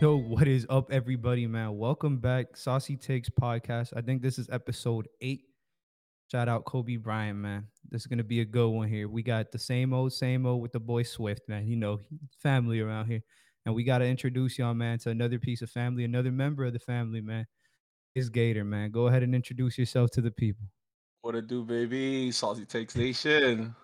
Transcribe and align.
Yo, 0.00 0.16
what 0.16 0.48
is 0.48 0.66
up, 0.70 0.90
everybody, 0.90 1.46
man? 1.46 1.76
Welcome 1.76 2.16
back, 2.16 2.56
Saucy 2.56 2.96
Takes 2.96 3.28
Podcast. 3.28 3.92
I 3.94 4.00
think 4.00 4.22
this 4.22 4.38
is 4.38 4.48
episode 4.48 5.06
eight. 5.20 5.42
Shout 6.32 6.48
out 6.48 6.64
Kobe 6.64 6.96
Bryant, 6.96 7.38
man. 7.38 7.66
This 7.90 8.00
is 8.00 8.06
gonna 8.06 8.24
be 8.24 8.40
a 8.40 8.46
good 8.46 8.70
one 8.70 8.88
here. 8.88 9.10
We 9.10 9.22
got 9.22 9.52
the 9.52 9.58
same 9.58 9.92
old, 9.92 10.14
same 10.14 10.46
old 10.46 10.62
with 10.62 10.72
the 10.72 10.80
boy 10.80 11.02
Swift, 11.02 11.42
man. 11.48 11.66
You 11.66 11.76
know, 11.76 12.00
family 12.42 12.80
around 12.80 13.08
here, 13.08 13.20
and 13.66 13.74
we 13.74 13.84
gotta 13.84 14.06
introduce 14.06 14.58
y'all, 14.58 14.72
man, 14.72 14.98
to 15.00 15.10
another 15.10 15.38
piece 15.38 15.60
of 15.60 15.68
family, 15.68 16.04
another 16.04 16.32
member 16.32 16.64
of 16.64 16.72
the 16.72 16.78
family, 16.78 17.20
man. 17.20 17.46
Is 18.14 18.30
Gator, 18.30 18.64
man. 18.64 18.92
Go 18.92 19.08
ahead 19.08 19.22
and 19.22 19.34
introduce 19.34 19.76
yourself 19.76 20.12
to 20.12 20.22
the 20.22 20.30
people. 20.30 20.64
What 21.20 21.34
it 21.34 21.46
do, 21.46 21.62
baby? 21.62 22.32
Saucy 22.32 22.64
Takes 22.64 22.96
Nation. 22.96 23.74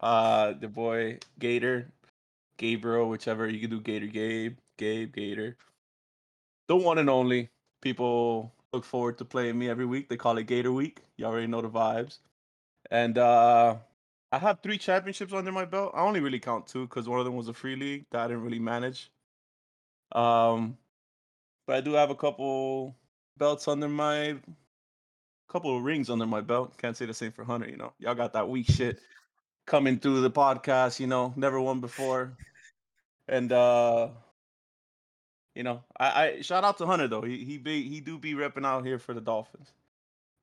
Uh, 0.00 0.54
the 0.58 0.68
boy 0.68 1.18
Gator, 1.38 1.92
Gabriel, 2.56 3.10
whichever 3.10 3.46
you 3.46 3.60
can 3.60 3.68
do. 3.68 3.82
Gator, 3.82 4.06
Gabe, 4.06 4.56
Gabe, 4.76 5.14
Gator. 5.14 5.56
The 6.68 6.76
one 6.76 6.98
and 6.98 7.10
only. 7.10 7.50
People 7.80 8.52
look 8.72 8.84
forward 8.84 9.18
to 9.18 9.24
playing 9.24 9.58
me 9.58 9.68
every 9.68 9.86
week. 9.86 10.08
They 10.08 10.16
call 10.16 10.38
it 10.38 10.46
Gator 10.46 10.72
Week. 10.72 11.02
You 11.16 11.26
already 11.26 11.46
know 11.46 11.60
the 11.60 11.68
vibes. 11.68 12.18
And 12.90 13.18
uh, 13.18 13.76
I 14.32 14.38
have 14.38 14.60
three 14.60 14.78
championships 14.78 15.32
under 15.32 15.52
my 15.52 15.64
belt. 15.64 15.92
I 15.94 16.00
only 16.00 16.20
really 16.20 16.40
count 16.40 16.66
two 16.66 16.86
because 16.86 17.08
one 17.08 17.18
of 17.18 17.24
them 17.24 17.36
was 17.36 17.48
a 17.48 17.54
free 17.54 17.76
league 17.76 18.06
that 18.10 18.22
I 18.22 18.28
didn't 18.28 18.42
really 18.42 18.58
manage. 18.58 19.10
Um, 20.12 20.76
but 21.66 21.76
I 21.76 21.80
do 21.80 21.92
have 21.92 22.10
a 22.10 22.14
couple 22.14 22.96
belts 23.36 23.68
under 23.68 23.88
my 23.88 24.36
couple 25.48 25.76
of 25.76 25.84
rings 25.84 26.10
under 26.10 26.26
my 26.26 26.40
belt. 26.40 26.76
Can't 26.78 26.96
say 26.96 27.06
the 27.06 27.14
same 27.14 27.30
for 27.30 27.44
Hunter, 27.44 27.68
you 27.68 27.76
know. 27.76 27.92
Y'all 27.98 28.14
got 28.14 28.32
that 28.32 28.48
weak 28.48 28.66
shit 28.66 28.98
coming 29.66 29.98
through 29.98 30.20
the 30.20 30.30
podcast, 30.30 30.98
you 30.98 31.06
know, 31.06 31.32
never 31.36 31.60
won 31.60 31.80
before. 31.80 32.36
And 33.28 33.52
uh 33.52 34.08
you 35.54 35.62
know, 35.62 35.82
I, 35.98 36.24
I 36.36 36.40
shout 36.40 36.64
out 36.64 36.78
to 36.78 36.86
Hunter 36.86 37.08
though. 37.08 37.22
He 37.22 37.44
he 37.44 37.58
be 37.58 37.88
he 37.88 38.00
do 38.00 38.18
be 38.18 38.34
repping 38.34 38.66
out 38.66 38.84
here 38.84 38.98
for 38.98 39.14
the 39.14 39.20
Dolphins. 39.20 39.72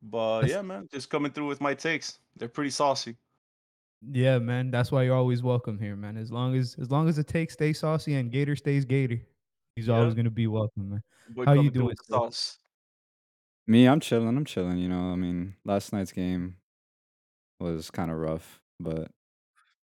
But 0.01 0.47
yeah, 0.47 0.61
man, 0.61 0.87
just 0.91 1.09
coming 1.09 1.31
through 1.31 1.47
with 1.47 1.61
my 1.61 1.73
takes. 1.75 2.19
They're 2.37 2.47
pretty 2.47 2.71
saucy. 2.71 3.17
Yeah, 4.11 4.39
man. 4.39 4.71
That's 4.71 4.91
why 4.91 5.03
you're 5.03 5.15
always 5.15 5.43
welcome 5.43 5.77
here, 5.77 5.95
man. 5.95 6.17
As 6.17 6.31
long 6.31 6.55
as 6.55 6.75
as 6.81 6.89
long 6.89 7.07
as 7.07 7.17
the 7.17 7.23
take 7.23 7.51
stays 7.51 7.79
saucy 7.79 8.15
and 8.15 8.31
Gator 8.31 8.55
stays 8.55 8.83
Gator, 8.85 9.21
he's 9.75 9.87
Yeah. 9.87 9.99
always 9.99 10.15
gonna 10.15 10.31
be 10.31 10.47
welcome, 10.47 10.89
man. 10.89 11.03
Boy 11.29 11.45
How 11.45 11.53
you 11.53 11.69
doing, 11.69 11.87
with 11.87 11.97
the 11.97 12.03
Swift? 12.05 12.23
sauce. 12.23 12.57
Me, 13.67 13.87
I'm 13.87 13.99
chilling. 13.99 14.35
I'm 14.35 14.45
chilling. 14.45 14.79
You 14.79 14.89
know, 14.89 15.11
I 15.11 15.15
mean, 15.15 15.55
last 15.65 15.93
night's 15.93 16.11
game 16.11 16.57
was 17.59 17.91
kind 17.91 18.09
of 18.09 18.17
rough, 18.17 18.59
but 18.79 19.11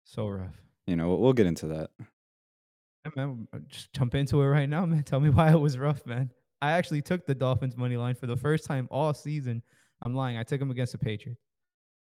So 0.06 0.30
rough. 0.30 0.56
you 0.88 0.96
know, 0.96 1.10
we'll, 1.10 1.20
we'll 1.20 1.34
get 1.34 1.48
into 1.48 1.68
that. 1.68 1.90
Yeah, 3.16 3.26
man, 3.26 3.48
uh, 3.54 3.60
just 3.68 3.94
jump 3.94 4.16
into 4.16 4.42
it 4.42 4.48
right 4.48 4.70
now, 4.70 4.86
man. 4.88 5.04
Tell 5.04 5.20
me 5.20 5.30
why 5.30 5.52
it 5.52 5.60
was 5.60 5.78
rough, 5.78 6.06
man. 6.06 6.32
I 6.62 6.72
actually 6.72 7.02
took 7.02 7.26
the 7.26 7.36
Dolphins 7.36 7.78
money 7.78 7.98
line 7.98 8.16
for 8.16 8.28
the 8.28 8.38
first 8.38 8.66
time 8.66 8.88
all 8.90 9.14
season. 9.14 9.62
I'm 10.04 10.16
lying. 10.16 10.38
I 10.38 10.44
took 10.44 10.60
them 10.60 10.72
against 10.72 10.92
the 10.92 10.98
Patriots. 10.98 11.42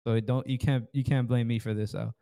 So 0.06 0.12
it 0.14 0.26
don't 0.26 0.46
you 0.46 0.58
can't 0.58 0.84
you 0.92 1.02
can't 1.02 1.26
blame 1.26 1.48
me 1.48 1.58
for 1.58 1.72
this 1.72 1.92
though. 1.92 2.12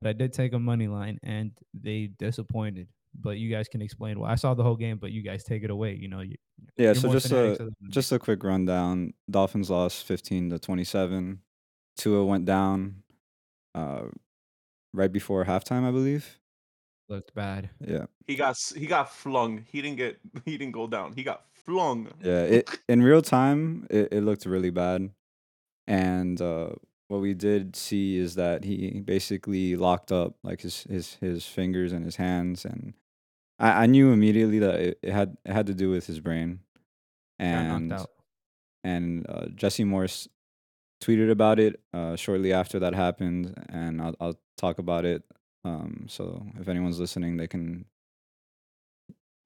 But 0.00 0.10
I 0.10 0.12
did 0.12 0.32
take 0.32 0.52
a 0.52 0.58
money 0.58 0.88
line 0.88 1.18
and 1.22 1.52
they 1.74 2.10
disappointed. 2.18 2.88
But 3.20 3.38
you 3.38 3.50
guys 3.50 3.68
can 3.68 3.80
explain 3.80 4.20
why. 4.20 4.30
I 4.32 4.34
saw 4.34 4.54
the 4.54 4.62
whole 4.62 4.76
game, 4.76 4.98
but 4.98 5.12
you 5.12 5.22
guys 5.22 5.42
take 5.42 5.64
it 5.64 5.70
away. 5.70 5.96
You 6.00 6.08
know, 6.08 6.20
you, 6.20 6.36
Yeah. 6.76 6.92
So 6.92 7.10
just 7.10 7.32
a 7.32 7.70
just 7.88 8.12
a 8.12 8.18
quick 8.18 8.42
rundown. 8.44 9.14
Dolphins 9.30 9.70
lost 9.70 10.04
15 10.04 10.50
to 10.50 10.58
27. 10.58 11.40
Tua 11.96 12.24
went 12.24 12.44
down 12.44 13.02
uh, 13.74 14.02
right 14.92 15.10
before 15.10 15.44
halftime, 15.44 15.86
I 15.86 15.90
believe. 15.90 16.38
Looked 17.08 17.34
bad. 17.34 17.70
Yeah. 17.84 18.06
He 18.26 18.34
got 18.34 18.56
he 18.76 18.86
got 18.86 19.10
flung. 19.10 19.64
He 19.70 19.82
didn't 19.82 19.96
get 19.96 20.18
he 20.44 20.58
didn't 20.58 20.72
go 20.72 20.86
down. 20.86 21.12
He 21.14 21.22
got 21.22 21.44
flung. 21.52 22.08
Yeah. 22.22 22.42
It 22.42 22.80
in 22.88 23.02
real 23.02 23.22
time, 23.22 23.86
it, 23.90 24.08
it 24.12 24.20
looked 24.22 24.46
really 24.46 24.70
bad, 24.70 25.10
and 25.86 26.40
uh, 26.40 26.70
what 27.08 27.20
we 27.20 27.34
did 27.34 27.74
see 27.74 28.16
is 28.16 28.34
that 28.34 28.64
he 28.64 29.00
basically 29.04 29.76
locked 29.76 30.12
up 30.12 30.36
like 30.42 30.60
his 30.60 30.82
his 30.84 31.14
his 31.14 31.46
fingers 31.46 31.92
and 31.92 32.04
his 32.04 32.16
hands, 32.16 32.64
and 32.64 32.94
I, 33.58 33.84
I 33.84 33.86
knew 33.86 34.12
immediately 34.12 34.58
that 34.60 34.74
it, 34.80 34.98
it 35.02 35.12
had 35.12 35.36
it 35.44 35.52
had 35.52 35.66
to 35.66 35.74
do 35.74 35.90
with 35.90 36.06
his 36.06 36.20
brain, 36.20 36.60
and 37.38 37.92
and 38.84 39.26
uh, 39.28 39.46
Jesse 39.54 39.84
Morse 39.84 40.28
tweeted 41.02 41.30
about 41.30 41.58
it 41.58 41.80
uh, 41.92 42.16
shortly 42.16 42.52
after 42.52 42.78
that 42.78 42.94
happened, 42.94 43.54
and 43.68 44.00
I'll, 44.00 44.14
I'll 44.20 44.38
talk 44.56 44.78
about 44.78 45.04
it. 45.04 45.22
Um, 45.64 46.06
so 46.08 46.46
if 46.58 46.68
anyone's 46.68 47.00
listening, 47.00 47.36
they 47.36 47.48
can 47.48 47.84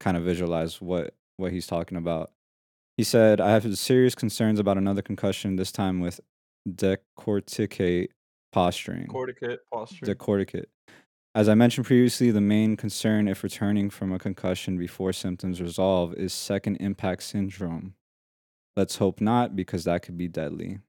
kind 0.01 0.17
of 0.17 0.25
visualize 0.25 0.81
what 0.81 1.15
what 1.37 1.53
he's 1.53 1.67
talking 1.67 1.97
about. 1.97 2.31
He 2.97 3.05
said, 3.05 3.41
"I 3.41 3.51
have 3.51 3.79
serious 3.79 4.15
concerns 4.15 4.59
about 4.59 4.77
another 4.77 5.03
concussion. 5.03 5.57
This 5.57 5.73
time 5.73 6.01
with 6.01 6.21
decorticate 6.69 8.09
posturing." 8.53 9.07
Corticate 9.07 9.61
posture. 9.73 10.07
Decorticate. 10.07 10.67
As 11.35 11.49
I 11.49 11.55
mentioned 11.55 11.87
previously, 11.87 12.31
the 12.31 12.43
main 12.43 12.77
concern 12.77 13.27
if 13.27 13.43
returning 13.43 13.89
from 13.89 14.13
a 14.13 14.19
concussion 14.19 14.77
before 14.77 15.15
symptoms 15.15 15.63
resolve 15.63 16.13
is 16.15 16.35
second 16.35 16.77
impact 16.77 17.23
syndrome. 17.23 17.95
Let's 18.77 18.97
hope 18.97 19.21
not, 19.21 19.57
because 19.57 19.85
that 19.85 20.03
could 20.03 20.19
be 20.19 20.29
deadly. 20.29 20.81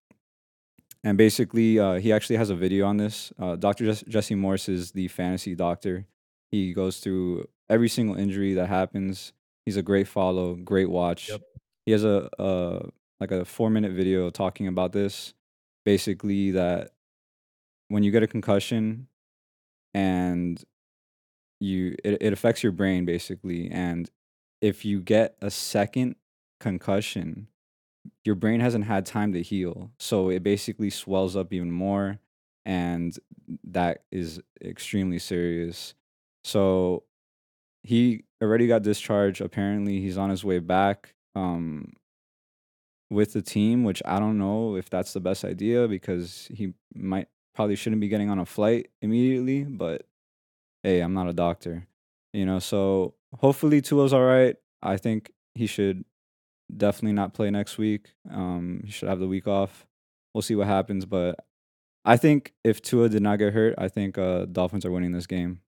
And 1.04 1.18
basically, 1.18 1.80
uh, 1.80 1.96
he 1.96 2.14
actually 2.14 2.38
has 2.38 2.50
a 2.50 2.56
video 2.56 2.86
on 2.86 2.98
this. 2.98 3.34
Uh, 3.38 3.56
Dr. 3.56 3.86
Jess- 3.86 4.04
Jesse 4.08 4.36
Morse 4.36 4.70
is 4.70 4.92
the 4.92 5.08
fantasy 5.10 5.54
doctor. 5.54 6.06
He 6.52 6.74
goes 6.74 7.00
through 7.00 7.50
every 7.70 7.90
single 7.90 8.16
injury 8.16 8.54
that 8.54 8.68
happens. 8.68 9.34
He's 9.66 9.78
a 9.78 9.82
great 9.82 10.08
follow, 10.08 10.56
great 10.56 10.90
watch. 10.90 11.30
Yep. 11.30 11.42
He 11.86 11.92
has 11.92 12.04
a, 12.04 12.30
a 12.40 12.90
like 13.20 13.32
a 13.32 13.44
four 13.44 13.70
minute 13.70 13.92
video 13.92 14.30
talking 14.30 14.68
about 14.68 14.94
this. 14.94 15.34
Basically, 15.86 16.52
that 16.52 16.92
when 17.90 18.04
you 18.04 18.12
get 18.12 18.24
a 18.24 18.28
concussion 18.28 19.08
and 19.94 20.64
you 21.60 21.96
it, 22.04 22.18
it 22.22 22.34
affects 22.34 22.64
your 22.64 22.72
brain 22.72 23.06
basically 23.06 23.70
and 23.70 24.10
if 24.62 24.84
you 24.86 25.00
get 25.00 25.36
a 25.42 25.50
second 25.50 26.16
concussion 26.60 27.48
your 28.24 28.36
brain 28.36 28.60
hasn't 28.60 28.86
had 28.86 29.06
time 29.06 29.34
to 29.34 29.42
heal. 29.42 29.92
So 29.98 30.30
it 30.30 30.44
basically 30.44 30.90
swells 30.90 31.36
up 31.36 31.54
even 31.54 31.72
more 31.72 32.20
and 32.66 33.18
that 33.66 34.04
is 34.12 34.42
extremely 34.64 35.20
serious. 35.20 35.94
So 36.44 37.04
he 37.84 38.24
already 38.42 38.68
got 38.68 38.84
discharged. 38.84 39.42
Apparently 39.42 40.00
he's 40.00 40.18
on 40.18 40.30
his 40.30 40.44
way 40.44 40.60
back 40.60 41.16
um 41.36 41.94
with 43.10 43.34
the 43.34 43.42
team 43.42 43.84
which 43.84 44.02
i 44.06 44.20
don't 44.20 44.38
know 44.38 44.76
if 44.76 44.90
that's 44.90 45.14
the 45.14 45.20
best 45.20 45.44
idea 45.44 45.88
because 45.88 46.48
he 46.54 46.74
might 46.96 47.28
probably 47.54 47.76
shouldn't 47.76 48.00
be 48.00 48.08
getting 48.08 48.30
on 48.30 48.40
a 48.40 48.46
flight 48.46 48.90
immediately 49.02 49.64
but 49.64 50.08
hey 50.84 51.00
i'm 51.00 51.14
not 51.14 51.28
a 51.28 51.34
doctor 51.34 51.88
you 52.34 52.46
know? 52.46 52.60
So 52.60 53.14
hopefully 53.40 53.82
Tua's 53.82 54.12
all 54.12 54.24
right. 54.24 54.56
I 54.82 54.98
think 54.98 55.32
he 55.56 55.68
should 55.68 56.04
definitely 56.78 57.14
not 57.14 57.34
play 57.34 57.50
next 57.50 57.78
week. 57.78 58.14
Um 58.32 58.82
he 58.86 58.92
should 58.92 59.10
have 59.10 59.20
the 59.20 59.28
week 59.28 59.48
off. 59.48 59.86
We'll 60.34 60.42
see 60.42 60.56
what 60.56 60.68
happens 60.68 61.06
but 61.06 61.40
i 62.06 62.18
think 62.18 62.54
if 62.64 62.82
Tua 62.82 63.08
did 63.08 63.22
not 63.22 63.38
get 63.38 63.54
hurt 63.54 63.76
i 63.78 63.88
think 63.88 64.18
uh 64.18 64.46
dolphins 64.46 64.86
are 64.86 64.92
winning 64.92 65.12
this 65.12 65.28
game. 65.28 65.60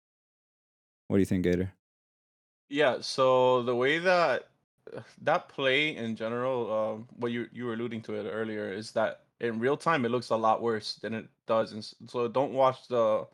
What 1.08 1.18
do 1.18 1.20
you 1.20 1.26
think 1.26 1.44
gator? 1.44 1.72
Yeah, 2.70 2.98
so 3.02 3.64
the 3.64 3.76
way 3.76 4.00
that 4.00 4.50
that 5.22 5.50
play 5.50 5.96
in 5.96 6.16
general, 6.16 6.74
um, 6.74 7.08
what 7.18 7.32
you 7.32 7.48
you 7.52 7.66
were 7.66 7.74
alluding 7.74 8.02
to 8.04 8.16
it 8.16 8.30
earlier, 8.30 8.72
is 8.72 8.92
that 8.92 9.22
in 9.40 9.60
real 9.60 9.78
time 9.78 10.06
it 10.06 10.10
looks 10.10 10.30
a 10.30 10.36
lot 10.36 10.62
worse 10.62 10.96
than 10.96 11.14
it 11.14 11.28
does, 11.48 11.74
and 11.74 11.84
so 12.10 12.28
don't 12.28 12.54
watch 12.54 12.88
the 12.88 13.28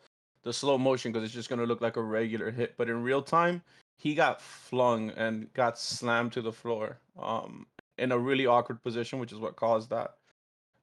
the 0.44 0.52
slow 0.54 0.78
motion 0.78 1.12
because 1.12 1.26
it's 1.26 1.34
just 1.34 1.50
gonna 1.50 1.66
look 1.66 1.82
like 1.82 1.98
a 1.98 2.02
regular 2.02 2.52
hit. 2.52 2.76
But 2.78 2.90
in 2.90 3.04
real 3.04 3.22
time, 3.22 3.62
he 3.98 4.16
got 4.16 4.42
flung 4.42 5.12
and 5.12 5.52
got 5.54 5.78
slammed 5.80 6.34
to 6.34 6.42
the 6.42 6.52
floor, 6.52 6.98
um, 7.18 7.68
in 8.02 8.12
a 8.12 8.18
really 8.18 8.48
awkward 8.48 8.82
position, 8.82 9.20
which 9.20 9.32
is 9.32 9.38
what 9.38 9.56
caused 9.56 9.92
that. 9.92 10.16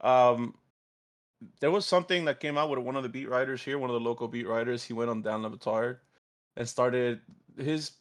Um, 0.00 0.54
there 1.60 1.70
was 1.70 1.84
something 1.84 2.24
that 2.24 2.40
came 2.40 2.56
out 2.56 2.70
with 2.70 2.78
one 2.78 2.96
of 2.96 3.02
the 3.02 3.08
beat 3.08 3.28
writers 3.28 3.62
here, 3.62 3.78
one 3.78 3.90
of 3.90 3.94
the 3.94 4.08
local 4.08 4.28
beat 4.28 4.46
writers. 4.46 4.84
He 4.84 4.92
went 4.92 5.10
on 5.10 5.22
Dan 5.22 5.42
Le 5.42 5.50
Batard 5.50 5.98
and 6.56 6.68
started 6.68 7.20
his 7.56 7.92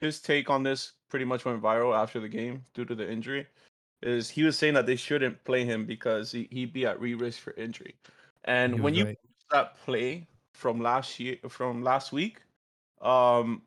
his 0.00 0.20
take 0.20 0.50
on 0.50 0.62
this 0.62 0.92
pretty 1.08 1.24
much 1.24 1.44
went 1.44 1.62
viral 1.62 1.96
after 1.96 2.20
the 2.20 2.28
game 2.28 2.64
due 2.74 2.84
to 2.84 2.94
the 2.94 3.10
injury. 3.10 3.46
Is 4.02 4.28
he 4.28 4.42
was 4.42 4.56
saying 4.56 4.74
that 4.74 4.86
they 4.86 4.96
shouldn't 4.96 5.42
play 5.44 5.64
him 5.64 5.86
because 5.86 6.30
he, 6.30 6.48
he'd 6.50 6.72
be 6.72 6.86
at 6.86 7.00
re 7.00 7.14
risk 7.14 7.40
for 7.40 7.54
injury. 7.54 7.96
And 8.44 8.80
when 8.80 8.92
was 8.92 8.98
you 8.98 9.04
watch 9.06 9.16
that 9.50 9.78
play 9.78 10.28
from 10.52 10.80
last 10.80 11.18
year 11.18 11.38
from 11.48 11.82
last 11.82 12.12
week, 12.12 12.42
um, 13.00 13.62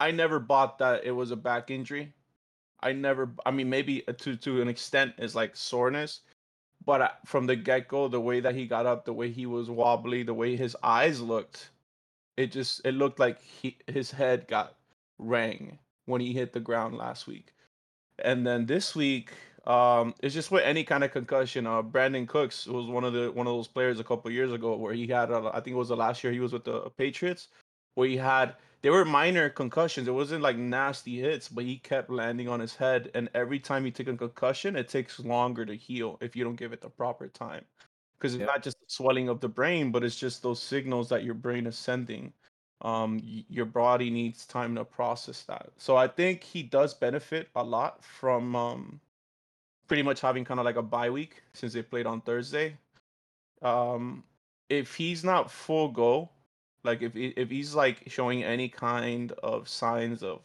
I 0.00 0.10
never 0.10 0.40
bought 0.40 0.78
that 0.78 1.04
it 1.04 1.12
was 1.12 1.30
a 1.30 1.36
back 1.36 1.70
injury. 1.70 2.12
I 2.82 2.92
never 2.92 3.30
I 3.46 3.50
mean 3.50 3.70
maybe 3.70 4.06
uh, 4.08 4.12
to 4.12 4.36
to 4.36 4.62
an 4.62 4.68
extent 4.68 5.14
is 5.18 5.34
like 5.34 5.56
soreness, 5.56 6.20
but 6.84 7.18
from 7.26 7.46
the 7.46 7.56
get 7.56 7.88
go, 7.88 8.08
the 8.08 8.20
way 8.20 8.40
that 8.40 8.54
he 8.54 8.66
got 8.66 8.86
up, 8.86 9.04
the 9.04 9.12
way 9.12 9.30
he 9.30 9.46
was 9.46 9.70
wobbly, 9.70 10.22
the 10.22 10.34
way 10.34 10.56
his 10.56 10.76
eyes 10.82 11.20
looked, 11.20 11.70
it 12.36 12.52
just 12.52 12.80
it 12.84 12.94
looked 12.94 13.18
like 13.18 13.40
he 13.40 13.76
his 13.86 14.10
head 14.10 14.48
got 14.48 14.76
rang 15.18 15.78
when 16.06 16.20
he 16.20 16.32
hit 16.32 16.52
the 16.52 16.60
ground 16.60 16.96
last 16.96 17.26
week. 17.26 17.52
And 18.18 18.46
then 18.46 18.66
this 18.66 18.94
week, 18.94 19.32
um, 19.66 20.14
it's 20.22 20.34
just 20.34 20.50
with 20.50 20.64
any 20.64 20.84
kind 20.84 21.04
of 21.04 21.12
concussion. 21.12 21.66
Uh, 21.66 21.82
Brandin 21.82 22.26
Cooks 22.26 22.66
was 22.66 22.86
one 22.86 23.04
of 23.04 23.12
the 23.12 23.30
one 23.32 23.46
of 23.46 23.52
those 23.52 23.68
players 23.68 24.00
a 24.00 24.04
couple 24.04 24.30
years 24.30 24.52
ago 24.52 24.76
where 24.76 24.92
he 24.92 25.06
had, 25.06 25.30
uh, 25.30 25.50
I 25.54 25.60
think 25.60 25.74
it 25.74 25.78
was 25.78 25.88
the 25.88 25.96
last 25.96 26.22
year 26.24 26.32
he 26.32 26.40
was 26.40 26.52
with 26.52 26.64
the 26.64 26.90
Patriots, 26.96 27.48
where 27.94 28.08
he 28.08 28.16
had 28.16 28.56
they 28.82 28.90
were 28.90 29.04
minor 29.04 29.48
concussions. 29.48 30.08
It 30.08 30.12
wasn't 30.12 30.42
like 30.42 30.56
nasty 30.56 31.20
hits, 31.20 31.48
but 31.48 31.64
he 31.64 31.78
kept 31.78 32.10
landing 32.10 32.48
on 32.48 32.60
his 32.60 32.74
head. 32.76 33.10
And 33.14 33.30
every 33.34 33.60
time 33.60 33.84
you 33.84 33.92
take 33.92 34.08
a 34.08 34.16
concussion, 34.16 34.76
it 34.76 34.88
takes 34.88 35.20
longer 35.20 35.64
to 35.64 35.76
heal 35.76 36.18
if 36.20 36.34
you 36.36 36.44
don't 36.44 36.56
give 36.56 36.72
it 36.72 36.80
the 36.80 36.90
proper 36.90 37.28
time. 37.28 37.64
Because 38.18 38.34
it's 38.34 38.40
Yeah. 38.40 38.46
not 38.46 38.62
just 38.62 38.80
the 38.80 38.86
swelling 38.88 39.28
of 39.28 39.40
the 39.40 39.48
brain, 39.48 39.92
but 39.92 40.04
it's 40.04 40.16
just 40.16 40.42
those 40.42 40.62
signals 40.62 41.08
that 41.10 41.24
your 41.24 41.34
brain 41.34 41.66
is 41.66 41.78
sending. 41.78 42.32
Um, 42.80 43.20
your 43.22 43.66
body 43.66 44.10
needs 44.10 44.46
time 44.46 44.74
to 44.74 44.84
process 44.84 45.44
that. 45.44 45.70
So 45.78 45.96
I 45.96 46.08
think 46.08 46.42
he 46.42 46.64
does 46.64 46.94
benefit 46.94 47.48
a 47.54 47.62
lot 47.62 48.02
from 48.04 48.56
um, 48.56 49.00
pretty 49.86 50.02
much 50.02 50.20
having 50.20 50.44
kind 50.44 50.58
of 50.58 50.66
like 50.66 50.76
a 50.76 50.82
bye 50.82 51.10
week 51.10 51.42
since 51.52 51.72
they 51.72 51.82
played 51.82 52.06
on 52.06 52.20
Thursday. 52.22 52.76
Um, 53.62 54.24
if 54.68 54.96
he's 54.96 55.22
not 55.22 55.50
full 55.50 55.88
go, 55.88 56.30
like 56.84 57.02
if 57.02 57.12
if 57.14 57.50
he's 57.50 57.74
like 57.74 58.02
showing 58.06 58.42
any 58.44 58.68
kind 58.68 59.32
of 59.42 59.68
signs 59.68 60.22
of, 60.22 60.40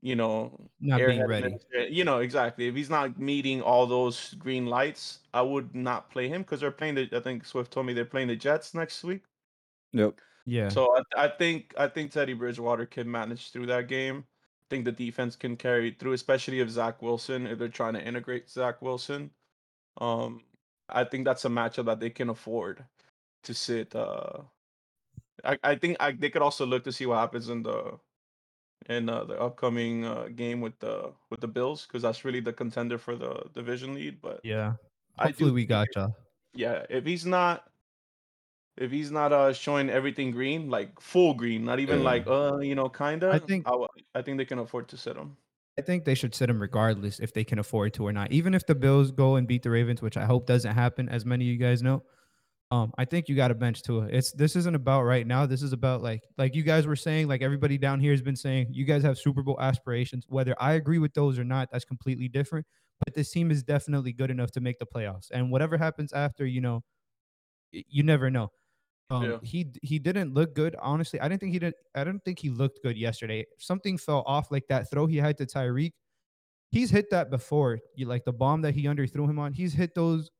you 0.00 0.16
know, 0.16 0.68
Not 0.80 0.98
being 0.98 1.26
ready. 1.26 1.54
uh, 1.76 1.82
you 1.82 2.04
know 2.04 2.18
exactly. 2.18 2.66
If 2.68 2.74
he's 2.74 2.90
not 2.90 3.18
meeting 3.18 3.62
all 3.62 3.86
those 3.86 4.34
green 4.34 4.66
lights, 4.66 5.20
I 5.32 5.42
would 5.42 5.74
not 5.74 6.10
play 6.10 6.28
him 6.28 6.42
because 6.42 6.60
they're 6.60 6.70
playing 6.70 6.96
the. 6.96 7.08
I 7.12 7.20
think 7.20 7.44
Swift 7.44 7.72
told 7.72 7.86
me 7.86 7.92
they're 7.92 8.04
playing 8.04 8.28
the 8.28 8.36
Jets 8.36 8.74
next 8.74 9.04
week. 9.04 9.22
Yep. 9.92 10.20
Yeah. 10.46 10.68
So 10.68 10.96
I, 11.16 11.24
I 11.24 11.28
think 11.28 11.74
I 11.78 11.86
think 11.86 12.10
Teddy 12.10 12.34
Bridgewater 12.34 12.86
can 12.86 13.10
manage 13.10 13.50
through 13.52 13.66
that 13.66 13.88
game. 13.88 14.24
I 14.28 14.66
think 14.70 14.84
the 14.84 14.92
defense 14.92 15.36
can 15.36 15.56
carry 15.56 15.92
through, 15.98 16.14
especially 16.14 16.60
if 16.60 16.68
Zach 16.70 17.02
Wilson, 17.02 17.46
if 17.46 17.58
they're 17.58 17.68
trying 17.68 17.94
to 17.94 18.02
integrate 18.04 18.48
Zach 18.50 18.80
Wilson. 18.82 19.30
Um, 20.00 20.42
I 20.88 21.04
think 21.04 21.24
that's 21.24 21.44
a 21.44 21.48
matchup 21.48 21.86
that 21.86 22.00
they 22.00 22.10
can 22.10 22.30
afford 22.30 22.84
to 23.44 23.54
sit. 23.54 23.94
Uh, 23.94 24.40
I, 25.44 25.58
I 25.62 25.74
think 25.76 25.96
I, 26.00 26.12
they 26.12 26.30
could 26.30 26.42
also 26.42 26.64
look 26.66 26.84
to 26.84 26.92
see 26.92 27.06
what 27.06 27.18
happens 27.18 27.48
in 27.48 27.62
the 27.62 27.98
in 28.88 29.08
uh, 29.08 29.24
the 29.24 29.40
upcoming 29.40 30.04
uh, 30.04 30.28
game 30.34 30.60
with 30.60 30.78
the 30.80 31.12
with 31.30 31.40
the 31.40 31.48
Bills 31.48 31.86
because 31.86 32.02
that's 32.02 32.24
really 32.24 32.40
the 32.40 32.52
contender 32.52 32.98
for 32.98 33.16
the 33.16 33.42
division 33.54 33.94
lead. 33.94 34.20
But 34.20 34.40
yeah. 34.44 34.74
I 35.18 35.26
Hopefully 35.26 35.50
do 35.50 35.54
we 35.54 35.66
got 35.66 35.88
y'all. 35.94 36.16
yeah, 36.54 36.84
if 36.88 37.04
he's 37.04 37.26
not 37.26 37.64
if 38.78 38.90
he's 38.90 39.10
not 39.10 39.32
uh 39.32 39.52
showing 39.52 39.90
everything 39.90 40.30
green, 40.30 40.70
like 40.70 40.98
full 41.00 41.34
green, 41.34 41.64
not 41.64 41.78
even 41.80 41.98
Yeah. 41.98 42.04
like 42.04 42.26
uh 42.26 42.58
you 42.58 42.74
know 42.74 42.88
kinda, 42.88 43.30
I 43.30 43.38
think- 43.38 43.66
I, 43.68 43.72
w- 43.72 43.88
I 44.14 44.22
think 44.22 44.38
they 44.38 44.44
can 44.46 44.58
afford 44.58 44.88
to 44.88 44.96
sit 44.96 45.16
him. 45.16 45.36
I 45.78 45.82
think 45.82 46.04
they 46.04 46.14
should 46.14 46.34
sit 46.34 46.50
him 46.50 46.60
regardless 46.60 47.18
if 47.20 47.32
they 47.32 47.44
can 47.44 47.58
afford 47.58 47.94
to 47.94 48.06
or 48.06 48.12
not. 48.12 48.30
Even 48.32 48.52
if 48.54 48.66
the 48.66 48.74
Bills 48.74 49.10
go 49.10 49.36
and 49.36 49.46
beat 49.48 49.62
the 49.62 49.70
Ravens, 49.70 50.02
which 50.02 50.16
I 50.18 50.24
hope 50.26 50.46
doesn't 50.46 50.74
happen, 50.74 51.08
as 51.08 51.24
many 51.24 51.44
of 51.46 51.48
you 51.52 51.56
guys 51.58 51.82
know. 51.82 52.02
Um, 52.72 52.90
I 52.96 53.04
think 53.04 53.28
you 53.28 53.36
got 53.36 53.48
to 53.48 53.54
bench 53.54 53.82
Tua. 53.82 54.06
It's 54.06 54.32
this 54.32 54.56
isn't 54.56 54.74
about 54.74 55.02
right 55.02 55.26
now. 55.26 55.44
This 55.44 55.62
is 55.62 55.74
about 55.74 56.02
like 56.02 56.22
like 56.38 56.54
you 56.54 56.62
guys 56.62 56.86
were 56.86 56.96
saying, 56.96 57.28
like 57.28 57.42
everybody 57.42 57.76
down 57.76 58.00
here 58.00 58.12
has 58.12 58.22
been 58.22 58.34
saying, 58.34 58.68
you 58.70 58.86
guys 58.86 59.02
have 59.02 59.18
Super 59.18 59.42
Bowl 59.42 59.60
aspirations. 59.60 60.24
Whether 60.28 60.56
I 60.58 60.72
agree 60.72 60.98
with 60.98 61.12
those 61.12 61.38
or 61.38 61.44
not, 61.44 61.68
that's 61.70 61.84
completely 61.84 62.28
different. 62.28 62.66
But 63.04 63.14
this 63.14 63.30
team 63.30 63.50
is 63.50 63.62
definitely 63.62 64.14
good 64.14 64.30
enough 64.30 64.52
to 64.52 64.62
make 64.62 64.78
the 64.78 64.86
playoffs. 64.86 65.30
And 65.30 65.50
whatever 65.50 65.76
happens 65.76 66.14
after, 66.14 66.46
you 66.46 66.62
know, 66.62 66.82
you 67.72 68.02
never 68.02 68.30
know. 68.30 68.50
Um, 69.10 69.24
Yeah. 69.24 69.38
he 69.42 69.72
he 69.82 69.98
didn't 69.98 70.32
look 70.34 70.54
good. 70.54 70.74
Honestly, 70.80 71.20
I 71.20 71.28
didn't 71.28 71.40
think 71.40 71.52
he 71.52 71.58
did. 71.58 71.74
I 71.94 72.04
don't 72.04 72.24
think 72.24 72.38
he 72.38 72.48
looked 72.50 72.82
good 72.82 72.96
yesterday. 72.96 73.44
Something 73.58 73.98
fell 73.98 74.22
off, 74.26 74.50
like 74.50 74.64
that 74.68 74.90
throw 74.90 75.06
he 75.06 75.18
had 75.18 75.36
to 75.38 75.46
Tyreek. 75.46 75.92
He's 76.70 76.90
hit 76.90 77.10
that 77.10 77.30
before. 77.30 77.80
You 77.96 78.06
like 78.06 78.24
the 78.24 78.32
bomb 78.32 78.62
that 78.62 78.74
he 78.74 78.84
underthrew 78.84 79.28
him 79.28 79.38
on. 79.38 79.52
He's 79.52 79.74
hit 79.74 79.94
those 79.94 80.30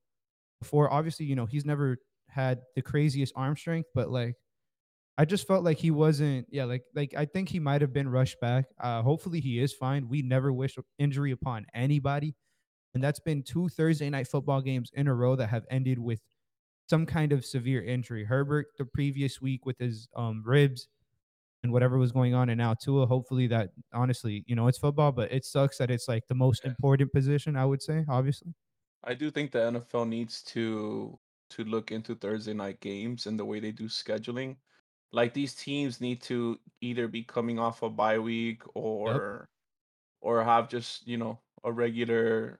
before. 0.60 0.92
Obviously, 0.92 1.26
you 1.26 1.36
know 1.36 1.46
he's 1.46 1.66
never 1.66 1.98
had 2.32 2.62
the 2.76 2.82
craziest 2.82 3.32
arm 3.36 3.56
strength, 3.56 3.88
but 3.94 4.10
like 4.10 4.36
I 5.18 5.24
just 5.26 5.46
felt 5.46 5.62
like 5.64 5.78
he 5.78 5.90
wasn't. 5.90 6.46
Yeah, 6.50 6.64
like 6.64 6.84
like 6.94 7.14
I 7.16 7.26
think 7.26 7.48
he 7.50 7.60
might 7.60 7.82
have 7.82 7.92
been 7.92 8.08
rushed 8.08 8.40
back. 8.40 8.66
Uh, 8.80 9.02
hopefully 9.02 9.40
he 9.40 9.58
is 9.60 9.72
fine. 9.72 10.08
We 10.08 10.22
never 10.22 10.52
wish 10.52 10.76
injury 10.98 11.32
upon 11.32 11.66
anybody, 11.74 12.34
and 12.94 13.02
that's 13.04 13.20
been 13.20 13.42
two 13.42 13.68
Thursday 13.68 14.10
night 14.10 14.28
football 14.28 14.62
games 14.62 14.90
in 14.94 15.08
a 15.08 15.14
row 15.14 15.36
that 15.36 15.48
have 15.48 15.64
ended 15.70 15.98
with 15.98 16.20
some 16.88 17.06
kind 17.06 17.32
of 17.32 17.44
severe 17.44 17.82
injury. 17.84 18.24
Herbert 18.24 18.68
the 18.78 18.86
previous 18.86 19.40
week 19.40 19.66
with 19.66 19.78
his 19.78 20.08
um 20.16 20.42
ribs 20.46 20.88
and 21.62 21.72
whatever 21.72 21.98
was 21.98 22.12
going 22.12 22.34
on, 22.34 22.48
and 22.48 22.58
now 22.58 22.74
Tua. 22.74 23.06
Hopefully 23.06 23.46
that 23.48 23.70
honestly, 23.92 24.44
you 24.46 24.56
know, 24.56 24.66
it's 24.68 24.78
football, 24.78 25.12
but 25.12 25.32
it 25.32 25.44
sucks 25.44 25.78
that 25.78 25.90
it's 25.90 26.08
like 26.08 26.24
the 26.28 26.34
most 26.34 26.62
Yeah. 26.64 26.70
important 26.70 27.12
position. 27.12 27.56
I 27.56 27.64
would 27.66 27.82
say, 27.82 28.04
obviously. 28.08 28.54
I 29.04 29.14
do 29.14 29.30
think 29.30 29.50
the 29.52 29.60
NFL 29.66 30.04
needs 30.04 30.42
to 30.44 31.18
to 31.56 31.64
look 31.64 31.90
into 31.92 32.14
Thursday 32.14 32.54
night 32.54 32.80
games 32.80 33.26
and 33.26 33.38
the 33.38 33.44
way 33.44 33.60
they 33.60 33.72
do 33.72 33.84
scheduling. 33.88 34.56
Like 35.12 35.34
these 35.34 35.54
teams 35.54 36.00
need 36.00 36.22
to 36.22 36.58
either 36.80 37.06
be 37.08 37.22
coming 37.22 37.58
off 37.58 37.82
a 37.82 37.90
bye 37.90 38.18
week 38.18 38.62
or 38.74 39.48
or 40.20 40.42
have 40.44 40.68
just, 40.68 41.06
you 41.06 41.16
know, 41.18 41.38
a 41.64 41.70
regular 41.72 42.58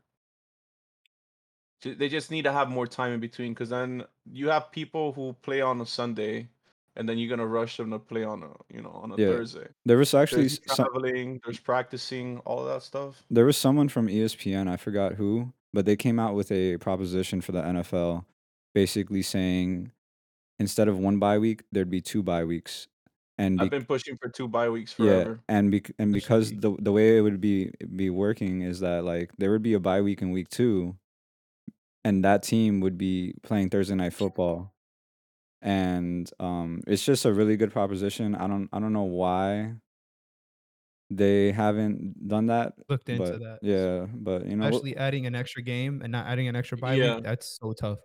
they 1.85 2.09
just 2.09 2.31
need 2.31 2.43
to 2.43 2.53
have 2.53 2.69
more 2.71 2.87
time 2.87 3.13
in 3.13 3.19
between 3.19 3.53
because 3.53 3.69
then 3.71 4.05
you 4.31 4.49
have 4.49 4.71
people 4.71 5.13
who 5.13 5.33
play 5.43 5.61
on 5.61 5.81
a 5.81 5.87
Sunday 5.87 6.49
and 6.95 7.09
then 7.09 7.19
you're 7.19 7.29
gonna 7.29 7.47
rush 7.47 7.77
them 7.77 7.91
to 7.91 7.99
play 7.99 8.23
on 8.23 8.43
a 8.45 8.51
you 8.73 8.81
know 8.83 8.91
on 8.91 9.11
a 9.13 9.17
Yeah. 9.17 9.29
Thursday. 9.29 9.67
There 9.85 9.99
was 9.99 10.15
actually 10.15 10.43
There's 10.43 10.61
s- 10.69 10.77
some, 10.77 10.87
traveling, 10.87 11.41
there's 11.45 11.59
practicing, 11.59 12.39
all 12.41 12.61
of 12.61 12.67
that 12.69 12.83
stuff. 12.85 13.25
there 13.31 13.45
was 13.47 13.57
someone 13.57 13.89
from 13.89 14.07
ESPN, 14.07 14.69
I 14.69 14.77
forgot 14.77 15.15
who, 15.15 15.53
but 15.73 15.85
they 15.85 15.97
came 15.97 16.21
out 16.21 16.35
with 16.37 16.53
a 16.53 16.77
proposition 16.77 17.41
for 17.41 17.51
the 17.51 17.63
NFL 17.63 18.27
basically 18.75 19.23
saying 19.23 19.93
instead 20.59 20.89
of 20.89 20.99
one 20.99 21.19
bye 21.19 21.39
week, 21.39 21.63
there'd 21.73 21.91
be 21.91 22.01
two 22.01 22.23
bye 22.23 22.45
weeks. 22.45 22.89
And 23.39 23.61
I've 23.61 23.71
been 23.71 23.85
pushing 23.87 24.17
for 24.19 24.29
two 24.29 24.47
bye 24.47 24.69
weeks 24.69 24.93
forever. 24.93 25.41
yeah, 25.49 25.57
and 25.57 25.71
bec- 25.71 25.93
and 25.99 26.13
because 26.13 26.51
be- 26.53 26.59
the 26.59 26.77
the 26.81 26.93
way 26.93 27.17
it 27.19 27.23
would 27.23 27.41
be 27.41 27.73
be 27.97 28.11
working 28.11 28.63
is 28.63 28.81
that 28.81 29.05
like 29.05 29.31
there 29.39 29.51
would 29.51 29.63
be 29.63 29.73
a 29.75 29.81
bye 29.81 30.01
week 30.03 30.23
in 30.23 30.31
week 30.31 30.49
2 30.51 30.95
and 32.05 32.25
that 32.25 32.43
team 32.43 32.81
would 32.81 32.99
be 32.99 33.35
playing 33.43 33.71
Thursday 33.71 33.95
night 33.95 34.13
football. 34.13 34.75
And 35.63 36.31
um 36.41 36.83
it's 36.87 37.05
just 37.05 37.25
a 37.25 37.33
really 37.33 37.57
good 37.57 37.73
proposition. 37.73 38.35
I 38.35 38.47
don't 38.47 38.69
I 38.73 38.79
don't 38.81 38.93
know 38.93 39.05
why 39.05 39.75
they 41.11 41.53
haven't 41.53 42.29
done 42.29 42.47
that. 42.47 42.75
Looked 42.89 43.09
into 43.09 43.23
but 43.25 43.41
that. 43.41 43.59
Yeah, 43.63 44.07
but 44.13 44.47
you 44.47 44.57
know 44.57 44.71
we'll- 44.71 44.83
adding 44.99 45.27
an 45.27 45.35
extra 45.35 45.63
game 45.63 46.03
and 46.03 46.13
not 46.13 46.27
adding 46.27 46.49
an 46.49 46.55
extra 46.57 46.77
bye 46.79 46.95
Yeah. 46.95 47.17
week. 47.17 47.25
That's 47.25 47.59
so 47.61 47.73
tough. 47.73 47.99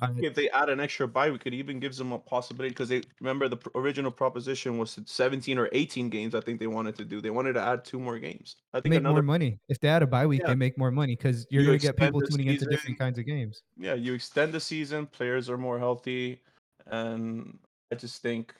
I 0.00 0.06
think 0.06 0.24
if 0.24 0.34
they 0.34 0.48
add 0.50 0.70
an 0.70 0.80
extra 0.80 1.06
bye 1.06 1.30
we 1.30 1.38
could 1.38 1.52
even 1.52 1.78
gives 1.78 1.98
them 1.98 2.12
a 2.12 2.18
possibility 2.18 2.70
because 2.70 2.88
they 2.88 3.02
remember 3.20 3.48
the 3.48 3.58
original 3.74 4.10
proposition 4.10 4.78
was 4.78 4.98
17 5.04 5.58
or 5.58 5.68
18 5.72 6.08
games. 6.08 6.34
I 6.34 6.40
think 6.40 6.58
they 6.58 6.66
wanted 6.66 6.96
to 6.96 7.04
do. 7.04 7.20
They 7.20 7.30
wanted 7.30 7.52
to 7.54 7.60
add 7.60 7.84
two 7.84 7.98
more 8.00 8.18
games. 8.18 8.56
I 8.72 8.80
think 8.80 8.90
make 8.90 9.00
another 9.00 9.16
more 9.22 9.34
money. 9.34 9.60
If 9.68 9.80
they 9.80 9.88
add 9.88 10.02
a 10.02 10.06
bye 10.06 10.26
week, 10.26 10.40
Yeah. 10.40 10.48
they 10.48 10.54
make 10.54 10.78
more 10.78 10.90
money 10.90 11.16
because 11.16 11.46
you're 11.50 11.62
You 11.62 11.68
gonna 11.68 11.78
get 11.78 11.96
people 11.96 12.20
the 12.20 12.28
tuning 12.28 12.48
into 12.48 12.64
different 12.66 12.98
kinds 12.98 13.18
of 13.18 13.26
games. 13.26 13.62
yeah, 13.76 13.94
you 13.94 14.14
extend 14.14 14.52
the 14.54 14.60
season, 14.60 15.06
players 15.06 15.50
are 15.50 15.58
more 15.58 15.78
healthy, 15.78 16.40
and 16.86 17.58
I 17.92 17.96
just 17.96 18.22
think 18.22 18.54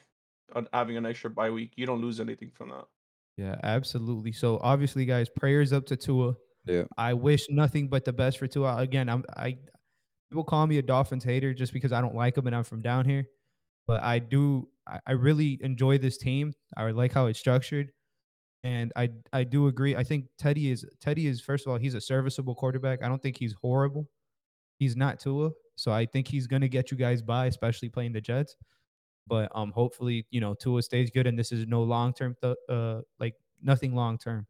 on 0.54 0.68
having 0.72 0.96
an 0.96 1.06
extra 1.06 1.30
bye 1.30 1.50
week, 1.50 1.72
you 1.76 1.86
don't 1.86 2.00
lose 2.02 2.20
anything 2.20 2.50
from 2.54 2.68
that. 2.70 2.84
Yeah, 3.36 3.56
absolutely. 3.62 4.32
So 4.32 4.58
obviously, 4.62 5.06
guys, 5.06 5.28
prayers 5.28 5.72
up 5.72 5.86
to 5.86 5.96
Tua. 5.96 6.34
Yeah. 6.66 6.84
I 6.96 7.14
wish 7.14 7.46
nothing 7.50 7.88
but 7.88 8.04
the 8.04 8.12
best 8.12 8.38
for 8.38 8.46
Tua. 8.46 8.76
Again, 8.76 9.08
I'm 9.08 9.24
I 9.36 9.56
people 10.34 10.42
call 10.42 10.66
me 10.66 10.78
a 10.78 10.82
Dolphins 10.82 11.22
hater 11.22 11.54
just 11.54 11.72
because 11.72 11.92
I 11.92 12.00
don't 12.00 12.16
like 12.16 12.34
them 12.34 12.48
and 12.48 12.56
I'm 12.56 12.64
from 12.64 12.82
down 12.82 13.04
here. 13.04 13.24
But 13.86 14.02
I 14.02 14.18
do 14.18 14.68
I, 14.84 14.98
I 15.06 15.12
really 15.12 15.60
enjoy 15.62 15.98
this 15.98 16.18
team. 16.18 16.52
I 16.76 16.90
like 16.90 17.12
how 17.12 17.26
it's 17.26 17.38
structured. 17.38 17.92
And 18.64 18.92
I 18.96 19.10
I 19.32 19.44
do 19.44 19.68
agree. 19.68 19.94
I 19.94 20.02
think 20.02 20.26
Teddy 20.36 20.72
is 20.72 20.84
Teddy 21.00 21.28
is 21.28 21.40
first 21.40 21.66
of 21.66 21.70
all, 21.70 21.78
he's 21.78 21.94
a 21.94 22.00
serviceable 22.00 22.56
quarterback. 22.56 23.04
I 23.04 23.08
don't 23.08 23.22
think 23.22 23.38
he's 23.38 23.54
horrible. 23.62 24.08
He's 24.80 24.96
not 24.96 25.20
Tua. 25.20 25.52
So 25.76 25.92
I 25.92 26.04
think 26.04 26.26
he's 26.26 26.48
gonna 26.48 26.66
get 26.66 26.90
you 26.90 26.96
guys 26.96 27.22
by, 27.22 27.46
especially 27.46 27.90
playing 27.90 28.12
the 28.12 28.20
Jets. 28.20 28.56
But 29.28 29.52
um 29.54 29.70
hopefully, 29.70 30.26
you 30.32 30.40
know, 30.40 30.54
Tua 30.54 30.82
stays 30.82 31.10
good 31.10 31.28
and 31.28 31.38
this 31.38 31.52
is 31.52 31.68
no 31.68 31.84
long 31.84 32.12
term 32.12 32.34
th- 32.42 32.56
uh 32.68 33.02
like 33.20 33.34
nothing 33.62 33.94
long 33.94 34.18
term. 34.18 34.48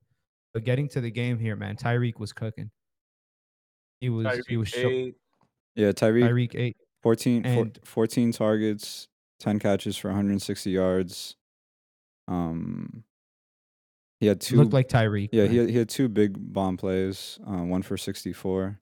But 0.54 0.64
getting 0.64 0.88
to 0.90 1.02
the 1.02 1.10
game 1.10 1.38
here, 1.38 1.56
man, 1.56 1.76
Tyreek 1.76 2.18
was 2.18 2.32
cooking. 2.32 2.70
He 4.00 4.08
was 4.08 4.40
he 4.46 4.56
was 4.56 4.72
eight, 4.74 5.16
yeah, 5.74 5.92
Tyreek 5.92 6.28
Tyreek 6.28 6.54
eight. 6.54 6.76
14, 7.02 7.44
And- 7.44 7.78
14 7.84 8.32
targets, 8.32 9.08
10 9.40 9.58
catches 9.58 9.96
for 9.96 10.08
160 10.08 10.70
yards. 10.70 11.36
Um 12.28 13.04
he 14.20 14.26
had 14.26 14.40
two 14.40 14.56
looked 14.56 14.72
like 14.72 14.88
Tyreek. 14.88 15.28
Yeah, 15.32 15.46
he 15.46 15.56
had, 15.58 15.68
he 15.68 15.76
had 15.76 15.88
two 15.88 16.08
big 16.08 16.36
bomb 16.52 16.76
plays, 16.78 17.38
uh, 17.46 17.62
one 17.62 17.82
for 17.82 17.96
64. 17.98 18.80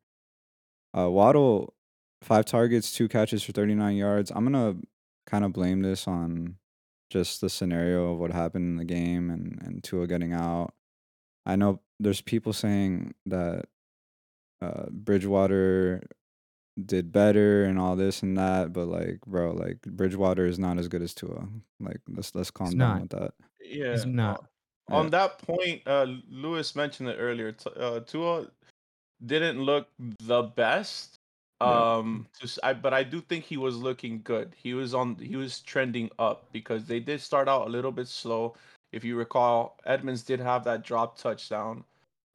Uh, 0.96 1.10
Waddle, 1.10 1.74
five 2.20 2.44
targets, 2.44 2.92
two 2.92 3.08
catches 3.08 3.42
for 3.42 3.50
39 3.50 3.96
yards. 3.96 4.30
I'm 4.30 4.44
going 4.50 4.74
to 4.76 4.86
kind 5.26 5.44
of 5.44 5.52
blame 5.52 5.80
this 5.82 6.06
on 6.06 6.56
just 7.10 7.40
the 7.40 7.50
scenario 7.50 8.12
of 8.12 8.18
what 8.18 8.30
happened 8.30 8.66
in 8.66 8.76
the 8.76 8.84
game 8.84 9.30
and 9.30 9.58
and 9.62 9.82
Tua 9.82 10.06
getting 10.06 10.32
out. 10.32 10.74
I 11.44 11.56
know 11.56 11.80
there's 11.98 12.20
people 12.20 12.52
saying 12.52 13.14
that 13.26 13.64
uh, 14.60 14.84
Bridgewater 14.90 16.02
did 16.86 17.12
better 17.12 17.64
and 17.64 17.78
all 17.78 17.96
this 17.96 18.22
and 18.22 18.36
that, 18.38 18.72
but 18.72 18.86
like, 18.86 19.20
bro, 19.26 19.52
like 19.52 19.80
Bridgewater 19.82 20.46
is 20.46 20.58
not 20.58 20.78
as 20.78 20.88
good 20.88 21.02
as 21.02 21.12
Tua. 21.14 21.46
Like, 21.80 21.98
let's 22.08 22.34
let's 22.34 22.50
calm 22.50 22.68
He's 22.68 22.74
down 22.76 22.88
not. 22.94 23.00
with 23.02 23.10
that. 23.10 23.34
Yeah. 23.62 23.92
He's 23.92 24.06
not. 24.06 24.38
uh, 24.40 24.46
Yeah. 24.90 24.96
on 24.96 25.10
that 25.10 25.38
point, 25.38 25.82
uh, 25.86 26.06
Lewis 26.30 26.74
mentioned 26.74 27.08
it 27.08 27.16
earlier. 27.18 27.54
Uh, 27.76 28.00
Tua 28.00 28.48
didn't 29.24 29.60
look 29.62 29.88
the 30.20 30.42
best. 30.42 31.18
Yeah. 31.60 31.94
Um, 31.96 32.26
to, 32.40 32.44
s- 32.44 32.58
I, 32.64 32.72
but 32.72 32.92
I 32.92 33.04
do 33.04 33.20
think 33.20 33.44
he 33.44 33.56
was 33.56 33.76
looking 33.76 34.20
good. 34.24 34.52
He 34.56 34.74
was 34.74 34.94
on. 34.94 35.14
He 35.16 35.36
was 35.36 35.60
trending 35.60 36.10
up 36.18 36.50
because 36.52 36.86
they 36.86 36.98
did 36.98 37.20
start 37.20 37.48
out 37.48 37.68
a 37.68 37.70
little 37.70 37.92
bit 37.92 38.08
slow. 38.08 38.56
If 38.90 39.04
you 39.04 39.14
recall, 39.16 39.78
Edmonds 39.86 40.22
did 40.24 40.40
have 40.40 40.64
that 40.64 40.82
drop 40.82 41.16
touchdown. 41.18 41.84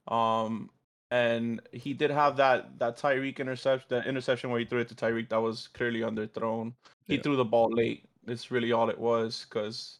Um, 0.08 0.70
and 1.12 1.62
he 1.72 1.94
did 1.94 2.12
have 2.12 2.36
that 2.38 2.78
that 2.80 2.98
Tyreek 2.98 3.38
interception, 3.40 3.88
that 3.90 4.08
interception 4.08 4.50
where 4.50 4.60
he 4.60 4.66
threw 4.66 4.80
it 4.80 4.88
to 4.90 4.96
Tyreek 4.96 5.30
that 5.30 5.38
was 5.42 5.68
clearly 5.70 6.02
underthrown. 6.02 6.74
He 7.06 7.16
Yeah. 7.16 7.22
threw 7.22 7.36
the 7.36 7.46
ball 7.46 7.70
late. 7.72 8.10
That's 8.26 8.52
really 8.52 8.72
all 8.74 8.90
it 8.90 8.98
was 9.00 9.46
because 9.48 10.00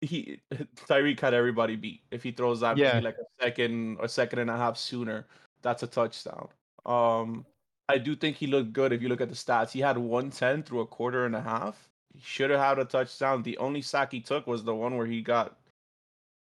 he 0.00 0.40
Tyreek 0.86 1.20
had 1.20 1.34
everybody 1.34 1.76
beat. 1.76 2.02
If 2.10 2.22
he 2.22 2.32
throws 2.32 2.60
that 2.60 2.76
Yeah. 2.76 3.00
like 3.00 3.16
a 3.16 3.42
second 3.42 3.98
or 3.98 4.08
second 4.08 4.38
and 4.40 4.50
a 4.50 4.56
half 4.56 4.76
sooner, 4.76 5.26
that's 5.62 5.82
a 5.82 5.86
touchdown. 5.86 6.48
Um, 6.86 7.46
I 7.88 7.98
do 7.98 8.14
think 8.16 8.36
he 8.36 8.46
looked 8.46 8.72
good. 8.72 8.92
If 8.92 9.02
you 9.02 9.08
look 9.08 9.20
at 9.20 9.28
the 9.28 9.34
stats, 9.34 9.72
he 9.72 9.80
had 9.80 9.98
110 9.98 10.62
through 10.62 10.80
a 10.80 10.86
quarter 10.86 11.26
and 11.26 11.34
a 11.36 11.40
half. 11.40 11.90
He 12.14 12.20
should 12.20 12.50
have 12.50 12.60
had 12.60 12.78
a 12.78 12.84
touchdown. 12.84 13.42
The 13.42 13.58
only 13.58 13.82
sack 13.82 14.12
he 14.12 14.20
took 14.20 14.46
was 14.46 14.64
the 14.64 14.74
one 14.74 14.96
where 14.96 15.06
he 15.06 15.22
got 15.22 15.59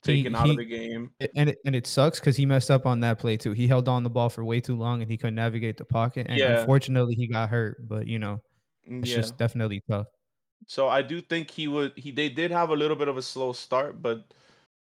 He- 0.06 0.24
taken 0.24 0.36
out 0.36 0.46
he- 0.46 0.51
of 0.51 0.58
the 0.58 0.65
game. 0.65 1.12
And 1.36 1.50
it, 1.50 1.58
and 1.65 1.75
it 1.75 1.86
sucks 1.86 2.20
because 2.20 2.38
he 2.38 2.46
messed 2.46 2.72
up 2.72 2.86
on 2.86 3.00
that 3.01 3.20
play 3.20 3.36
too. 3.38 3.51
He 3.51 3.68
held 3.68 3.88
on 3.89 4.03
the 4.03 4.10
ball 4.10 4.29
for 4.29 4.46
way 4.46 4.62
too 4.62 4.75
long 4.75 5.01
and 5.01 5.12
he 5.12 5.18
couldn't 5.18 5.36
navigate 5.36 5.77
the 5.77 5.86
pocket. 5.86 6.27
And 6.29 6.38
Yeah. 6.38 6.60
unfortunately, 6.62 7.15
he 7.15 7.27
got 7.27 7.50
hurt. 7.50 7.88
But 7.88 8.08
you 8.08 8.20
know, 8.20 8.41
mm, 8.89 9.01
it's 9.01 9.10
Yeah. 9.10 9.18
just 9.18 9.38
definitely 9.38 9.82
tough. 9.89 10.08
So 10.68 10.88
I 10.88 11.01
do 11.01 11.22
think 11.22 11.50
he 11.51 11.68
would. 11.68 11.94
He 11.98 12.12
they 12.12 12.29
did 12.29 12.51
have 12.51 12.70
a 12.70 12.75
little 12.75 12.96
bit 12.98 13.08
of 13.08 13.18
a 13.18 13.22
slow 13.22 13.53
start, 13.53 14.01
but 14.01 14.34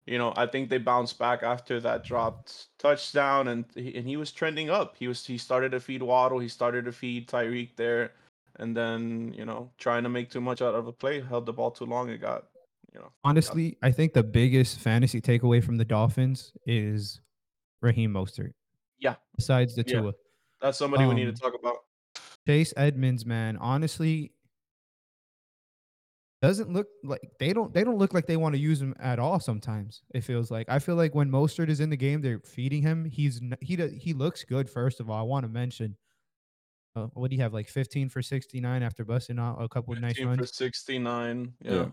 you 0.05 0.17
know 0.17 0.33
I 0.35 0.47
think 0.47 0.69
they 0.69 0.79
bounced 0.79 1.19
back 1.19 1.43
after 1.43 1.79
that 1.81 2.03
dropped 2.03 2.67
touchdown, 2.79 3.49
and 3.49 3.65
he, 3.75 3.95
and 3.95 4.07
he 4.07 4.17
was 4.17 4.31
trending 4.31 4.69
up. 4.71 4.95
He 4.97 5.07
was 5.07 5.25
he 5.25 5.37
started 5.37 5.71
to 5.71 5.79
feed 5.79 6.01
Waddle, 6.01 6.39
he 6.39 6.47
started 6.49 6.85
to 6.85 6.91
feed 6.91 7.27
Tyreek 7.27 7.75
there, 7.75 8.13
and 8.57 8.75
then 8.75 9.33
you 9.37 9.45
know 9.45 9.69
trying 9.77 10.03
to 10.03 10.09
make 10.09 10.29
too 10.31 10.41
much 10.41 10.61
out 10.61 10.73
of 10.75 10.87
a 10.87 10.91
play, 10.91 11.21
held 11.21 11.45
the 11.45 11.53
ball 11.53 11.69
too 11.71 11.85
long, 11.85 12.09
it 12.09 12.17
got 12.19 12.45
you 12.99 13.05
know 13.05 13.11
Honestly, 13.23 13.77
I 13.81 13.91
think 13.91 14.13
the 14.13 14.23
biggest 14.23 14.79
fantasy 14.79 15.21
takeaway 15.21 15.63
from 15.63 15.77
the 15.77 15.85
Dolphins 15.85 16.51
is 16.65 17.21
Raheem 17.81 18.13
Mostert. 18.13 18.51
Yeah. 18.99 19.15
Besides 19.35 19.75
the 19.75 19.83
Yeah. 19.87 20.01
Tua. 20.01 20.13
that's 20.61 20.77
somebody 20.77 21.05
we 21.05 21.13
need 21.15 21.27
Um, 21.27 21.33
to 21.35 21.41
talk 21.41 21.53
about. 21.57 21.77
Chase 22.47 22.73
Edmonds, 22.75 23.25
man, 23.25 23.57
honestly, 23.57 24.33
doesn't 26.41 26.71
look 26.71 26.87
like 27.03 27.21
they 27.39 27.51
don't 27.53 27.73
they 27.73 27.83
don't 27.83 27.97
look 27.97 28.13
like 28.13 28.25
they 28.25 28.37
want 28.37 28.55
to 28.55 28.59
use 28.59 28.81
him 28.81 28.95
at 28.99 29.19
all. 29.19 29.39
Sometimes 29.39 30.01
it 30.13 30.21
feels 30.21 30.49
like 30.49 30.67
I 30.69 30.79
feel 30.79 30.95
like 30.95 31.13
when 31.13 31.29
Mostert 31.29 31.69
is 31.69 31.79
in 31.81 31.89
the 31.89 31.97
game, 31.97 32.21
they're 32.21 32.39
feeding 32.45 32.81
him. 32.81 33.05
He's 33.05 33.41
he 33.61 33.75
does, 33.75 33.91
he 33.93 34.13
looks 34.13 34.43
good. 34.45 34.69
First 34.69 34.99
of 34.99 35.09
all, 35.09 35.19
I 35.19 35.23
want 35.23 35.43
to 35.43 35.49
mention. 35.49 35.97
Uh, 36.99 37.07
what 37.13 37.29
do 37.29 37.35
you 37.35 37.41
have 37.41 37.53
like 37.53 37.67
15 37.67 38.09
for 38.09 38.21
69 38.21 38.83
after 38.83 39.05
busting 39.05 39.39
out 39.39 39.57
a 39.59 39.67
couple 39.67 39.93
of 39.93 40.01
nice 40.01 40.17
15 40.17 40.37
for 40.37 40.45
69. 40.45 41.53
Yeah. 41.61 41.71
Yeah. 41.73 41.85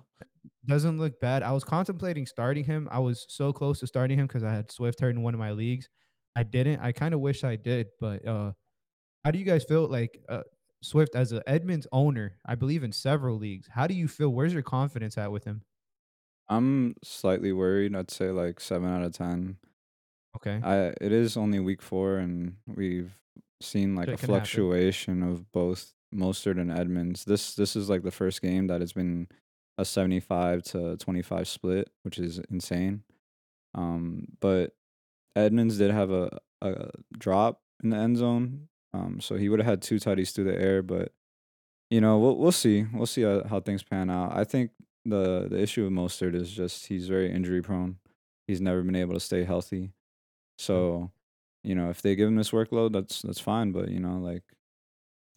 Doesn't 0.67 0.99
look 0.99 1.21
bad. 1.21 1.43
I 1.43 1.53
was 1.53 1.65
contemplating 1.65 2.27
starting 2.27 2.65
him. 2.65 2.89
I 2.91 2.99
was 2.99 3.27
so 3.29 3.53
close 3.53 3.81
to 3.81 3.87
starting 3.87 4.19
him 4.19 4.27
because 4.27 4.43
I 4.43 4.53
had 4.53 4.71
Swift 4.71 5.01
hurt 5.01 5.11
in 5.11 5.23
one 5.23 5.35
of 5.35 5.41
my 5.41 5.53
leagues. 5.53 5.89
I 6.35 6.43
didn't. 6.43 6.81
I 6.81 6.93
kind 6.93 7.15
of 7.15 7.21
wish 7.21 7.45
I 7.45 7.57
did, 7.57 7.89
but 8.01 8.27
uh, 8.27 8.53
how 9.25 9.31
do 9.31 9.39
you 9.39 9.45
guys 9.45 9.65
feel 9.65 9.89
like 9.89 10.21
uh, 10.29 10.43
Swift 10.83 11.15
as 11.15 11.33
an 11.33 11.43
Edmonds 11.47 11.87
owner? 11.93 12.39
I 12.45 12.57
believe 12.57 12.85
in 12.85 12.93
several 12.93 13.39
leagues. 13.39 13.69
How 13.71 13.87
do 13.87 13.95
you 13.95 14.07
feel? 14.07 14.31
Where's 14.31 14.53
your 14.53 14.63
confidence 14.63 15.17
at 15.17 15.33
with 15.33 15.45
him? 15.45 15.63
I'm 16.49 16.95
slightly 17.03 17.53
worried. 17.53 17.97
I'd 17.97 18.11
say 18.11 18.31
like 18.31 18.61
seven 18.61 18.89
out 18.89 19.03
of 19.03 19.13
ten. 19.13 19.57
Okay. 20.37 20.61
I 20.63 20.89
it 21.01 21.13
is 21.13 21.37
only 21.37 21.59
week 21.59 21.81
four, 21.81 22.19
and 22.19 22.57
we've 22.67 23.13
seen 23.61 23.95
like 23.95 24.09
a 24.09 24.17
fluctuation 24.17 25.23
of 25.23 25.51
both 25.53 25.93
Mostert 26.15 26.61
and 26.61 26.71
Edmonds. 26.71 27.25
This 27.25 27.55
this 27.55 27.77
is 27.77 27.89
like 27.89 28.03
the 28.03 28.11
first 28.11 28.43
game 28.43 28.67
that 28.69 28.83
it's 28.83 28.93
been 28.93 29.29
a 29.79 29.85
seventy 29.85 30.21
five 30.21 30.63
to 30.65 30.97
twenty 30.97 31.23
five 31.23 31.49
split, 31.49 31.91
which 32.03 32.19
is 32.19 32.41
insane. 32.51 33.03
Um, 33.75 34.27
but 34.41 34.75
Edmonds 35.35 35.79
did 35.79 35.91
have 35.91 36.11
a 36.11 36.39
a 36.63 36.91
drop 37.17 37.61
in 37.83 37.91
the 37.91 37.97
end 37.97 38.17
zone, 38.17 38.69
um, 38.95 39.21
so 39.21 39.37
he 39.37 39.49
would 39.49 39.59
have 39.59 39.67
had 39.67 39.83
two 39.83 39.97
tutties 39.97 40.35
through 40.35 40.45
the 40.45 40.59
air. 40.59 40.83
But 40.83 41.13
you 41.91 42.01
know, 42.01 42.19
we'll 42.19 42.37
we'll 42.37 42.53
see. 42.53 42.87
We'll 42.93 43.07
see 43.07 43.23
how, 43.23 43.45
how 43.49 43.61
things 43.61 43.83
pan 43.83 44.11
out. 44.11 44.37
I 44.37 44.45
think 44.45 44.71
the 45.05 45.47
the 45.49 45.61
issue 45.61 45.85
with 45.85 45.93
Mostert 45.93 46.35
is 46.35 46.51
just 46.51 46.87
he's 46.87 47.09
very 47.09 47.31
injury 47.31 47.63
prone. 47.63 47.99
He's 48.47 48.61
never 48.61 48.83
been 48.83 48.97
able 48.97 49.15
to 49.15 49.21
stay 49.21 49.45
healthy. 49.45 49.93
So, 50.59 51.11
you 51.67 51.75
know, 51.75 51.91
if 51.91 52.01
they 52.01 52.15
give 52.15 52.29
him 52.29 52.37
this 52.37 52.51
workload, 52.53 52.93
that's 52.93 53.23
that's 53.23 53.41
fine. 53.41 53.73
But 53.73 53.91
you 53.91 54.01
know, 54.01 54.19
like, 54.19 54.43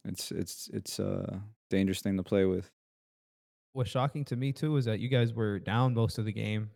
it's 0.06 0.32
it's 0.32 0.70
it's 0.74 1.00
a 1.00 1.42
dangerous 1.70 2.02
thing 2.02 2.18
to 2.18 2.24
play 2.24 2.46
with. 2.46 2.70
What's 3.74 3.90
shocking 3.92 4.26
to 4.26 4.36
me 4.36 4.52
too 4.54 4.78
is 4.78 4.86
that 4.86 5.00
you 5.00 5.10
guys 5.10 5.34
were 5.34 5.60
down 5.60 5.94
most 5.94 6.18
of 6.18 6.26
the 6.26 6.32
game, 6.32 6.70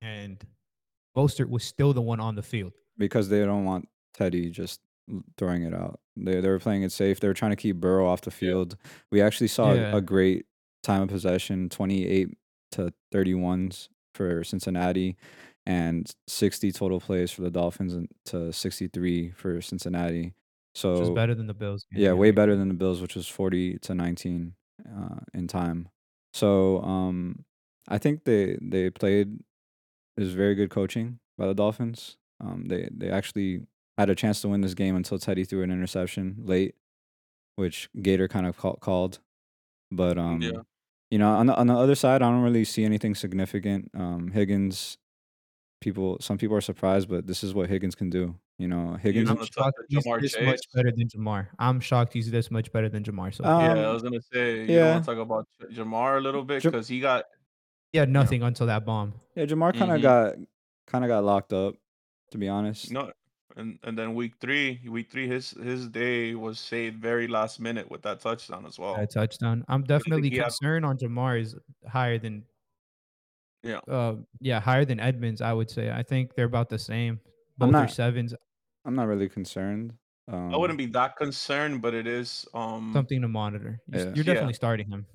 and 0.00 0.42
Mostert 1.16 1.48
was 1.48 1.64
still 1.64 1.92
the 1.92 2.00
one 2.02 2.20
on 2.20 2.34
the 2.36 2.42
field. 2.42 2.72
because 2.98 3.28
they 3.28 3.44
don't 3.44 3.64
want 3.64 3.88
Teddy 4.14 4.50
just 4.50 4.80
throwing 5.36 5.62
it 5.62 5.74
out. 5.74 6.00
They 6.16 6.40
they 6.40 6.48
were 6.48 6.58
playing 6.58 6.82
it 6.82 6.92
safe. 6.92 7.20
They 7.20 7.28
were 7.28 7.34
trying 7.34 7.52
to 7.52 7.56
keep 7.56 7.76
Burrow 7.76 8.06
off 8.08 8.20
the 8.22 8.30
field. 8.30 8.76
We 9.10 9.20
actually 9.20 9.48
saw 9.48 9.72
Yeah. 9.72 9.96
a 9.96 10.00
great 10.00 10.46
time 10.82 11.02
of 11.02 11.08
possession, 11.08 11.68
28 11.68 12.28
to 12.72 12.92
31s 13.14 13.88
for 14.14 14.42
Cincinnati 14.44 15.16
and 15.66 16.10
60 16.28 16.72
total 16.72 17.00
plays 17.00 17.30
for 17.30 17.42
the 17.42 17.50
Dolphins 17.50 17.94
and 17.94 18.08
to 18.26 18.52
63 18.52 19.30
for 19.32 19.60
Cincinnati. 19.60 20.34
So 20.74 20.92
Which 20.94 21.02
is 21.02 21.10
better 21.10 21.34
than 21.34 21.46
the 21.46 21.54
Bills. 21.54 21.84
game, 21.92 22.02
yeah, 22.02 22.12
way 22.14 22.30
better 22.30 22.56
than 22.56 22.68
the 22.68 22.74
Bills, 22.74 23.00
which 23.02 23.14
was 23.14 23.28
40 23.28 23.78
to 23.80 23.94
19 23.94 24.54
uh, 24.88 25.16
in 25.34 25.46
time. 25.46 25.88
So 26.32 26.80
um, 26.82 27.44
I 27.88 27.98
think 27.98 28.24
they 28.24 28.58
they 28.62 28.88
played 28.90 29.38
it 30.16 30.20
was 30.22 30.34
very 30.34 30.54
good 30.54 30.70
coaching 30.70 31.18
by 31.38 31.46
the 31.46 31.54
Dolphins. 31.54 32.16
Um, 32.40 32.66
they 32.68 32.88
they 32.90 33.10
actually 33.10 33.66
had 33.98 34.08
a 34.10 34.14
chance 34.14 34.40
to 34.42 34.48
win 34.48 34.62
this 34.62 34.74
game 34.74 34.96
until 34.96 35.18
Teddy 35.18 35.44
threw 35.44 35.62
an 35.62 35.70
interception 35.70 36.36
late, 36.44 36.74
which 37.56 37.88
Gator 38.00 38.28
kind 38.28 38.46
of 38.46 38.56
call, 38.56 38.76
called. 38.76 39.20
But 39.90 40.16
um, 40.18 40.40
Yeah. 40.40 40.62
you 41.10 41.18
know, 41.18 41.30
on 41.30 41.46
the 41.46 41.54
on 41.56 41.66
the 41.66 41.74
other 41.76 41.94
side, 41.94 42.22
I 42.22 42.30
don't 42.30 42.42
really 42.42 42.64
see 42.64 42.84
anything 42.84 43.14
significant. 43.14 43.90
Um, 43.94 44.30
Higgins, 44.32 44.96
people, 45.82 46.16
some 46.20 46.38
people 46.38 46.56
are 46.56 46.60
surprised, 46.62 47.08
but 47.10 47.26
this 47.26 47.44
is 47.44 47.52
what 47.52 47.68
Higgins 47.68 47.94
can 47.94 48.08
do. 48.08 48.34
You 48.58 48.68
know, 48.68 48.94
Higgins. 48.94 49.28
on 49.28 49.38
I'm 49.38 49.44
shocked 49.44 49.78
he's 49.88 50.04
Ja'Marr 50.06 50.20
this 50.22 50.32
Chase. 50.34 50.46
much 50.46 50.60
better 50.74 50.90
than 50.96 51.08
Ja'Marr. 51.08 51.48
I'm 51.58 51.80
shocked 51.80 52.12
he's 52.14 52.30
this 52.30 52.50
much 52.50 52.72
better 52.72 52.88
than 52.88 53.02
Ja'Marr. 53.02 53.34
So 53.34 53.44
Uh, 53.44 53.58
yeah, 53.60 53.72
Um, 53.72 53.78
I 53.78 53.92
was 53.92 54.02
gonna 54.02 54.20
say 54.32 54.60
you 54.66 54.74
yeah. 54.76 54.92
want 54.92 55.04
to 55.04 55.10
talk 55.14 55.18
about 55.22 55.46
Ja'Marr 55.70 56.18
a 56.18 56.20
little 56.20 56.44
bit 56.44 56.62
Jam- 56.62 56.72
because 56.72 56.88
he 56.88 57.00
got 57.00 57.24
he 57.92 57.98
had 57.98 58.08
nothing 58.08 58.42
until 58.42 58.66
that 58.68 58.86
bomb. 58.86 59.12
Yeah, 59.36 59.44
Ja'Marr 59.46 59.76
kind 59.76 59.90
of 59.92 59.98
Mhm. 59.98 60.02
got 60.02 60.34
kind 60.86 61.04
of 61.04 61.08
got 61.08 61.24
locked 61.24 61.52
up, 61.52 61.74
to 62.30 62.38
be 62.38 62.48
honest. 62.48 62.90
no, 62.92 63.10
and 63.56 63.78
and 63.82 63.98
then 63.98 64.14
week 64.14 64.34
three, 64.40 64.80
week 64.88 65.10
three, 65.10 65.26
his 65.28 65.50
his 65.50 65.88
day 65.88 66.34
was 66.34 66.58
saved 66.60 66.96
very 67.02 67.26
last 67.26 67.58
minute 67.60 67.90
with 67.90 68.02
that 68.02 68.20
touchdown 68.20 68.64
as 68.66 68.78
well. 68.78 68.94
A 68.96 69.06
touchdown. 69.06 69.64
I'm 69.68 69.82
definitely 69.82 70.30
he 70.30 70.36
had- 70.36 70.44
concerned 70.44 70.84
on 70.86 70.96
Ja'Marr 70.98 71.40
is 71.40 71.56
higher 71.88 72.18
than 72.18 72.44
Yeah. 73.62 73.78
uh 73.88 74.16
yeah, 74.40 74.60
higher 74.60 74.84
than 74.84 74.98
Edmonds, 75.00 75.40
I 75.40 75.52
would 75.52 75.70
say. 75.70 75.90
I 75.90 76.02
think 76.02 76.34
they're 76.34 76.46
about 76.46 76.68
the 76.68 76.78
same. 76.78 77.20
I'm 77.60 77.70
Both 77.70 77.74
are 77.76 77.88
sevens. 77.88 78.34
I'm 78.84 78.94
not 78.96 79.06
really 79.06 79.28
concerned. 79.28 79.92
Um, 80.28 80.54
I 80.54 80.56
wouldn't 80.56 80.78
be 80.78 80.86
that 80.86 81.16
concerned, 81.16 81.82
but 81.82 81.94
it 81.94 82.06
is 82.06 82.46
um 82.54 82.92
Something 82.92 83.22
to 83.22 83.28
monitor. 83.28 83.80
You 83.88 83.98
s- 83.98 84.04
Yeah. 84.06 84.12
You're 84.14 84.24
Yeah. 84.24 84.34
definitely 84.34 84.54
starting 84.54 84.88
him 84.90 85.06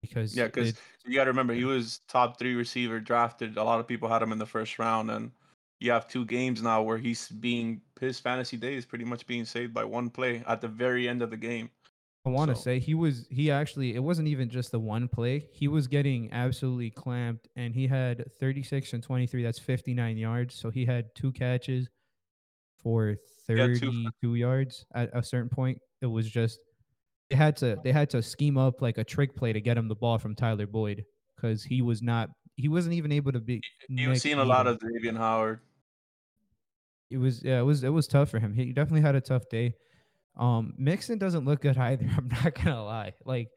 because 0.00 0.36
yeah, 0.36 0.46
because 0.46 0.74
you 1.04 1.14
got 1.14 1.24
to 1.24 1.30
remember 1.30 1.54
he 1.54 1.64
was 1.64 2.00
top 2.08 2.38
three 2.38 2.54
receiver 2.54 2.98
drafted. 3.00 3.56
A 3.56 3.62
lot 3.64 3.78
of 3.80 3.86
people 3.86 4.08
had 4.08 4.22
him 4.22 4.32
in 4.32 4.38
the 4.38 4.46
first 4.46 4.78
round, 4.78 5.10
and 5.10 5.30
you 5.78 5.90
have 5.92 6.08
two 6.08 6.24
games 6.24 6.62
now 6.62 6.82
where 6.82 6.98
he's 6.98 7.28
being 7.28 7.82
his 8.00 8.18
fantasy 8.18 8.56
day 8.56 8.74
is 8.74 8.86
pretty 8.86 9.04
much 9.04 9.26
being 9.26 9.44
saved 9.44 9.74
by 9.74 9.84
one 9.84 10.10
play 10.10 10.42
at 10.46 10.60
the 10.60 10.68
very 10.68 11.08
end 11.08 11.22
of 11.22 11.30
the 11.30 11.36
game. 11.36 11.70
I 12.24 12.28
want 12.30 12.50
to 12.50 12.54
So- 12.56 12.62
say 12.62 12.78
he 12.78 12.94
was 12.94 13.26
he 13.30 13.50
actually 13.50 13.94
it 13.94 13.98
wasn't 14.02 14.28
even 14.28 14.48
just 14.48 14.70
the 14.70 14.78
one 14.80 15.08
play. 15.08 15.48
He 15.52 15.66
was 15.68 15.88
getting 15.88 16.30
absolutely 16.32 16.90
clamped 16.90 17.48
and 17.56 17.74
he 17.74 17.86
had 17.88 18.24
36 18.38 18.92
and 18.92 19.02
23. 19.02 19.42
That's 19.42 19.58
59 19.58 20.16
yards. 20.16 20.54
So 20.54 20.70
he 20.70 20.84
had 20.84 21.06
two 21.16 21.32
catches 21.32 21.88
for 22.78 23.08
Yeah, 23.48 23.66
32 23.76 24.34
yards 24.36 24.84
at 24.94 25.10
a 25.12 25.22
certain 25.22 25.48
point. 25.48 25.78
It 26.00 26.06
was 26.06 26.30
just 26.30 26.60
they 27.28 27.36
had 27.36 27.56
to 27.56 27.76
they 27.82 27.90
had 27.92 28.08
to 28.10 28.22
scheme 28.22 28.56
up 28.56 28.80
like 28.82 28.98
a 28.98 29.04
trick 29.04 29.34
play 29.34 29.52
to 29.52 29.60
get 29.60 29.76
him 29.76 29.88
the 29.88 29.96
ball 29.96 30.18
from 30.18 30.34
Tyler 30.36 30.66
Boyd 30.66 31.04
because 31.34 31.64
he 31.64 31.82
was 31.82 32.02
not. 32.02 32.30
He 32.56 32.68
wasn't 32.68 32.94
even 32.94 33.10
able 33.10 33.32
to 33.32 33.40
be. 33.40 33.60
You've 33.88 34.18
seen 34.18 34.38
a 34.38 34.44
lot 34.44 34.66
of 34.68 34.78
Xavien 34.78 35.16
Howard. 35.16 35.60
It 37.10 37.16
was 37.18 37.42
yeah, 37.42 37.58
it 37.58 37.62
was 37.64 37.82
it 37.82 37.88
was 37.88 38.06
tough 38.06 38.30
for 38.30 38.38
him. 38.38 38.54
He 38.54 38.72
definitely 38.72 39.00
had 39.00 39.14
a 39.16 39.20
tough 39.20 39.48
day. 39.50 39.74
Um, 40.36 40.74
Mixon 40.78 41.18
doesn't 41.18 41.44
look 41.44 41.60
good 41.62 41.76
either. 41.90 42.08
I'm 42.16 42.28
not 42.28 42.54
gonna 42.54 42.84
lie. 42.84 43.12
Like, 43.24 43.48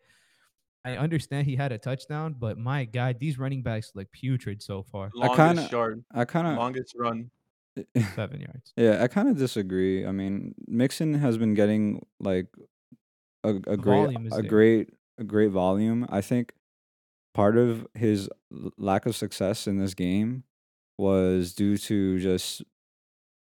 I 0.83 0.97
understand 0.97 1.47
he 1.47 1.55
had 1.55 1.71
a 1.71 1.77
touchdown, 1.77 2.35
but 2.37 2.57
my 2.57 2.85
God, 2.85 3.17
these 3.19 3.39
running 3.39 3.63
backs 3.63 3.91
look 3.95 4.11
putrid 4.11 4.61
so 4.61 4.83
far. 4.83 5.09
I 5.21 5.27
Longest 5.27 5.37
kinda- 5.37 5.69
yard, 5.71 6.03
I 6.13 6.25
kind 6.25 6.47
of 6.47 6.57
longest 6.57 6.95
run. 6.97 7.31
Seven 8.15 8.39
yards. 8.39 8.71
Yeah, 8.77 9.03
I 9.03 9.07
kind 9.07 9.27
of 9.27 9.37
disagree. 9.37 10.05
I 10.05 10.11
mean, 10.11 10.53
Mixon 10.67 11.13
has 11.15 11.37
been 11.37 11.53
getting 11.55 12.05
like 12.19 12.47
a, 13.43 13.49
a 13.67 13.77
great 13.77 14.05
volume 14.05 14.27
a 14.27 14.29
there. 14.29 14.41
great 14.43 14.89
a 15.17 15.23
great 15.23 15.51
volume. 15.51 16.05
I 16.09 16.21
think 16.21 16.53
part 17.33 17.57
of 17.57 17.85
his 17.93 18.29
lack 18.77 19.05
of 19.05 19.15
success 19.15 19.67
in 19.67 19.77
this 19.77 19.93
game 19.93 20.43
was 20.97 21.53
due 21.53 21.77
to 21.77 22.19
just 22.19 22.63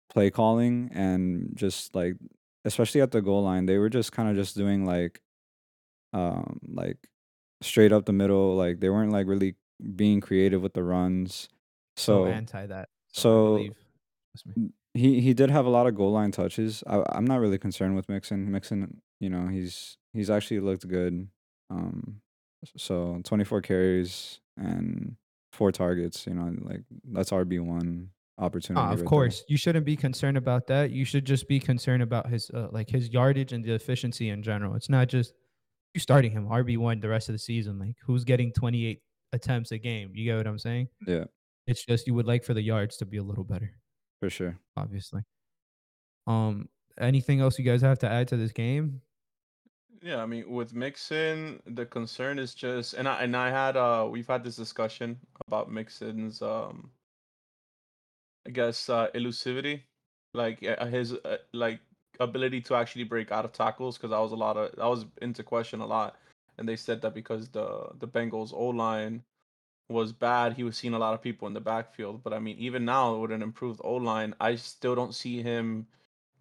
play 0.09 0.29
calling 0.31 0.89
and 0.93 1.51
just 1.55 1.93
like 1.93 2.15
especially 2.65 3.01
at 3.01 3.11
the 3.11 3.21
goal 3.21 3.43
line, 3.43 3.65
they 3.65 3.77
were 3.77 3.89
just 3.89 4.11
kind 4.11 4.29
of 4.29 4.35
just 4.35 4.57
doing 4.57 4.85
like 4.85 5.21
um 6.13 6.59
like 6.67 6.97
straight 7.61 7.91
up 7.93 8.05
the 8.05 8.13
middle, 8.13 8.55
like 8.55 8.79
they 8.79 8.89
weren't 8.89 9.11
like 9.11 9.27
really 9.27 9.55
being 9.95 10.19
creative 10.21 10.61
with 10.61 10.73
the 10.73 10.83
runs. 10.83 11.47
So, 11.97 12.25
So 12.25 12.31
anti 12.31 12.65
that. 12.67 12.89
So- 13.13 13.57
me. 13.57 13.71
he 14.93 15.21
he 15.21 15.33
did 15.33 15.49
have 15.49 15.65
a 15.65 15.69
lot 15.69 15.87
of 15.87 15.95
goal 15.95 16.11
line 16.11 16.31
touches. 16.31 16.83
I, 16.87 17.03
I'm 17.09 17.25
not 17.25 17.39
really 17.39 17.57
concerned 17.57 17.95
with 17.95 18.09
Mixon. 18.09 18.51
Mixon, 18.51 19.01
you 19.19 19.29
know, 19.29 19.47
he's 19.47 19.97
he's 20.13 20.29
actually 20.29 20.59
looked 20.59 20.87
good. 20.87 21.29
Um, 21.69 22.21
so 22.77 23.21
24 23.23 23.61
carries 23.61 24.39
and 24.57 25.15
four 25.53 25.71
targets. 25.71 26.25
You 26.27 26.33
know, 26.33 26.53
like 26.61 26.81
that's 27.11 27.31
RB 27.31 27.59
one 27.61 28.09
opportunity. 28.37 28.83
Right 28.83 28.91
of 28.93 28.99
there. 28.99 29.07
course, 29.07 29.43
you 29.47 29.57
shouldn't 29.57 29.85
be 29.85 29.95
concerned 29.95 30.37
about 30.37 30.67
that. 30.67 30.91
You 30.91 31.05
should 31.05 31.25
just 31.25 31.47
be 31.47 31.59
concerned 31.59 32.03
about 32.03 32.29
his 32.29 32.49
uh, 32.53 32.67
like 32.71 32.89
his 32.89 33.09
yardage 33.09 33.53
and 33.53 33.63
the 33.63 33.73
efficiency 33.73 34.29
in 34.29 34.43
general. 34.43 34.75
It's 34.75 34.89
not 34.89 35.07
just 35.07 35.33
you 35.93 35.99
starting 35.99 36.31
him 36.31 36.47
RB 36.47 36.77
one 36.77 36.99
the 36.99 37.09
rest 37.09 37.29
of 37.29 37.33
the 37.33 37.39
season. 37.39 37.79
Like 37.79 37.95
who's 38.05 38.23
getting 38.23 38.51
28 38.51 39.01
attempts 39.33 39.71
a 39.71 39.77
game? 39.77 40.11
You 40.13 40.25
get 40.25 40.37
what 40.37 40.47
I'm 40.47 40.59
saying? 40.59 40.89
Yeah, 41.07 41.25
It's 41.67 41.85
just 41.85 42.07
you 42.07 42.13
would 42.13 42.27
like 42.27 42.43
for 42.43 42.53
the 42.53 42.61
yards 42.61 42.97
to 42.97 43.05
be 43.05 43.17
a 43.17 43.23
little 43.23 43.43
better, 43.45 43.71
for 44.19 44.29
sure. 44.29 44.59
obviously. 44.75 45.21
Um, 46.27 46.69
anything 46.99 47.39
else 47.41 47.57
you 47.59 47.65
guys 47.65 47.81
have 47.81 47.99
to 47.99 48.09
add 48.09 48.27
to 48.29 48.37
this 48.37 48.51
game? 48.51 49.01
Yeah, 50.01 50.21
I 50.21 50.25
mean, 50.27 50.49
with 50.51 50.73
Mixon, 50.75 51.59
the 51.65 51.85
concern 51.85 52.37
is 52.37 52.53
just, 52.53 52.93
and 52.93 53.07
I 53.07 53.23
and 53.23 53.35
I 53.35 53.49
had 53.49 53.75
uh, 53.75 54.07
we've 54.09 54.27
had 54.27 54.43
this 54.43 54.55
discussion 54.55 55.17
about 55.47 55.71
Mixon's 55.71 56.41
um, 56.41 56.91
I 58.47 58.51
guess 58.51 58.89
uh, 58.89 59.07
elusivity, 59.15 59.81
like 60.33 60.63
uh, 60.63 60.85
his 60.85 61.13
uh, 61.13 61.37
like 61.53 61.79
ability 62.19 62.61
to 62.61 62.75
actually 62.75 63.03
break 63.03 63.31
out 63.31 63.45
of 63.45 63.51
tackles, 63.53 63.97
because 63.97 64.11
I 64.11 64.19
was 64.19 64.31
a 64.31 64.35
lot 64.35 64.57
of 64.57 64.77
I 64.79 64.87
was 64.87 65.05
into 65.21 65.43
question 65.43 65.81
a 65.81 65.85
lot, 65.85 66.15
and 66.57 66.67
they 66.67 66.75
said 66.75 67.01
that 67.01 67.13
because 67.13 67.49
the 67.49 67.89
the 67.99 68.07
Bengals 68.07 68.53
O 68.53 68.67
line 68.67 69.23
was 69.89 70.11
bad, 70.11 70.53
he 70.53 70.63
was 70.63 70.77
seeing 70.77 70.93
a 70.93 70.99
lot 70.99 71.13
of 71.13 71.21
people 71.21 71.47
in 71.47 71.53
the 71.53 71.61
backfield. 71.61 72.23
But 72.23 72.33
I 72.33 72.39
mean, 72.39 72.57
even 72.57 72.85
now 72.85 73.15
with 73.17 73.31
an 73.31 73.41
improved 73.41 73.81
O 73.83 73.95
line, 73.95 74.33
I 74.39 74.55
still 74.55 74.95
don't 74.95 75.13
see 75.15 75.41
him 75.41 75.87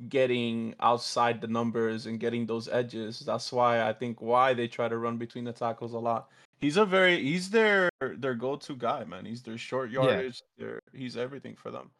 getting 0.08 0.74
outside 0.80 1.40
the 1.40 1.46
numbers 1.46 2.06
and 2.06 2.18
getting 2.20 2.46
those 2.46 2.68
edges. 2.68 3.20
That's 3.20 3.52
why 3.52 3.82
I 3.82 3.92
think 3.92 4.20
why 4.20 4.54
they 4.54 4.68
try 4.68 4.88
to 4.88 4.98
run 4.98 5.18
between 5.18 5.44
the 5.44 5.52
tackles 5.52 5.92
a 5.92 5.98
lot. 5.98 6.28
He's 6.60 6.76
a 6.76 6.84
very 6.86 7.22
he's 7.22 7.50
their 7.50 7.90
their 8.00 8.34
go-to 8.34 8.76
guy, 8.76 9.04
man. 9.04 9.24
He's 9.26 9.42
their 9.42 9.58
short 9.58 9.90
Yeah. 9.90 10.02
yardage. 10.02 10.42
Their 10.58 10.80
he's 10.92 11.16
everything 11.16 11.56
for 11.56 11.70
them. 11.70 11.90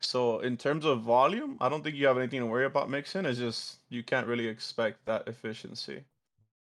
So 0.00 0.40
in 0.40 0.56
terms 0.56 0.84
of 0.84 1.02
volume, 1.02 1.56
I 1.60 1.68
don't 1.68 1.82
think 1.82 1.96
you 1.96 2.06
have 2.06 2.18
anything 2.18 2.40
to 2.40 2.46
worry 2.46 2.66
about 2.66 2.90
Mixon. 2.90 3.26
It's 3.26 3.38
just 3.38 3.78
you 3.88 4.02
can't 4.02 4.26
really 4.26 4.46
expect 4.48 5.04
that 5.06 5.28
efficiency 5.28 6.04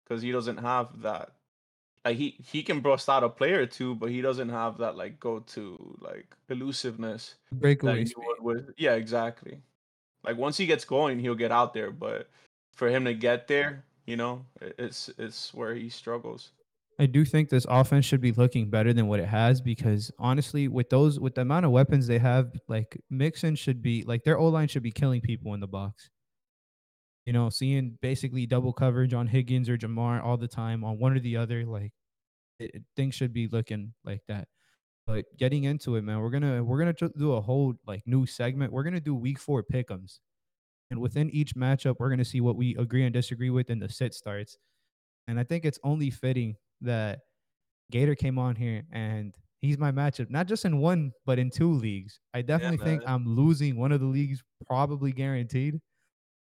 because 0.04 0.22
he 0.22 0.32
doesn't 0.32 0.58
have 0.58 1.02
that. 1.02 1.32
Like 2.04 2.16
he 2.16 2.36
he 2.42 2.62
can 2.62 2.80
bust 2.80 3.08
out 3.08 3.24
a 3.24 3.28
player 3.28 3.60
or 3.62 3.66
two, 3.66 3.94
but 3.94 4.10
he 4.10 4.20
doesn't 4.22 4.48
have 4.48 4.78
that 4.78 4.96
like 4.96 5.20
go-to 5.20 5.96
like 6.00 6.26
elusiveness 6.48 7.34
Breakaway 7.52 8.04
yeah 8.76 8.94
exactly 8.94 9.60
like 10.24 10.36
once 10.36 10.56
he 10.56 10.66
gets 10.66 10.84
going 10.84 11.18
he'll 11.18 11.34
get 11.34 11.52
out 11.52 11.74
there 11.74 11.90
but 11.90 12.30
for 12.72 12.88
him 12.88 13.04
to 13.04 13.14
get 13.14 13.46
there 13.48 13.84
you 14.06 14.16
know 14.16 14.44
it's 14.60 15.10
it's 15.18 15.52
where 15.52 15.74
he 15.74 15.88
struggles 15.90 16.52
I 17.00 17.06
do 17.06 17.24
think 17.24 17.48
this 17.48 17.66
offense 17.68 18.04
should 18.04 18.20
be 18.20 18.32
looking 18.32 18.70
better 18.70 18.92
than 18.92 19.06
what 19.06 19.20
it 19.20 19.28
has 19.28 19.60
because 19.60 20.10
honestly, 20.18 20.66
with 20.66 20.90
those 20.90 21.20
with 21.20 21.36
the 21.36 21.42
amount 21.42 21.64
of 21.64 21.70
weapons 21.70 22.08
they 22.08 22.18
have, 22.18 22.50
like 22.66 23.00
Mixon 23.08 23.54
should 23.54 23.82
be 23.82 24.02
like 24.02 24.24
their 24.24 24.38
O 24.38 24.48
line 24.48 24.66
should 24.66 24.82
be 24.82 24.90
killing 24.90 25.20
people 25.20 25.54
in 25.54 25.60
the 25.60 25.68
box. 25.68 26.10
You 27.24 27.32
know, 27.32 27.50
seeing 27.50 27.98
basically 28.00 28.46
double 28.46 28.72
coverage 28.72 29.14
on 29.14 29.26
Higgins 29.26 29.68
or 29.68 29.76
Ja'Marr 29.76 30.24
all 30.24 30.38
the 30.38 30.48
time 30.48 30.82
on 30.82 30.98
one 30.98 31.12
or 31.12 31.20
the 31.20 31.36
other, 31.36 31.64
like 31.66 31.92
it, 32.58 32.82
things 32.96 33.14
should 33.14 33.32
be 33.32 33.48
looking 33.48 33.94
like 34.04 34.22
that. 34.28 34.48
But 35.06 35.26
getting 35.38 35.64
into 35.64 35.96
it, 35.96 36.02
man, 36.02 36.20
we're 36.20 36.30
gonna 36.30 36.64
we're 36.64 36.78
gonna 36.78 36.94
do 37.16 37.34
a 37.34 37.40
whole 37.40 37.74
like 37.86 38.02
new 38.06 38.26
segment. 38.26 38.72
We're 38.72 38.84
gonna 38.84 39.00
do 39.00 39.14
week 39.14 39.38
four 39.38 39.62
pickums, 39.62 40.20
and 40.90 41.00
within 41.00 41.30
each 41.30 41.54
matchup, 41.54 41.96
we're 41.98 42.10
gonna 42.10 42.24
see 42.24 42.40
what 42.40 42.56
we 42.56 42.76
agree 42.76 43.04
and 43.04 43.12
disagree 43.14 43.50
with 43.50 43.70
in 43.70 43.78
the 43.78 43.88
sit 43.88 44.14
starts. 44.14 44.58
And 45.28 45.38
I 45.40 45.44
think 45.44 45.64
it's 45.64 45.78
only 45.84 46.10
fitting 46.10 46.56
that 46.82 47.20
Gator 47.90 48.14
came 48.14 48.38
on 48.38 48.54
here 48.56 48.82
and 48.92 49.34
he's 49.60 49.78
my 49.78 49.90
matchup, 49.92 50.30
not 50.30 50.46
just 50.46 50.64
in 50.64 50.78
one, 50.78 51.12
but 51.26 51.38
in 51.38 51.50
two 51.50 51.72
leagues. 51.72 52.20
I 52.34 52.42
definitely 52.42 52.78
think. 52.78 53.02
I'm 53.06 53.26
losing 53.26 53.76
one 53.76 53.92
of 53.92 54.00
the 54.00 54.06
leagues, 54.06 54.42
probably 54.66 55.12
guaranteed. 55.12 55.80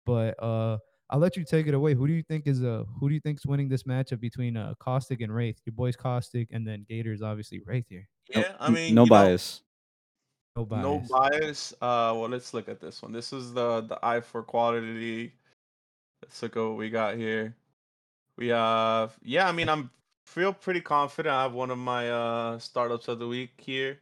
But 0.05 0.41
uh 0.41 0.77
I'll 1.09 1.19
let 1.19 1.35
you 1.35 1.43
take 1.43 1.67
it 1.67 1.73
away. 1.73 1.93
Who 1.93 2.07
do 2.07 2.13
you 2.13 2.23
think 2.23 2.47
is 2.47 2.63
uh 2.63 2.83
who 2.99 3.09
do 3.09 3.15
you 3.15 3.21
think's 3.21 3.45
winning 3.45 3.69
this 3.69 3.83
matchup 3.83 4.19
between 4.19 4.57
uh 4.57 4.73
Caustic 4.79 5.21
and 5.21 5.33
Wraith? 5.33 5.59
Your 5.65 5.73
boys 5.73 5.95
Caustic 5.95 6.47
and 6.51 6.65
then 6.67 6.85
Gator's 6.89 7.21
obviously 7.21 7.61
Wraith 7.65 7.85
here. 7.89 8.07
No- 8.35 8.41
yeah 8.41 8.55
i 8.59 8.67
n- 8.67 8.73
mean 8.73 8.95
no 8.95 9.03
you 9.03 9.09
know, 9.09 9.09
bias. 9.09 9.61
No 10.55 10.65
bias. 10.65 10.83
no 10.83 10.99
bias 11.09 11.73
uh 11.81 12.11
well 12.15 12.29
let's 12.29 12.53
look 12.53 12.67
at 12.69 12.79
this 12.79 13.01
one 13.01 13.11
this 13.11 13.31
is 13.33 13.53
the 13.53 13.81
the 13.81 13.97
eye 14.03 14.19
for 14.21 14.43
quality 14.43 15.33
let's 16.21 16.41
look 16.41 16.55
at 16.57 16.61
what 16.61 16.77
we 16.77 16.89
got 16.89 17.15
here 17.15 17.55
we 18.37 18.47
have 18.49 19.17
yeah 19.23 19.47
i 19.47 19.51
mean 19.51 19.69
i'm 19.69 19.89
feel 20.31 20.53
pretty 20.53 20.79
confident. 20.79 21.35
I 21.35 21.43
have 21.43 21.53
one 21.53 21.71
of 21.71 21.77
my 21.77 22.09
uh 22.09 22.57
startups 22.57 23.07
of 23.09 23.19
the 23.19 23.27
week 23.27 23.51
here. 23.57 23.99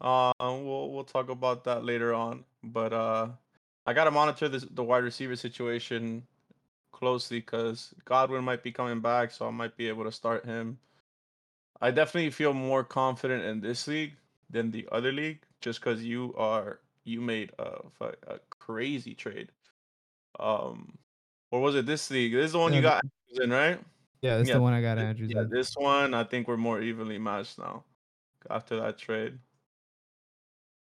Uh 0.00 0.32
we'll 0.40 0.90
we'll 0.90 1.04
talk 1.04 1.28
about 1.30 1.64
that 1.64 1.84
later 1.84 2.12
on. 2.12 2.44
But 2.64 2.92
uh 2.92 3.28
i 3.86 3.92
gotta 3.92 4.10
monitor 4.10 4.48
this 4.48 4.66
the 4.72 4.82
wide 4.82 5.04
receiver 5.04 5.36
situation 5.36 6.22
closely 6.92 7.38
because 7.38 7.94
godwin 8.04 8.44
might 8.44 8.62
be 8.62 8.72
coming 8.72 9.00
back 9.00 9.30
so 9.30 9.46
i 9.46 9.50
might 9.50 9.76
be 9.76 9.88
able 9.88 10.04
to 10.04 10.12
start 10.12 10.44
him. 10.44 10.78
I 11.80 11.92
definitely 11.92 12.30
feel 12.30 12.52
more 12.52 12.82
confident 12.82 13.44
in 13.44 13.60
this 13.60 13.86
league 13.86 14.14
than 14.50 14.72
the 14.72 14.88
other 14.90 15.12
league 15.12 15.40
just 15.60 15.80
because 15.80 16.02
you 16.02 16.34
are 16.36 16.80
you 17.04 17.20
made 17.20 17.52
a, 17.58 17.78
a 18.00 18.40
crazy 18.50 19.14
trade. 19.14 19.52
Um 20.40 20.98
or 21.52 21.60
was 21.60 21.76
it 21.76 21.86
this 21.86 22.10
league? 22.10 22.32
This 22.32 22.46
is 22.46 22.52
the 22.52 22.58
one 22.58 22.74
you 22.74 22.82
got 22.82 23.04
in 23.40 23.50
right 23.50 23.78
Yeah, 24.22 24.36
that's 24.36 24.48
yeah, 24.48 24.56
the 24.56 24.62
one 24.62 24.72
I 24.72 24.80
got 24.80 24.98
Andrews 24.98 25.30
yeah, 25.34 25.44
this 25.48 25.74
one 25.76 26.12
I 26.12 26.24
think 26.24 26.48
we're 26.48 26.56
more 26.56 26.80
evenly 26.80 27.18
matched 27.18 27.58
now 27.58 27.84
after 28.50 28.80
that 28.80 28.98
trade. 28.98 29.38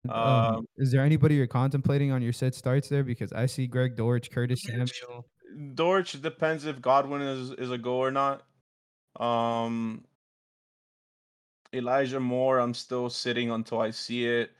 Um, 0.08 0.18
um, 0.18 0.68
is 0.76 0.90
there 0.90 1.02
anybody 1.02 1.36
you're 1.36 1.46
contemplating 1.46 2.10
on 2.10 2.22
your 2.22 2.32
set 2.32 2.54
starts 2.54 2.88
there? 2.88 3.04
Because 3.04 3.32
I 3.32 3.46
see 3.46 3.66
Greg 3.66 3.96
Dortch, 3.96 4.30
Curtis 4.30 4.60
Samuel. 4.64 5.26
Dortch 5.74 6.20
depends 6.20 6.64
if 6.64 6.80
Godwin 6.80 7.22
is 7.22 7.52
is 7.52 7.70
a 7.70 7.78
go 7.78 7.96
or 7.98 8.10
not. 8.10 8.42
Um, 9.20 10.04
Elijah 11.74 12.20
Moore, 12.20 12.58
I'm 12.58 12.74
still 12.74 13.08
sitting 13.08 13.50
until 13.50 13.80
I 13.80 13.90
see 13.90 14.26
it. 14.26 14.50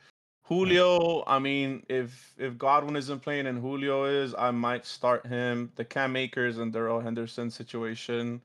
Julio, 0.43 1.23
I 1.25 1.39
mean, 1.39 1.83
if 1.89 2.33
if 2.37 2.57
Godwin 2.57 2.95
isn't 2.95 3.19
playing 3.21 3.47
and 3.47 3.59
Julio 3.59 4.05
is, 4.05 4.35
I 4.37 4.51
might 4.51 4.85
start 4.85 5.25
him. 5.25 5.71
The 5.75 5.85
Cam 5.85 6.15
Akers 6.15 6.57
and 6.57 6.71
Darrell 6.71 6.99
Henderson 6.99 7.49
situation. 7.49 8.41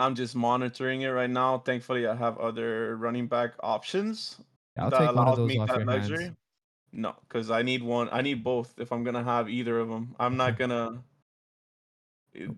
I'm 0.00 0.14
just 0.14 0.34
monitoring 0.34 1.02
it 1.02 1.08
right 1.08 1.30
now. 1.30 1.58
Thankfully, 1.58 2.06
I 2.06 2.14
have 2.14 2.38
other 2.38 2.96
running 2.96 3.26
back 3.26 3.52
options 3.60 4.38
I'll 4.78 4.90
that 4.90 4.98
take 4.98 5.08
one 5.08 5.18
of 5.18 5.24
allows 5.24 5.36
those 5.36 5.48
me 5.48 5.58
off 5.58 5.68
your 5.68 5.84
luxury. 5.84 6.24
hands. 6.24 6.36
No, 6.92 7.14
because 7.28 7.50
I 7.50 7.62
need 7.62 7.82
one. 7.82 8.08
I 8.10 8.20
need 8.22 8.42
both 8.42 8.74
if 8.78 8.92
I'm 8.92 9.04
gonna 9.04 9.22
have 9.22 9.48
either 9.48 9.78
of 9.78 9.88
them. 9.88 10.16
I'm 10.18 10.36
not 10.36 10.58
gonna. 10.58 11.02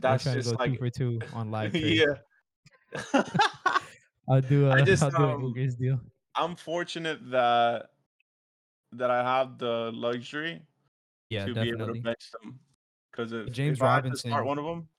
That's 0.00 0.24
try 0.24 0.34
to 0.34 0.38
just 0.42 0.56
go 0.56 0.64
two 0.64 0.70
like 0.70 0.78
for 0.78 0.90
two 0.90 1.20
on 1.32 1.50
live 1.50 1.74
yeah. 1.74 2.14
I'll 4.28 4.40
do 4.40 4.66
a, 4.68 4.72
I 4.72 4.82
just, 4.82 5.02
will 5.02 5.10
do 5.10 5.24
a 5.24 5.34
um, 5.34 5.70
deal. 5.78 6.00
I'm 6.34 6.56
fortunate 6.56 7.18
that 7.30 7.90
that 8.92 9.10
I 9.10 9.22
have 9.22 9.58
the 9.58 9.90
luxury 9.92 10.62
Yeah, 11.28 11.46
to 11.46 11.54
be 11.54 11.70
able 11.70 11.92
to 11.92 12.00
bench 12.00 12.30
them. 12.40 12.58
Because 13.10 13.32
if, 13.32 13.50
James 13.52 13.78
if 13.78 13.82
I 13.82 13.94
had 13.96 14.04
to 14.04 14.16
start 14.16 14.44
Robinson- 14.44 14.46
one 14.46 14.58
of 14.58 14.64
them, 14.64 14.80
The 14.82 14.91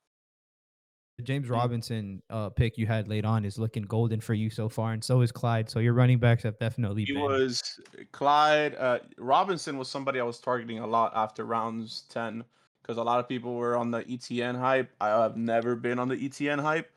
James 1.22 1.46
Mm. 1.48 1.52
Robinson 1.52 2.22
uh, 2.30 2.48
pick 2.50 2.76
you 2.76 2.86
had 2.86 3.06
late 3.08 3.24
on 3.24 3.44
is 3.44 3.58
looking 3.58 3.84
golden 3.84 4.20
for 4.20 4.34
you 4.34 4.50
so 4.50 4.68
far, 4.68 4.92
and 4.92 5.02
so 5.04 5.20
is 5.20 5.30
Clyde. 5.30 5.70
So 5.70 5.78
your 5.78 5.92
running 5.92 6.18
backs 6.18 6.42
have 6.42 6.58
definitely 6.58 7.04
He 7.04 7.12
been. 7.12 7.22
was 7.22 7.78
Clyde. 8.12 8.74
Uh, 8.74 8.98
Robinson 9.18 9.78
was 9.78 9.88
somebody 9.88 10.18
I 10.18 10.24
was 10.24 10.40
targeting 10.40 10.80
a 10.80 10.86
lot 10.86 11.12
after 11.14 11.44
rounds 11.44 12.02
10 12.10 12.44
because 12.82 12.98
a 12.98 13.02
lot 13.02 13.20
of 13.20 13.28
people 13.28 13.54
were 13.54 13.76
on 13.76 13.90
the 13.92 14.04
Etienne 14.10 14.56
hype. 14.56 14.90
I 15.00 15.08
have 15.08 15.36
never 15.36 15.76
been 15.76 15.98
on 15.98 16.08
the 16.08 16.16
Etienne 16.22 16.58
hype. 16.58 16.90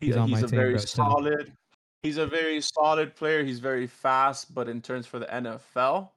He- 0.00 0.06
He's 0.06 0.16
on 0.16 0.28
he's 0.28 0.40
my 0.42 0.46
a 0.46 0.50
team, 0.50 0.58
very 0.58 0.72
bro, 0.74 0.80
too. 0.80 0.86
solid. 0.86 1.52
He's 2.02 2.18
a 2.18 2.26
very 2.26 2.60
solid 2.60 3.16
player. 3.16 3.42
He's 3.42 3.60
very 3.60 3.86
fast, 3.86 4.54
but 4.54 4.68
in 4.68 4.82
terms 4.82 5.06
for 5.06 5.18
the 5.18 5.26
NFL, 5.26 6.10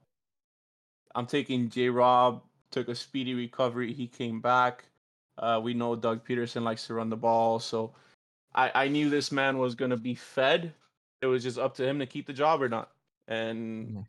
I'm 1.16 1.26
taking 1.26 1.70
J. 1.70 1.90
Rob. 1.90 2.44
Took 2.72 2.90
a 2.90 2.96
speedy 2.96 3.34
recovery. 3.34 3.94
He 3.94 4.08
came 4.08 4.42
back. 4.42 4.84
Uh, 5.38 5.60
we 5.64 5.74
know 5.74 5.96
Doug 5.96 6.26
Pederson 6.28 6.64
likes 6.64 6.88
to 6.88 6.94
run 6.94 7.10
the 7.10 7.18
ball, 7.18 7.60
so 7.60 7.94
I, 8.56 8.72
I 8.74 8.88
knew 8.88 9.10
this 9.10 9.32
man 9.32 9.58
was 9.58 9.76
gonna 9.76 9.98
be 9.98 10.16
fed. 10.16 10.74
It 11.22 11.28
was 11.28 11.44
just 11.44 11.58
up 11.58 11.76
to 11.76 11.88
him 11.88 12.00
to 12.00 12.06
keep 12.06 12.28
the 12.28 12.34
job 12.34 12.62
or 12.62 12.70
not. 12.70 12.92
And 13.28 13.94
Yeah. 13.96 14.02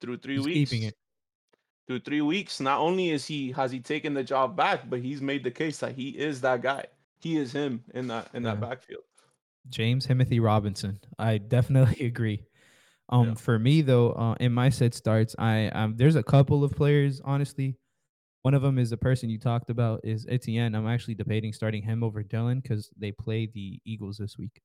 through 0.00 0.18
three 0.18 0.36
He's 0.36 0.44
weeks, 0.44 0.70
keeping 0.70 0.88
it. 0.88 0.94
through 1.86 2.00
three 2.00 2.20
weeks, 2.20 2.60
not 2.60 2.80
only 2.80 3.10
is 3.10 3.26
he 3.26 3.52
has 3.52 3.70
he 3.70 3.80
taken 3.80 4.12
the 4.14 4.24
job 4.24 4.56
back, 4.56 4.88
but 4.90 5.00
he's 5.00 5.22
made 5.22 5.44
the 5.44 5.50
case 5.50 5.78
that 5.78 5.94
he 5.94 6.10
is 6.10 6.40
that 6.42 6.62
guy. 6.62 6.86
He 7.20 7.36
is 7.38 7.52
him 7.52 7.82
in 7.94 8.08
that 8.08 8.28
in 8.34 8.42
that 8.42 8.60
backfield. 8.60 9.04
James 9.68 10.06
Timothy 10.06 10.40
Robinson. 10.40 11.00
I 11.18 11.38
definitely 11.56 12.06
agree. 12.06 12.44
Um, 13.08 13.28
Yeah. 13.28 13.34
for 13.34 13.58
me 13.58 13.82
though, 13.82 14.12
uh, 14.12 14.34
in 14.40 14.52
my 14.52 14.68
set 14.68 14.94
starts, 14.94 15.34
I 15.38 15.68
um, 15.68 15.96
there's 15.96 16.16
a 16.16 16.22
couple 16.22 16.64
of 16.64 16.72
players. 16.72 17.20
Honestly, 17.24 17.76
one 18.46 18.54
of 18.54 18.62
them 18.62 18.78
is 18.78 18.90
the 18.90 18.96
person 18.96 19.28
you 19.28 19.40
talked 19.40 19.70
about 19.70 20.00
is 20.04 20.24
Etienne. 20.28 20.76
I'm 20.76 20.86
actually 20.86 21.16
debating 21.16 21.52
starting 21.52 21.82
him 21.82 22.04
over 22.04 22.22
Dylan 22.22 22.62
because 22.62 22.88
they 22.96 23.10
play 23.10 23.46
the 23.46 23.80
Eagles 23.84 24.18
this 24.18 24.38
week. 24.38 24.60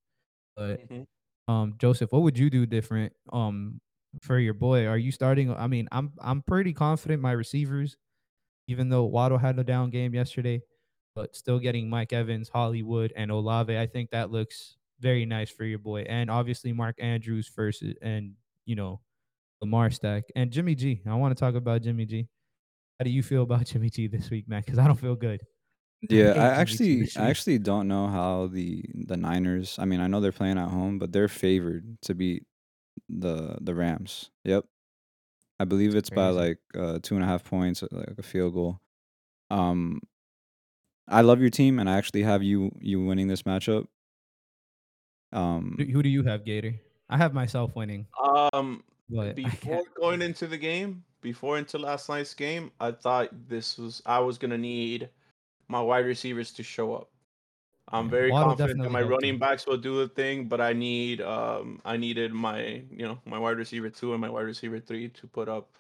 But 0.56 0.88
Mhm. 0.88 1.08
um, 1.48 1.74
Joseph, 1.80 2.12
what 2.12 2.22
would 2.22 2.38
you 2.38 2.52
do 2.52 2.68
different 2.68 3.12
um 3.34 3.82
for 4.22 4.38
your 4.38 4.54
boy? 4.54 4.86
Are 4.86 5.00
you 5.00 5.12
starting? 5.12 5.52
I 5.52 5.66
mean, 5.66 5.88
I'm 5.92 6.14
I'm 6.22 6.44
pretty 6.44 6.74
confident 6.74 7.24
my 7.24 7.32
receivers, 7.32 7.98
even 8.68 8.90
though 8.90 9.06
Waddle 9.06 9.40
had 9.40 9.58
a 9.58 9.64
down 9.64 9.90
game 9.90 10.14
yesterday, 10.14 10.62
but 11.16 11.36
still 11.36 11.58
getting 11.58 11.90
Mike 11.90 12.14
Evans, 12.14 12.50
Hollywood, 12.50 13.12
and 13.16 13.32
Olave. 13.32 13.76
I 13.76 13.88
think 13.88 14.12
that 14.12 14.30
looks 14.30 14.78
very 15.00 15.26
nice 15.26 15.50
for 15.50 15.66
your 15.66 15.80
boy, 15.80 16.02
and 16.04 16.30
obviously 16.30 16.72
Mark 16.72 16.98
Andrews 17.00 17.48
first, 17.48 17.84
and 18.04 18.36
you 18.68 18.76
know 18.76 19.02
Lamar 19.62 19.90
stack 19.92 20.26
and 20.36 20.52
Jimmy 20.52 20.76
G. 20.76 21.02
I 21.08 21.16
want 21.16 21.36
to 21.36 21.40
talk 21.40 21.56
about 21.56 21.82
Jimmy 21.82 22.06
G. 22.06 22.30
How 23.02 23.04
do 23.04 23.10
you 23.10 23.24
feel 23.24 23.42
about 23.42 23.66
Jimmy 23.66 23.90
G 23.90 24.06
this 24.06 24.30
week, 24.30 24.48
man? 24.48 24.62
Because 24.64 24.78
I 24.78 24.86
don't 24.86 25.00
feel 25.00 25.16
good. 25.16 25.42
Yeah, 26.08 26.34
hate 26.34 26.40
I 26.40 26.48
actually 26.50 27.10
I 27.18 27.32
actually 27.32 27.58
don't 27.58 27.88
know 27.88 28.06
how 28.06 28.46
the 28.46 28.86
the 28.94 29.18
Niners. 29.18 29.78
I 29.80 29.86
mean, 29.86 30.00
I 30.00 30.06
know 30.06 30.20
they're 30.20 30.32
playing 30.32 30.60
at 30.60 30.70
home, 30.70 31.00
but 31.00 31.12
they're 31.12 31.28
favored 31.28 32.00
to 32.04 32.14
beat 32.14 32.46
the 33.10 33.58
the 33.60 33.74
Rams. 33.74 34.30
Yep, 34.44 34.66
I 35.60 35.66
believe 35.66 35.96
it's 35.96 36.12
by 36.12 36.28
like 36.30 36.60
uh, 36.78 37.00
two 37.02 37.16
and 37.16 37.24
a 37.24 37.28
half 37.28 37.44
points, 37.44 37.84
like 37.92 38.14
a 38.20 38.22
field 38.22 38.54
goal. 38.54 38.80
Um, 39.50 40.02
I 41.08 41.22
love 41.22 41.42
your 41.42 41.50
team, 41.50 41.80
and 41.80 41.90
I 41.90 41.98
actually 41.98 42.22
have 42.22 42.44
you 42.44 42.70
you 42.80 43.04
winning 43.04 43.30
this 43.30 43.42
matchup. 43.42 43.88
Um, 45.34 45.74
Who 45.80 45.86
who 45.86 46.04
do 46.04 46.10
you 46.10 46.22
have, 46.22 46.46
Gator? 46.46 46.76
I 47.10 47.18
have 47.18 47.34
myself 47.34 47.76
winning, 47.76 48.06
Um, 48.24 48.84
but 49.12 49.36
before 49.36 49.84
going 49.96 50.22
into 50.22 50.48
the 50.48 50.58
game, 50.58 51.04
before 51.22 51.58
into 51.58 51.78
last 51.78 52.10
night's 52.10 52.34
game, 52.34 52.72
I 52.80 52.92
thought 52.92 53.30
this 53.48 53.78
was 53.78 54.02
I 54.06 54.20
was 54.20 54.38
gonna 54.38 54.58
need 54.58 55.10
my 55.68 55.82
wide 55.82 56.06
receivers 56.06 56.52
to 56.54 56.64
show 56.64 56.94
up. 56.96 57.10
I'm 57.90 58.06
Yeah, 58.06 58.10
very 58.10 58.32
confident 58.32 58.82
that 58.84 58.90
my 58.92 59.02
running 59.02 59.38
backs 59.38 59.66
will 59.68 59.78
do 59.78 60.00
the 60.00 60.08
thing, 60.08 60.48
but 60.48 60.62
I 60.62 60.74
need 60.74 61.22
um 61.22 61.82
I 61.86 61.98
needed 61.98 62.34
my 62.34 62.84
you 62.90 63.08
know 63.08 63.20
my 63.26 63.40
wide 63.40 63.58
receiver 63.58 63.90
two 63.90 64.14
and 64.14 64.22
my 64.22 64.30
wide 64.30 64.46
receiver 64.46 64.80
three 64.80 65.10
to 65.10 65.28
put 65.28 65.50
up 65.50 65.72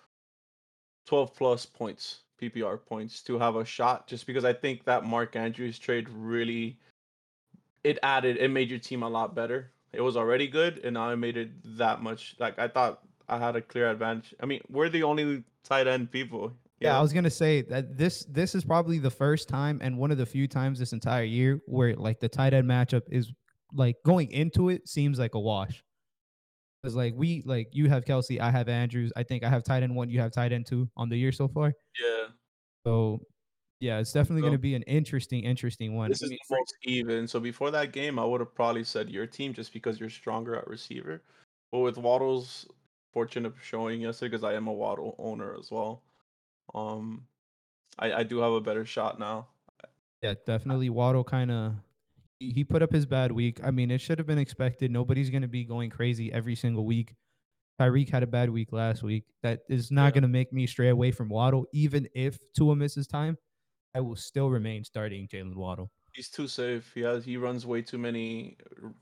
12 1.08 1.36
plus 1.36 1.65
points 1.65 2.22
PPR 2.41 2.78
points 2.86 3.22
to 3.24 3.38
have 3.39 3.56
a 3.56 3.65
shot. 3.65 4.08
Just 4.08 4.26
because 4.26 4.46
I 4.46 4.54
think 4.54 4.86
that 4.86 5.06
Mark 5.06 5.36
Andrews 5.36 5.78
trade 5.80 6.10
really 6.10 6.80
it 7.84 8.00
added 8.04 8.38
it 8.38 8.50
made 8.50 8.70
your 8.70 8.80
team 8.80 9.04
a 9.04 9.10
lot 9.10 9.36
better. 9.36 9.72
It 9.94 10.02
was 10.02 10.15
already 10.17 10.48
good, 10.48 10.80
and 10.84 10.94
now 10.96 11.10
it 11.10 11.17
made 11.17 11.38
it 11.38 11.52
that 11.78 12.02
much. 12.02 12.36
Like 12.39 12.58
I 12.60 12.67
thought 12.67 13.04
I 13.32 13.38
had 13.39 13.56
a 13.56 13.62
clear 13.62 13.89
advantage. 13.89 14.36
I 14.41 14.46
mean, 14.46 14.62
we're 14.70 14.89
the 14.89 15.04
only 15.04 15.44
tight 15.63 15.88
end 15.88 16.12
people. 16.12 16.50
you 16.80 16.88
Yeah, 16.88 16.98
I 17.00 17.02
was 17.02 17.13
gonna 17.13 17.30
say 17.30 17.62
that 17.63 17.98
this 17.98 18.26
this 18.26 18.54
is 18.54 18.63
probably 18.65 19.00
the 19.00 19.10
first 19.10 19.48
time 19.48 19.80
and 19.82 19.98
one 19.98 20.12
of 20.12 20.17
the 20.17 20.26
few 20.26 20.48
times 20.48 20.78
this 20.78 20.91
entire 20.94 21.24
year 21.24 21.62
where 21.65 21.96
like 21.96 22.20
the 22.20 22.28
tight 22.30 22.54
end 22.54 22.67
matchup 22.70 23.04
is 23.10 23.32
like 23.74 23.96
going 24.06 24.30
into 24.32 24.67
it 24.70 24.88
seems 24.89 25.17
like 25.17 25.34
a 25.34 25.39
wash. 25.39 25.82
Because 26.84 26.96
like 26.96 27.13
we 27.15 27.41
like 27.46 27.70
you 27.72 27.88
have 27.89 28.04
Kelce, 28.04 28.39
I 28.39 28.52
have 28.52 28.67
Andrews. 28.67 29.13
I 29.15 29.24
think 29.24 29.44
I 29.46 29.50
have 29.50 29.63
tight 29.63 29.82
end 29.84 29.96
one, 29.96 30.10
you 30.10 30.20
have 30.20 30.32
tight 30.34 30.52
end 30.52 30.65
two 30.67 30.89
on 30.98 31.08
the 31.08 31.15
year 31.17 31.32
so 31.32 31.48
far. 31.48 31.74
yeah. 32.00 32.26
So 32.86 33.22
yeah, 33.80 34.00
it's 34.00 34.12
definitely 34.12 34.41
So- 34.41 34.48
gonna 34.48 34.58
be 34.58 34.76
an 34.76 34.84
interesting, 34.84 35.44
interesting 35.46 35.96
one. 35.96 36.10
This 36.10 36.22
is 36.22 36.32
the 36.32 36.39
most 36.52 36.74
even. 36.84 37.28
So 37.28 37.39
before 37.39 37.72
that 37.72 37.94
game, 37.94 38.20
I 38.20 38.26
would 38.26 38.41
have 38.41 38.54
probably 38.54 38.84
said 38.84 39.10
your 39.10 39.26
team 39.26 39.54
just 39.54 39.72
because 39.72 40.00
you're 40.02 40.10
stronger 40.10 40.56
at 40.56 40.67
receiver. 40.67 41.22
But 41.72 41.80
with 41.80 41.98
Waddle's 41.98 42.67
fortune 43.12 43.45
of 43.45 43.56
showing 43.62 44.02
yesterday, 44.02 44.30
because 44.32 44.43
I 44.43 44.54
am 44.54 44.67
a 44.67 44.74
Waddle 44.74 45.15
owner 45.19 45.56
as 45.60 45.69
well, 45.71 46.04
um, 46.74 47.26
I, 48.00 48.13
I 48.13 48.24
do 48.24 48.39
have 48.39 48.54
a 48.54 48.62
better 48.62 48.86
shot 48.86 49.19
now. 49.19 49.47
Yeah, 50.21 50.36
definitely. 50.45 50.89
Waddle 50.89 51.24
kind 51.24 51.52
of 51.52 51.74
he 52.39 52.63
put 52.63 52.82
up 52.82 52.91
his 52.91 53.06
bad 53.06 53.32
week. 53.32 53.60
I 53.63 53.69
mean, 53.71 53.91
it 53.91 54.02
should 54.02 54.17
have 54.17 54.26
been 54.28 54.38
expected. 54.39 54.89
Nobody's 54.91 55.30
gonna 55.30 55.47
be 55.47 55.63
going 55.63 55.89
crazy 55.89 56.32
every 56.32 56.56
single 56.56 56.86
week. 56.86 57.15
Tyreek 57.80 58.10
had 58.10 58.24
a 58.24 58.28
bad 58.28 58.50
week 58.50 58.71
last 58.71 59.04
week. 59.04 59.26
That 59.43 59.62
is 59.69 59.91
not 59.91 60.06
Yeah. 60.06 60.12
gonna 60.21 60.28
make 60.28 60.54
me 60.54 60.67
stray 60.67 60.89
away 60.89 61.12
from 61.12 61.30
Waddle. 61.30 61.65
Even 61.74 62.08
if 62.13 62.39
Tua 62.56 62.76
misses 62.76 63.08
time, 63.08 63.38
I 63.93 64.02
will 64.02 64.15
still 64.15 64.50
remain 64.50 64.84
starting 64.84 65.28
Jalen 65.28 65.56
Waddle. 65.56 65.91
He's 66.13 66.30
too 66.30 66.47
safe. 66.47 66.91
He 66.93 67.02
has 67.02 67.24
he 67.24 67.38
runs 67.38 67.65
way 67.65 67.82
too 67.82 67.97
many 67.97 68.58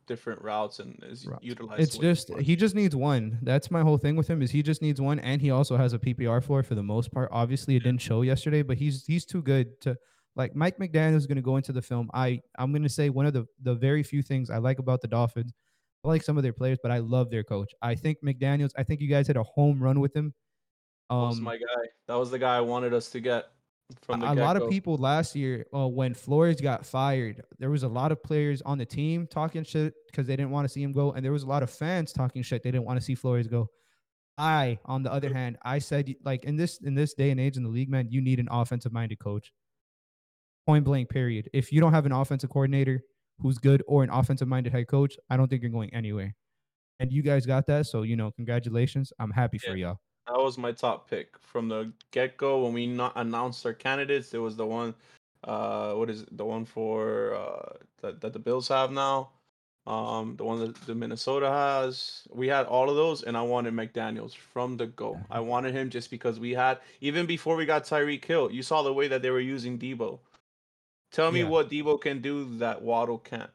different 0.06 0.42
routes 0.42 0.80
and 0.80 0.98
is 1.04 1.26
Routes. 1.26 1.44
utilized. 1.44 1.82
It's 1.82 1.98
just 1.98 2.30
he 2.40 2.56
just 2.56 2.76
needs 2.76 2.96
one. 2.96 3.40
That's 3.42 3.72
my 3.72 3.82
whole 3.82 3.98
thing 3.98 4.16
with 4.16 4.28
him 4.28 4.42
is 4.42 4.52
he 4.52 4.62
just 4.62 4.82
needs 4.82 5.02
one, 5.02 5.20
and 5.20 5.42
he 5.42 5.50
also 5.52 5.76
has 5.78 5.94
a 5.94 6.00
PPR 6.00 6.44
floor 6.44 6.62
for 6.64 6.76
the 6.76 6.84
most 6.84 7.12
part. 7.12 7.30
Obviously, 7.32 7.76
it 7.76 7.84
didn't 7.84 8.02
show 8.02 8.22
yesterday, 8.22 8.62
but 8.62 8.78
he's 8.78 9.06
he's 9.06 9.26
too 9.26 9.42
good 9.42 9.80
to 9.82 9.98
like 10.36 10.56
Mike 10.56 10.78
McDaniel 10.78 11.16
is 11.16 11.26
going 11.26 11.38
to 11.38 11.42
go 11.42 11.58
into 11.58 11.72
the 11.72 11.82
film. 11.82 12.10
I 12.14 12.42
I'm 12.60 12.72
going 12.72 12.84
to 12.84 12.90
say 12.90 13.10
one 13.10 13.26
of 13.26 13.34
the 13.34 13.46
the 13.64 13.74
very 13.76 14.04
few 14.04 14.22
things 14.22 14.50
I 14.52 14.58
like 14.60 14.78
about 14.80 15.02
the 15.02 15.08
Dolphins. 15.08 15.52
I 16.06 16.08
like 16.08 16.22
some 16.24 16.38
of 16.38 16.44
their 16.44 16.54
players, 16.54 16.78
but 16.82 16.92
I 16.92 17.00
love 17.00 17.30
their 17.32 17.44
coach. 17.44 17.72
I 17.82 17.96
think 17.96 18.20
McDaniel's. 18.24 18.74
I 18.78 18.84
think 18.84 19.02
you 19.02 19.10
guys 19.10 19.28
hit 19.28 19.36
a 19.36 19.44
home 19.44 19.82
run 19.82 20.00
with 20.00 20.16
him. 20.16 20.34
That 21.10 21.16
was 21.16 21.38
Um, 21.40 21.44
my 21.44 21.58
guy. 21.58 21.86
That 22.08 22.16
was 22.16 22.30
the 22.30 22.40
guy 22.40 22.56
I 22.56 22.62
wanted 22.62 22.94
us 22.94 23.10
to 23.10 23.20
get 23.20 23.48
from 24.02 24.24
a 24.24 24.34
lot 24.36 24.56
of 24.56 24.70
people 24.70 24.98
last 24.98 25.36
year, 25.36 25.66
uh, 25.74 25.88
when 25.88 26.14
Flores 26.14 26.62
got 26.62 26.86
fired, 26.86 27.42
there 27.58 27.70
was 27.70 27.84
a 27.84 27.88
lot 27.88 28.12
of 28.12 28.22
players 28.22 28.62
on 28.62 28.78
the 28.78 28.86
team 28.86 29.28
talking 29.28 29.64
shit 29.64 29.94
because 30.08 30.28
they 30.28 30.36
didn't 30.36 30.52
want 30.52 30.66
to 30.66 30.70
see 30.70 30.84
him 30.84 30.92
go, 30.92 31.14
and 31.14 31.26
there 31.26 31.32
was 31.32 31.44
a 31.44 31.48
lot 31.48 31.64
of 31.64 31.70
fans 31.70 32.14
talking 32.14 32.44
shit. 32.44 32.64
They 32.64 32.72
didn't 32.72 32.86
want 32.86 33.00
to 33.00 33.06
see 33.06 33.16
Flores 33.16 33.48
go. 33.48 33.68
I, 34.38 34.80
on 34.86 35.04
the 35.04 35.12
other 35.12 35.34
hand, 35.34 35.58
I 35.64 35.80
said 35.80 36.14
like 36.24 36.46
in 36.46 36.56
this 36.56 36.80
in 36.80 36.96
this 36.96 37.14
day 37.14 37.32
and 37.32 37.40
age 37.40 37.58
in 37.58 37.64
the 37.64 37.70
league, 37.70 37.90
man, 37.90 38.08
you 38.10 38.22
need 38.22 38.40
an 38.40 38.48
offensive 38.50 38.94
minded 38.94 39.20
coach. 39.20 39.52
Point 40.66 40.86
blank, 40.86 41.10
period. 41.10 41.50
If 41.52 41.72
you 41.72 41.82
don't 41.82 41.94
have 41.94 42.06
an 42.06 42.12
offensive 42.12 42.50
coordinator 42.50 43.02
who's 43.40 43.58
good 43.58 43.84
or 43.88 44.04
an 44.04 44.10
offensive 44.12 44.48
minded 44.48 44.72
head 44.72 44.88
coach, 44.88 45.18
I 45.30 45.36
don't 45.36 45.50
think 45.50 45.62
you're 45.62 45.72
going 45.72 45.94
anywhere. 45.94 46.36
And 47.00 47.12
you 47.12 47.22
guys 47.22 47.46
got 47.46 47.66
that, 47.68 47.88
so 47.88 48.04
you 48.04 48.16
know, 48.16 48.32
congratulations. 48.32 49.12
I'm 49.20 49.32
happy 49.32 49.58
for 49.58 49.76
y'all. 49.76 50.00
That 50.30 50.38
was 50.40 50.58
my 50.60 50.72
top 50.72 51.10
pick 51.10 51.38
from 51.42 51.70
the 51.70 51.92
get 52.12 52.38
go 52.38 52.64
when 52.64 52.74
we 52.74 52.86
not 52.86 53.14
announced 53.16 53.66
our 53.66 53.74
candidates. 53.74 54.34
It 54.34 54.38
was 54.38 54.56
the 54.56 54.66
one, 54.66 54.94
uh, 55.44 55.94
what 55.94 56.10
is 56.10 56.22
it? 56.22 56.38
The 56.38 56.46
one 56.46 56.66
for 56.66 57.34
uh 57.36 57.74
that, 58.02 58.22
that 58.22 58.34
the 58.34 58.40
Bills 58.40 58.68
have 58.68 58.92
now, 58.92 59.30
um, 59.88 60.36
the 60.38 60.44
one 60.46 60.60
that 60.60 60.76
the 60.86 60.94
Minnesota 60.94 61.50
has. 61.50 62.28
We 62.30 62.48
had 62.48 62.68
all 62.68 62.90
of 62.92 62.96
those, 62.96 63.24
and 63.24 63.36
I 63.36 63.42
wanted 63.42 63.74
McDaniel's 63.74 64.36
from 64.36 64.78
the 64.78 64.86
go. 64.86 65.20
I 65.32 65.40
wanted 65.40 65.74
him 65.74 65.90
just 65.90 66.12
because 66.12 66.40
we 66.40 66.52
had 66.54 66.78
even 67.02 67.26
before 67.26 67.56
we 67.56 67.66
got 67.66 67.86
Tyreek 67.86 68.24
Hill. 68.24 68.52
You 68.52 68.62
saw 68.62 68.84
the 68.84 68.94
way 68.94 69.08
that 69.08 69.24
they 69.24 69.32
were 69.32 69.40
using 69.40 69.80
Deebo. 69.80 70.20
Tell 71.12 71.32
me 71.32 71.40
Yeah. 71.40 71.48
what 71.48 71.72
Deebo 71.72 72.00
can 72.00 72.22
do 72.22 72.58
that 72.60 72.84
Waddle 72.84 73.18
can't. 73.18 73.50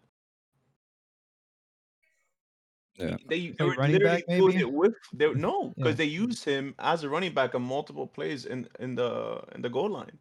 Yeah. 2.96 3.16
They, 3.28 3.48
they 3.58 3.64
were 3.64 3.74
running 3.74 3.94
literally 3.96 4.16
back, 4.16 4.24
maybe? 4.28 4.56
it 4.58 4.72
with 4.72 4.94
they 5.12 5.32
no 5.34 5.72
because 5.76 5.92
Yeah. 5.92 5.96
they 5.96 6.04
used 6.04 6.44
him 6.44 6.74
as 6.78 7.02
a 7.02 7.08
running 7.08 7.34
back 7.34 7.54
on 7.54 7.62
multiple 7.62 8.06
plays 8.06 8.46
in 8.46 8.68
in 8.78 8.94
the 8.94 9.42
in 9.54 9.62
the 9.62 9.68
goal 9.68 9.90
line 9.90 10.16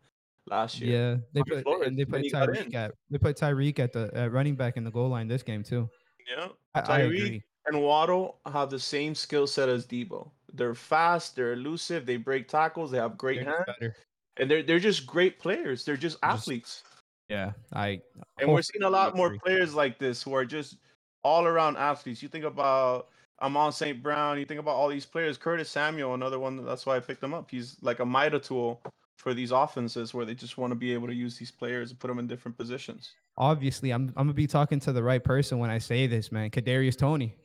last 0.47 0.79
year. 0.81 0.91
Yeah, 0.91 1.17
they 1.33 1.41
Tommy 1.41 1.55
put 1.57 1.63
Flores, 1.63 1.88
and 1.88 1.97
they 1.97 2.05
when 2.05 2.23
put 2.23 2.31
Tyreek 2.31 2.73
at 2.73 2.93
they 3.12 3.17
put 3.19 3.38
Tyreek 3.38 3.77
at 3.79 3.93
the 3.93 4.09
at 4.15 4.31
running 4.31 4.55
back 4.55 4.75
in 4.77 4.83
the 4.83 4.91
goal 4.91 5.09
line 5.09 5.27
this 5.27 5.43
game 5.43 5.62
too. 5.63 5.88
Yeah, 6.36 6.47
I, 6.73 6.79
I 6.79 6.81
Tyreek 6.83 7.05
agree. 7.25 7.43
and 7.67 7.81
Waddle 7.81 8.39
have 8.51 8.69
the 8.71 8.79
same 8.79 9.13
skill 9.13 9.45
set 9.45 9.69
as 9.69 9.86
Deebo. 9.86 10.31
They're 10.55 10.75
fast, 10.75 11.36
they're 11.36 11.53
elusive, 11.53 12.05
they 12.05 12.17
break 12.17 12.47
tackles, 12.47 12.89
they 12.91 12.97
have 12.97 13.17
great 13.17 13.43
They're 13.43 13.53
hands, 13.53 13.65
better. 13.67 13.95
and 14.38 14.49
they're 14.49 14.63
they're 14.63 14.79
just 14.79 15.05
great 15.05 15.38
players. 15.39 15.86
They're 15.86 15.97
just 15.97 16.19
Just- 16.21 16.23
athletes. 16.23 16.83
Yeah, 17.29 17.53
I 17.73 18.01
And 18.39 18.51
we're 18.51 18.62
seeing 18.62 18.83
a 18.83 18.89
lot 18.89 19.15
more 19.15 19.38
players 19.45 19.73
like 19.73 19.97
this 19.97 20.21
who 20.21 20.33
are 20.36 20.45
just 20.45 20.77
all 21.23 21.45
around 21.45 21.77
athletes. 21.77 22.21
You 22.21 22.29
think 22.29 22.45
about 22.45 23.07
Amon 23.41 23.71
St. 23.71 24.01
Brown, 24.01 24.39
you 24.39 24.45
think 24.45 24.59
about 24.59 24.75
all 24.75 24.88
these 24.89 25.05
players. 25.05 25.38
Curtis 25.38 25.69
Samuel, 25.69 26.13
another 26.13 26.39
one. 26.39 26.63
That's 26.65 26.86
why 26.86 26.95
I 26.97 26.99
picked 26.99 27.23
him 27.23 27.33
up. 27.33 27.49
He's 27.49 27.77
like 27.81 27.99
a 27.99 28.05
Mida 28.05 28.39
tool 28.39 28.81
for 29.17 29.33
these 29.33 29.51
offenses 29.51 30.13
where 30.13 30.25
they 30.25 30.36
just 30.36 30.57
want 30.57 30.71
to 30.71 30.75
be 30.75 30.93
able 30.93 31.07
to 31.07 31.13
use 31.15 31.38
these 31.38 31.51
players 31.51 31.89
and 31.91 31.99
put 31.99 32.07
them 32.07 32.19
in 32.19 32.27
different 32.27 32.57
positions. 32.57 33.12
Obviously, 33.38 33.91
I'm 33.91 34.09
I'm 34.15 34.25
gonna 34.27 34.33
be 34.33 34.47
talking 34.47 34.79
to 34.81 34.91
the 34.91 35.01
right 35.03 35.23
person 35.23 35.59
when 35.59 35.69
I 35.69 35.77
say 35.79 36.07
this, 36.07 36.31
man. 36.31 36.49
Kadarius 36.51 36.97
Toney. 36.97 37.36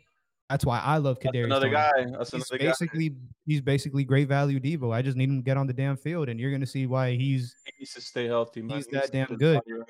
That's 0.50 0.64
why 0.64 0.80
I 0.80 0.96
love 0.96 1.18
That's 1.22 1.36
Kadarius 1.36 1.44
another 1.44 1.70
Toney. 1.70 1.72
guy. 2.10 2.18
That's 2.18 2.30
He's 2.32 2.50
another 2.50 2.58
guy. 2.58 2.66
basically 2.70 3.16
he's 3.46 3.60
basically 3.60 4.04
great 4.04 4.28
value 4.28 4.58
Deebo. 4.60 4.94
I 4.94 5.02
just 5.02 5.16
need 5.16 5.28
him 5.28 5.38
to 5.38 5.42
get 5.44 5.56
on 5.56 5.66
the 5.66 5.72
damn 5.72 5.96
field, 5.96 6.28
and 6.28 6.38
you're 6.40 6.50
gonna 6.50 6.66
see 6.66 6.86
why 6.86 7.12
he's 7.16 7.54
He 7.64 7.72
needs 7.80 7.94
to 7.94 8.00
stay 8.00 8.26
healthy, 8.26 8.60
man. 8.62 8.76
He's 8.78 8.86
He 8.86 8.92
that 8.96 9.10
damn 9.12 9.36
good. 9.36 9.60
right. 9.66 9.84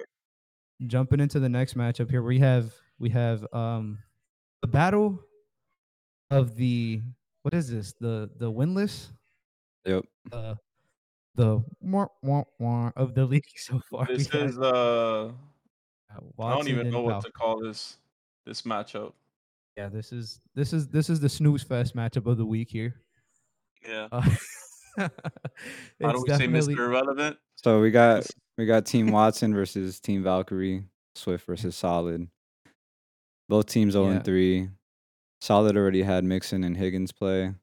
jumping 0.86 1.20
into 1.20 1.40
the 1.40 1.48
next 1.48 1.76
matchup 1.76 2.10
here. 2.10 2.22
We 2.22 2.38
have 2.40 2.72
we 2.98 3.10
have 3.10 3.46
um 3.52 3.98
the 4.62 4.68
battle 4.68 5.18
of 6.30 6.56
the 6.56 7.02
what 7.42 7.54
is 7.54 7.70
this? 7.70 7.94
The 8.00 8.30
the 8.36 8.50
winless 8.50 9.08
Yep. 9.84 10.04
uh 10.32 10.54
the 11.34 11.62
wah, 11.80 12.06
wah, 12.22 12.44
wah 12.58 12.90
of 12.96 13.14
the 13.14 13.24
league 13.24 13.44
so 13.56 13.80
far. 13.90 14.06
We 14.08 14.16
This 14.16 14.26
got, 14.26 14.42
is 14.42 14.58
uh 14.58 15.30
uh, 16.10 16.42
I 16.42 16.54
don't 16.56 16.68
even 16.68 16.90
know 16.90 17.02
what 17.02 17.12
Val. 17.12 17.22
to 17.22 17.30
call 17.32 17.60
this 17.60 17.98
this 18.46 18.62
matchup. 18.62 19.12
Yeah, 19.76 19.88
this 19.88 20.10
is 20.12 20.40
this 20.54 20.72
is 20.72 20.88
this 20.88 21.08
is 21.10 21.20
the 21.20 21.28
snooze 21.28 21.62
fest 21.62 21.94
matchup 21.94 22.26
of 22.26 22.36
the 22.38 22.46
week 22.46 22.70
here. 22.70 23.00
Yeah. 23.86 24.08
Uh, 24.10 24.20
How 26.02 26.12
do 26.12 26.24
we 26.26 26.34
say 26.34 26.48
Mr. 26.48 26.76
Irrelevant? 26.78 27.36
So 27.54 27.80
we 27.80 27.90
got 27.92 28.26
we 28.56 28.66
got 28.66 28.84
Team 28.86 29.06
Watson 29.12 29.54
versus 29.54 30.00
Team 30.00 30.24
Valkyrie, 30.24 30.82
Swift 31.14 31.46
versus 31.46 31.76
Solid. 31.76 32.26
Both 33.48 33.66
teams 33.66 33.92
0 33.92 34.06
Yeah. 34.06 34.10
and 34.16 34.24
3. 34.24 34.68
Solid 35.40 35.76
already 35.76 36.02
had 36.02 36.24
Mixon 36.24 36.64
and 36.64 36.76
Higgins 36.76 37.12
play, 37.12 37.54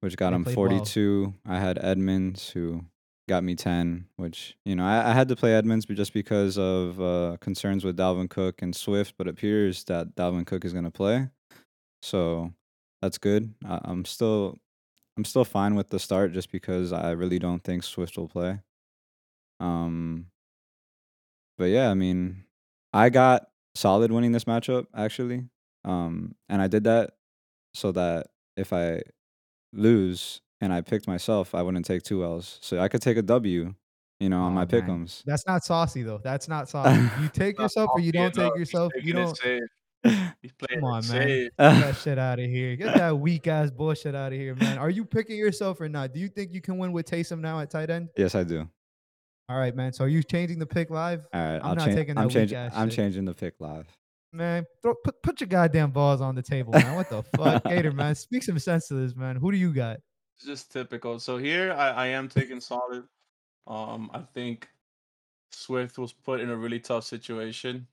which 0.00 0.16
got 0.16 0.30
They 0.30 0.36
him 0.36 0.44
played 0.44 0.56
well. 0.56 0.68
42. 0.70 1.34
I 1.46 1.58
had 1.58 1.78
Edmonds, 1.82 2.50
who 2.50 2.84
got 3.28 3.44
me 3.44 3.54
10, 3.54 4.06
which, 4.16 4.56
you 4.64 4.74
know, 4.74 4.84
I, 4.84 5.10
I 5.10 5.12
had 5.12 5.28
to 5.28 5.36
play 5.36 5.54
Edmonds 5.54 5.86
but 5.86 5.96
just 5.96 6.12
because 6.14 6.58
of 6.58 7.00
uh, 7.00 7.36
concerns 7.40 7.84
with 7.84 7.96
Dalvin 7.96 8.28
Cook 8.30 8.62
and 8.62 8.74
Swift, 8.74 9.14
but 9.18 9.26
it 9.26 9.30
appears 9.30 9.84
that 9.84 10.16
Dalvin 10.16 10.46
Cook 10.46 10.64
is 10.64 10.72
going 10.72 10.84
to 10.86 10.90
play. 10.90 11.28
So 12.02 12.52
that's 13.02 13.18
good. 13.18 13.54
I, 13.64 13.80
I'm 13.84 14.04
still 14.06 14.56
I'm 15.16 15.24
still 15.26 15.44
fine 15.44 15.74
with 15.74 15.90
the 15.90 15.98
start 15.98 16.32
just 16.32 16.50
because 16.50 16.92
I 16.92 17.10
really 17.10 17.38
don't 17.38 17.62
think 17.62 17.82
Swift 17.82 18.16
will 18.16 18.28
play. 18.28 18.60
Um, 19.60 20.26
but 21.58 21.64
yeah, 21.66 21.90
I 21.90 21.94
mean, 21.94 22.44
I 22.94 23.10
got 23.10 23.49
solid 23.74 24.12
winning 24.12 24.32
this 24.32 24.44
matchup 24.44 24.86
actually. 24.94 25.44
Um, 25.84 26.34
and 26.48 26.60
I 26.60 26.66
did 26.66 26.84
that 26.84 27.12
so 27.74 27.92
that 27.92 28.28
if 28.56 28.72
I 28.72 29.02
lose 29.72 30.40
and 30.60 30.72
I 30.72 30.80
picked 30.82 31.08
myself, 31.08 31.54
I 31.54 31.62
wouldn't 31.62 31.86
take 31.86 32.02
two 32.02 32.24
L's. 32.24 32.58
So 32.60 32.78
I 32.80 32.88
could 32.88 33.02
take 33.02 33.16
a 33.16 33.22
W, 33.22 33.74
you 34.18 34.28
know, 34.28 34.40
on 34.40 34.52
Aw, 34.52 34.54
my 34.54 34.66
pickums. 34.66 35.22
That's 35.24 35.46
not 35.46 35.64
saucy 35.64 36.02
though. 36.02 36.20
That's 36.22 36.48
not 36.48 36.68
saucy. 36.70 37.08
You 37.22 37.28
take 37.28 37.58
yourself 37.58 37.90
or 37.94 38.00
you 38.00 38.12
don't 38.12 38.34
take 38.34 38.54
yourself. 38.56 38.92
You 39.00 39.12
don't. 39.12 39.38
He's 40.02 40.52
playing 40.52 40.80
Come 40.80 40.84
on, 40.84 41.06
man. 41.08 41.28
Get 41.28 41.56
that 41.58 41.96
shit 42.02 42.18
out 42.18 42.38
of 42.38 42.46
here. 42.46 42.74
Get 42.74 42.94
that 42.94 43.18
weak 43.18 43.46
ass 43.46 43.70
bullshit 43.70 44.14
out 44.14 44.32
of 44.32 44.38
here, 44.38 44.54
man. 44.54 44.78
Are 44.78 44.88
you 44.88 45.04
picking 45.04 45.36
yourself 45.36 45.78
or 45.78 45.90
not? 45.90 46.14
Do 46.14 46.20
you 46.20 46.28
think 46.28 46.54
you 46.54 46.62
can 46.62 46.78
win 46.78 46.92
with 46.92 47.04
Taysom 47.04 47.40
now 47.40 47.60
at 47.60 47.70
tight 47.70 47.90
end? 47.90 48.08
yes, 48.16 48.34
I 48.34 48.44
do. 48.44 48.66
All 49.50 49.58
right, 49.58 49.74
man. 49.74 49.92
So 49.92 50.04
are 50.04 50.08
you 50.08 50.22
changing 50.22 50.60
the 50.60 50.66
pick 50.66 50.90
live? 50.90 51.26
All 51.34 51.40
right, 51.40 51.56
I'm 51.56 51.62
I'll 51.64 51.74
not 51.74 51.86
change. 51.86 51.96
taking 51.96 52.16
I'm 52.16 52.22
that 52.22 52.28
weak 52.28 52.34
changing. 52.34 52.56
ass 52.58 52.72
I'm 52.72 52.88
shit. 52.88 52.96
changing 52.96 53.24
the 53.24 53.34
pick 53.34 53.54
live. 53.58 53.88
Man, 54.32 54.64
throw, 54.80 54.94
put 54.94 55.20
put 55.24 55.40
your 55.40 55.48
goddamn 55.48 55.90
balls 55.90 56.20
on 56.20 56.36
the 56.36 56.42
table, 56.42 56.72
man. 56.72 56.94
What 56.94 57.10
the 57.10 57.22
fuck, 57.36 57.64
Gator, 57.64 57.90
man? 57.90 58.14
Speak 58.14 58.44
some 58.44 58.60
sense 58.60 58.86
to 58.88 58.94
this, 58.94 59.16
man. 59.16 59.34
Who 59.34 59.50
do 59.50 59.58
you 59.58 59.74
got? 59.74 59.96
It's 60.36 60.46
just 60.46 60.70
typical. 60.70 61.18
So 61.18 61.36
here 61.36 61.72
I, 61.72 61.88
I 61.90 62.06
am 62.06 62.28
taking 62.28 62.60
solid. 62.60 63.02
Um, 63.66 64.08
I 64.14 64.20
think 64.20 64.68
Swift 65.50 65.98
was 65.98 66.12
put 66.12 66.38
in 66.38 66.50
a 66.50 66.56
really 66.56 66.78
tough 66.78 67.02
situation 67.02 67.88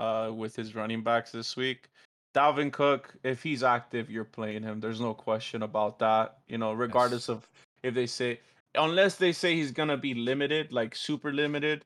uh, 0.00 0.32
with 0.34 0.56
his 0.56 0.74
running 0.74 1.04
backs 1.04 1.30
this 1.30 1.56
week. 1.56 1.88
Dalvin 2.34 2.72
Cook, 2.72 3.14
if 3.22 3.44
he's 3.44 3.62
active, 3.62 4.10
you're 4.10 4.24
playing 4.24 4.64
him. 4.64 4.80
There's 4.80 5.00
no 5.00 5.14
question 5.14 5.62
about 5.62 6.00
that. 6.00 6.38
You 6.48 6.58
know, 6.58 6.72
regardless 6.72 7.28
of 7.28 7.48
if 7.84 7.94
they 7.94 8.06
say, 8.06 8.40
unless 8.76 9.16
they 9.16 9.32
say 9.32 9.54
he's 9.54 9.72
gonna 9.72 9.96
be 9.96 10.14
limited, 10.14 10.72
like 10.72 10.94
super 10.94 11.32
limited, 11.32 11.84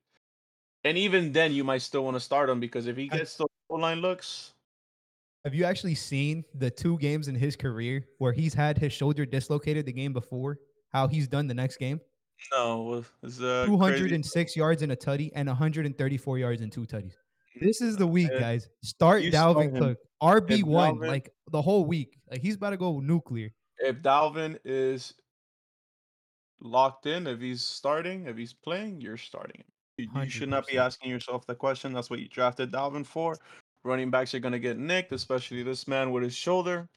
and 0.84 0.96
even 0.98 1.32
then 1.32 1.52
you 1.52 1.64
might 1.64 1.82
still 1.82 2.04
want 2.04 2.16
to 2.16 2.20
start 2.20 2.48
him 2.50 2.60
because 2.60 2.86
if 2.86 2.96
he 2.96 3.08
gets 3.08 3.36
the 3.36 3.46
goal 3.68 3.80
line 3.80 4.00
looks, 4.00 4.52
Have 5.44 5.54
you 5.54 5.64
actually 5.64 5.94
seen 5.94 6.44
the 6.54 6.70
two 6.70 6.98
games 6.98 7.28
in 7.28 7.34
his 7.34 7.56
career 7.56 8.04
where 8.18 8.32
he's 8.32 8.54
had 8.54 8.76
his 8.78 8.92
shoulder 8.92 9.24
dislocated 9.26 9.86
the 9.86 9.92
game 9.92 10.12
before? 10.12 10.58
How 10.92 11.06
he's 11.08 11.28
done 11.28 11.46
the 11.46 11.54
next 11.54 11.76
game? 11.78 12.00
no, 12.52 13.04
it's 13.22 13.40
uh, 13.40 13.64
Two 13.66 13.76
hundred 13.78 14.10
crazy. 14.10 14.52
yards 14.58 14.82
in 14.82 14.90
a 14.92 14.96
tutty 14.96 15.30
and 15.34 15.46
134 15.48 16.38
yards 16.38 16.62
in 16.62 16.70
two 16.70 16.86
tutties. 16.86 17.14
This 17.60 17.80
is 17.82 17.96
the 17.96 18.06
week, 18.06 18.30
guys. 18.38 18.68
Start 18.82 19.22
you 19.22 19.30
Dalvin. 19.30 19.76
Cook. 19.78 19.98
RB 20.22 20.62
one, 20.64 20.98
like 20.98 21.30
the 21.50 21.60
whole 21.60 21.84
week. 21.84 22.16
Like 22.30 22.40
he's 22.42 22.56
about 22.56 22.70
to 22.70 22.76
go 22.76 23.00
nuclear. 23.00 23.50
if 23.78 23.96
Dalvin 24.02 24.58
is 24.64 25.14
locked 26.60 27.06
in, 27.06 27.26
if 27.26 27.40
he's 27.40 27.62
starting, 27.62 28.26
if 28.26 28.36
he's 28.36 28.52
playing, 28.52 29.00
you're 29.00 29.16
starting. 29.16 29.62
You, 29.96 30.08
you 30.22 30.30
should 30.30 30.48
not 30.48 30.66
be 30.66 30.78
asking 30.78 31.10
yourself 31.10 31.46
the 31.46 31.54
question. 31.54 31.92
That's 31.92 32.08
what 32.08 32.20
you 32.20 32.28
drafted 32.28 32.72
Dalvin 32.72 33.04
for. 33.04 33.36
Running 33.84 34.10
backs 34.10 34.34
are 34.34 34.38
gonna 34.40 34.58
get 34.58 34.78
nicked, 34.78 35.12
especially 35.12 35.62
this 35.62 35.86
man 35.88 36.10
with 36.10 36.22
his 36.22 36.34
shoulder. 36.34 36.88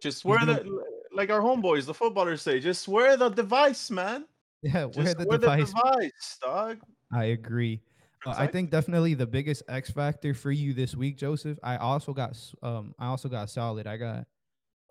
Just 0.00 0.24
wear 0.24 0.44
the 0.44 0.64
like 1.12 1.30
our 1.30 1.40
homeboys, 1.40 1.86
the 1.86 1.94
footballers 1.94 2.42
say, 2.42 2.58
just 2.58 2.88
wear 2.88 3.16
the 3.16 3.28
device, 3.28 3.90
man. 3.90 4.24
Yeah, 4.62 4.84
where 4.86 5.04
Just 5.04 5.18
the 5.18 5.26
wear 5.26 5.38
device. 5.38 5.72
the 5.72 5.80
device, 5.80 6.38
dog. 6.40 6.78
I 7.12 7.24
agree. 7.26 7.80
Uh, 8.24 8.34
I 8.36 8.46
think 8.46 8.70
definitely 8.70 9.14
the 9.14 9.26
biggest 9.26 9.64
X 9.68 9.90
factor 9.90 10.34
for 10.34 10.52
you 10.52 10.72
this 10.72 10.94
week, 10.94 11.16
Joseph. 11.18 11.58
I 11.62 11.76
also 11.76 12.12
got 12.12 12.36
um 12.62 12.94
I 12.98 13.06
also 13.06 13.28
got 13.28 13.50
solid. 13.50 13.86
I 13.86 13.96
got 13.96 14.26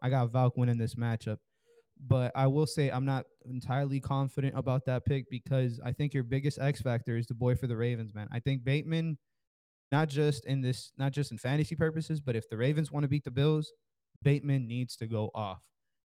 I 0.01 0.09
got 0.09 0.31
Valk 0.31 0.57
winning 0.57 0.77
this 0.77 0.95
matchup. 0.95 1.37
But 2.07 2.31
I 2.35 2.47
will 2.47 2.65
say 2.65 2.89
I'm 2.89 3.05
not 3.05 3.25
entirely 3.45 3.99
confident 3.99 4.57
about 4.57 4.85
that 4.85 5.05
pick 5.05 5.29
because 5.29 5.79
I 5.85 5.91
think 5.91 6.13
your 6.13 6.23
biggest 6.23 6.59
X 6.59 6.81
factor 6.81 7.15
is 7.15 7.27
the 7.27 7.35
boy 7.35 7.55
for 7.55 7.67
the 7.67 7.77
Ravens, 7.77 8.13
man. 8.15 8.27
I 8.31 8.39
think 8.39 8.63
Bateman, 8.63 9.17
not 9.91 10.09
just 10.09 10.45
in 10.45 10.61
this, 10.61 10.91
not 10.97 11.11
just 11.11 11.31
in 11.31 11.37
fantasy 11.37 11.75
purposes, 11.75 12.19
but 12.19 12.35
if 12.35 12.49
the 12.49 12.57
Ravens 12.57 12.91
want 12.91 13.03
to 13.03 13.07
beat 13.07 13.23
the 13.23 13.31
Bills, 13.31 13.71
Bateman 14.23 14.67
needs 14.67 14.95
to 14.97 15.07
go 15.07 15.29
off. 15.35 15.61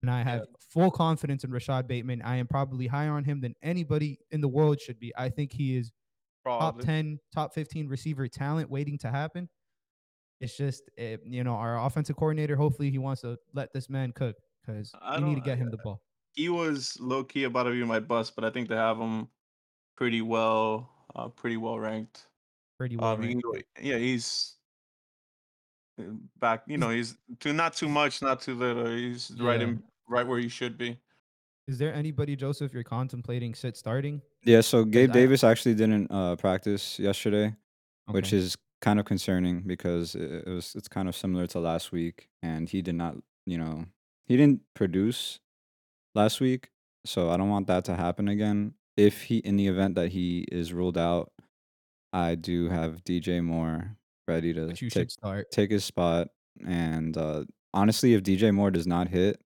And 0.01 0.11
I 0.11 0.23
have 0.23 0.45
full 0.71 0.91
confidence 0.91 1.43
in 1.43 1.51
Rashod 1.51 1.87
Bateman. 1.87 2.21
I 2.21 2.37
am 2.37 2.47
probably 2.47 2.87
higher 2.87 3.11
on 3.11 3.23
him 3.25 3.41
than 3.41 3.55
anybody 3.61 4.19
in 4.31 4.41
the 4.41 4.47
world 4.47 4.79
should 4.79 4.99
be. 4.99 5.11
I 5.17 5.29
think 5.29 5.51
he 5.51 5.75
is 5.75 5.91
top 6.59 6.79
10, 6.85 7.19
top 7.33 7.53
15 7.53 7.87
receiver 7.87 8.27
talent 8.27 8.69
waiting 8.69 8.97
to 8.99 9.09
happen. 9.11 9.49
It's 10.39 10.55
just, 10.55 10.83
eh, 10.97 11.17
you 11.25 11.43
know, 11.43 11.55
our 11.55 11.83
offensive 11.85 12.15
coordinator, 12.15 12.55
hopefully 12.55 12.91
he 12.91 12.97
wants 12.97 13.21
to 13.23 13.37
let 13.53 13.73
this 13.73 13.89
man 13.89 14.13
cook 14.13 14.35
because 14.69 14.91
I 15.01 15.19
need 15.19 15.35
to 15.35 15.41
get 15.41 15.57
him 15.57 15.67
I- 15.67 15.71
the 15.71 15.77
ball. 15.77 16.01
He 16.33 16.47
was 16.47 16.95
low 16.99 17.23
key 17.23 17.43
about 17.45 17.63
to 17.63 17.71
be 17.71 17.83
my 17.83 17.99
bust, 17.99 18.35
but 18.35 18.45
I 18.45 18.49
think 18.51 18.69
they 18.69 18.75
have 18.75 18.97
him 18.97 19.27
pretty 19.97 20.21
well, 20.21 20.89
uh, 21.15 21.27
pretty 21.27 21.57
well 21.57 21.77
ranked. 21.79 22.27
Pretty 22.77 22.95
well. 22.95 23.13
Um, 23.13 23.21
ranked. 23.21 23.41
can 23.41 23.51
go, 23.51 23.59
yeah, 23.81 23.97
he's 23.97 24.55
uh, 25.99 26.03
back. 26.39 26.63
You 26.67 26.77
know, 26.77 26.89
he's 26.91 27.17
too 27.39 27.51
not 27.51 27.73
too 27.73 27.89
much, 27.89 28.21
not 28.21 28.41
too 28.41 28.55
little. 28.55 28.85
He's 28.89 29.31
right 29.39 29.61
in 29.61 29.83
right 30.07 30.25
where 30.25 30.39
he 30.39 30.47
should 30.47 30.77
be. 30.77 30.97
Is 31.67 31.77
there 31.77 31.93
anybody, 31.93 32.35
Joseph, 32.35 32.73
you're 32.73 32.83
contemplating 32.83 33.53
sit 33.53 33.75
starting? 33.75 34.21
Yeah, 34.43 34.61
so 34.61 34.85
Gabe 34.85 35.09
I- 35.09 35.13
Davis 35.13 35.43
actually 35.43 35.75
didn't 35.75 36.09
uh, 36.11 36.35
practice 36.35 36.97
yesterday, 36.99 37.55
which 38.07 38.33
is 38.33 38.55
kind 38.81 38.99
of 38.99 39.05
concerning 39.05 39.61
because 39.61 40.15
it, 40.15 40.47
it 40.47 40.47
was 40.47 40.73
it's 40.75 40.87
kind 40.87 41.09
of 41.09 41.15
similar 41.15 41.47
to 41.47 41.59
last 41.59 41.91
week, 41.91 42.29
and 42.41 42.69
he 42.69 42.81
did 42.81 42.95
not, 42.95 43.17
you 43.45 43.57
know, 43.57 43.85
he 44.29 44.37
didn't 44.37 44.61
produce 44.75 45.39
last 46.15 46.39
week, 46.39 46.69
so 47.05 47.31
I 47.31 47.37
don't 47.37 47.49
want 47.49 47.67
that 47.67 47.83
to 47.85 47.95
happen 47.95 48.29
again. 48.29 48.75
If 48.95 49.23
he, 49.23 49.37
in 49.39 49.57
the 49.57 49.67
event 49.67 49.95
that 49.95 50.09
he 50.09 50.45
is 50.51 50.71
ruled 50.71 50.97
out, 50.97 51.31
I 52.13 52.35
do 52.35 52.69
have 52.69 53.03
DJ 53.03 53.43
Moore 53.43 53.97
ready 54.27 54.53
to 54.53 54.67
But 54.67 54.81
you 54.81 54.89
take 54.89 55.09
should 55.09 55.11
start. 55.11 55.51
take 55.51 55.71
his 55.71 55.83
spot. 55.83 56.29
And 56.65 57.17
uh, 57.17 57.45
honestly, 57.73 58.13
if 58.13 58.23
DJ 58.23 58.53
Moore 58.53 58.71
does 58.71 58.85
not 58.85 59.07
hit, 59.07 59.41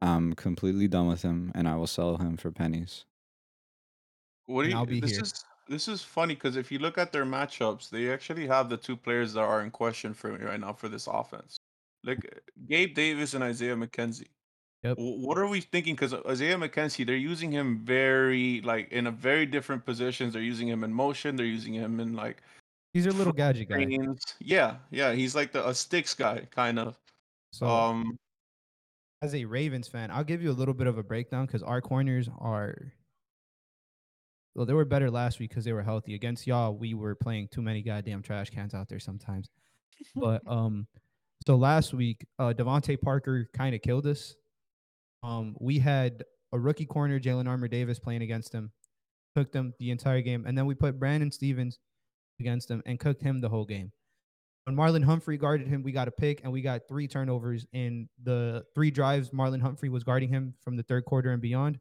I'm 0.00 0.34
completely 0.34 0.86
done 0.88 1.08
with 1.08 1.22
him, 1.22 1.50
and 1.54 1.68
I 1.68 1.74
will 1.74 1.86
sell 1.86 2.18
him 2.18 2.36
for 2.36 2.52
pennies. 2.52 3.04
What 4.46 4.64
do 4.64 4.70
you? 4.70 4.76
I'll 4.76 4.86
be 4.86 5.00
this 5.00 5.12
here. 5.12 5.22
is 5.22 5.44
this 5.68 5.88
is 5.88 6.02
funny 6.02 6.34
because 6.34 6.56
if 6.56 6.70
you 6.70 6.78
look 6.78 6.98
at 6.98 7.12
their 7.12 7.24
matchups, 7.24 7.90
they 7.90 8.12
actually 8.12 8.46
have 8.46 8.68
the 8.68 8.76
two 8.76 8.96
players 8.96 9.32
that 9.32 9.42
are 9.42 9.62
in 9.62 9.70
question 9.70 10.14
for 10.14 10.32
me 10.32 10.44
right 10.44 10.60
now 10.60 10.72
for 10.72 10.88
this 10.88 11.06
offense. 11.06 11.58
Like 12.04 12.42
Gabe 12.66 12.94
Davis 12.94 13.34
and 13.34 13.44
Isaiah 13.44 13.76
McKenzie. 13.76 14.28
Yep. 14.82 14.96
What 14.98 15.38
are 15.38 15.46
we 15.46 15.60
thinking? 15.60 15.94
Because 15.94 16.12
Isaiah 16.26 16.56
McKenzie, 16.56 17.06
they're 17.06 17.14
using 17.14 17.52
him 17.52 17.84
very 17.84 18.60
like 18.62 18.90
in 18.90 19.06
a 19.06 19.12
very 19.12 19.46
different 19.46 19.84
positions. 19.84 20.32
They're 20.32 20.42
using 20.42 20.68
him 20.68 20.82
in 20.82 20.92
motion. 20.92 21.36
They're 21.36 21.46
using 21.46 21.74
him 21.74 22.00
in 22.00 22.14
like 22.14 22.42
He's 22.92 23.06
a 23.06 23.10
little 23.10 23.32
gadget 23.32 23.68
guy. 23.68 23.82
screens. 23.82 24.22
Yeah, 24.40 24.76
yeah. 24.90 25.12
He's 25.12 25.34
like 25.34 25.52
the 25.52 25.66
a 25.66 25.74
sticks 25.74 26.14
guy, 26.14 26.46
kind 26.50 26.78
of. 26.78 26.98
So 27.52 27.66
Um, 27.66 28.18
as 29.22 29.34
a 29.34 29.44
Ravens 29.44 29.86
fan, 29.86 30.10
I'll 30.10 30.24
give 30.24 30.42
you 30.42 30.50
a 30.50 30.52
little 30.52 30.74
bit 30.74 30.88
of 30.88 30.98
a 30.98 31.02
breakdown 31.02 31.46
because 31.46 31.62
our 31.62 31.80
corners 31.80 32.28
are 32.38 32.92
well, 34.54 34.66
they 34.66 34.74
were 34.74 34.84
better 34.84 35.10
last 35.10 35.38
week 35.38 35.50
because 35.50 35.64
they 35.64 35.72
were 35.72 35.82
healthy. 35.82 36.14
Against 36.14 36.46
y'all, 36.46 36.76
we 36.76 36.92
were 36.92 37.14
playing 37.14 37.48
too 37.48 37.62
many 37.62 37.82
goddamn 37.82 38.22
trash 38.22 38.50
cans 38.50 38.74
out 38.74 38.88
there 38.88 39.00
sometimes. 39.00 39.48
But 40.14 40.42
um, 40.46 40.86
so 41.46 41.56
last 41.56 41.92
week, 41.92 42.24
uh, 42.38 42.52
DeVante 42.56 43.00
Parker 43.00 43.48
kind 43.54 43.74
of 43.74 43.82
killed 43.82 44.06
us. 44.06 44.34
Um, 45.22 45.56
we 45.60 45.78
had 45.78 46.24
a 46.52 46.58
rookie 46.58 46.86
corner, 46.86 47.18
Jalyn 47.18 47.48
Armour-Davis, 47.48 47.98
playing 47.98 48.22
against 48.22 48.52
him, 48.52 48.70
cooked 49.36 49.54
him 49.54 49.72
the 49.78 49.90
entire 49.90 50.20
game, 50.20 50.44
and 50.46 50.56
then 50.56 50.66
we 50.66 50.74
put 50.74 50.98
Brandon 50.98 51.30
Stephens 51.30 51.78
against 52.40 52.70
him 52.70 52.82
and 52.86 52.98
cooked 52.98 53.22
him 53.22 53.40
the 53.40 53.48
whole 53.48 53.64
game. 53.64 53.92
When 54.64 54.76
Marlon 54.76 55.04
Humphrey 55.04 55.38
guarded 55.38 55.66
him, 55.66 55.82
we 55.82 55.90
got 55.90 56.06
a 56.06 56.12
pick 56.12 56.42
and 56.44 56.52
we 56.52 56.62
got 56.62 56.82
three 56.88 57.08
turnovers 57.08 57.66
in 57.72 58.08
the 58.22 58.64
three 58.74 58.92
drives. 58.92 59.30
Marlon 59.30 59.60
Humphrey 59.60 59.88
was 59.88 60.04
guarding 60.04 60.28
him 60.28 60.54
from 60.62 60.76
the 60.76 60.84
third 60.84 61.04
quarter 61.04 61.32
and 61.32 61.42
beyond. 61.42 61.80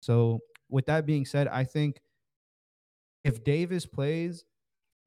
So, 0.00 0.40
with 0.68 0.84
that 0.86 1.06
being 1.06 1.24
said, 1.24 1.48
I 1.48 1.64
think 1.64 2.00
if 3.24 3.42
Davis 3.44 3.86
plays, 3.86 4.44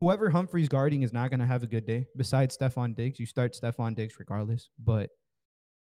whoever 0.01 0.29
Humphrey's 0.29 0.67
guarding 0.67 1.03
is 1.03 1.13
not 1.13 1.29
going 1.29 1.39
to 1.39 1.45
have 1.45 1.63
a 1.63 1.67
good 1.67 1.85
day. 1.85 2.07
Besides 2.17 2.57
Stefon 2.57 2.95
Diggs, 2.95 3.19
you 3.19 3.25
start 3.25 3.53
Stefon 3.53 3.95
Diggs 3.95 4.15
regardless. 4.19 4.69
But 4.83 5.11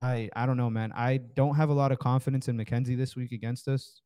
I, 0.03 0.29
I 0.35 0.45
don't 0.45 0.57
know, 0.57 0.69
man. 0.69 0.91
I 0.95 1.21
don't 1.35 1.55
have 1.55 1.69
a 1.69 1.73
lot 1.73 1.91
of 1.91 1.99
confidence 1.99 2.47
in 2.47 2.57
McKenzie 2.57 2.97
this 2.97 3.15
week 3.15 3.31
against 3.31 3.67
us. 3.67 4.01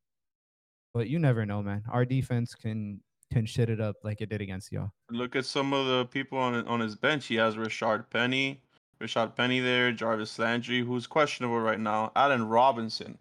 But 0.94 1.08
you 1.08 1.18
never 1.18 1.44
know, 1.44 1.62
man. 1.62 1.82
Our 1.92 2.06
defense 2.06 2.54
can 2.54 3.00
can 3.32 3.44
shit 3.44 3.68
it 3.68 3.80
up 3.80 3.96
like 4.04 4.20
it 4.20 4.28
did 4.28 4.40
against 4.40 4.70
y'all. 4.70 4.92
look 5.10 5.34
at 5.34 5.44
some 5.44 5.72
of 5.72 5.86
the 5.86 6.06
people 6.06 6.38
on 6.38 6.66
on 6.68 6.80
his 6.80 6.94
bench. 6.94 7.26
He 7.26 7.34
has 7.34 7.56
Rashard 7.56 8.08
Penny, 8.08 8.62
Rashaad 9.00 9.34
Penny 9.36 9.60
there, 9.60 9.92
Jarvis 9.92 10.38
Landry, 10.38 10.80
who's 10.80 11.06
questionable 11.06 11.60
right 11.60 11.80
now. 11.80 12.12
Allen 12.16 12.48
Robinson. 12.48 13.18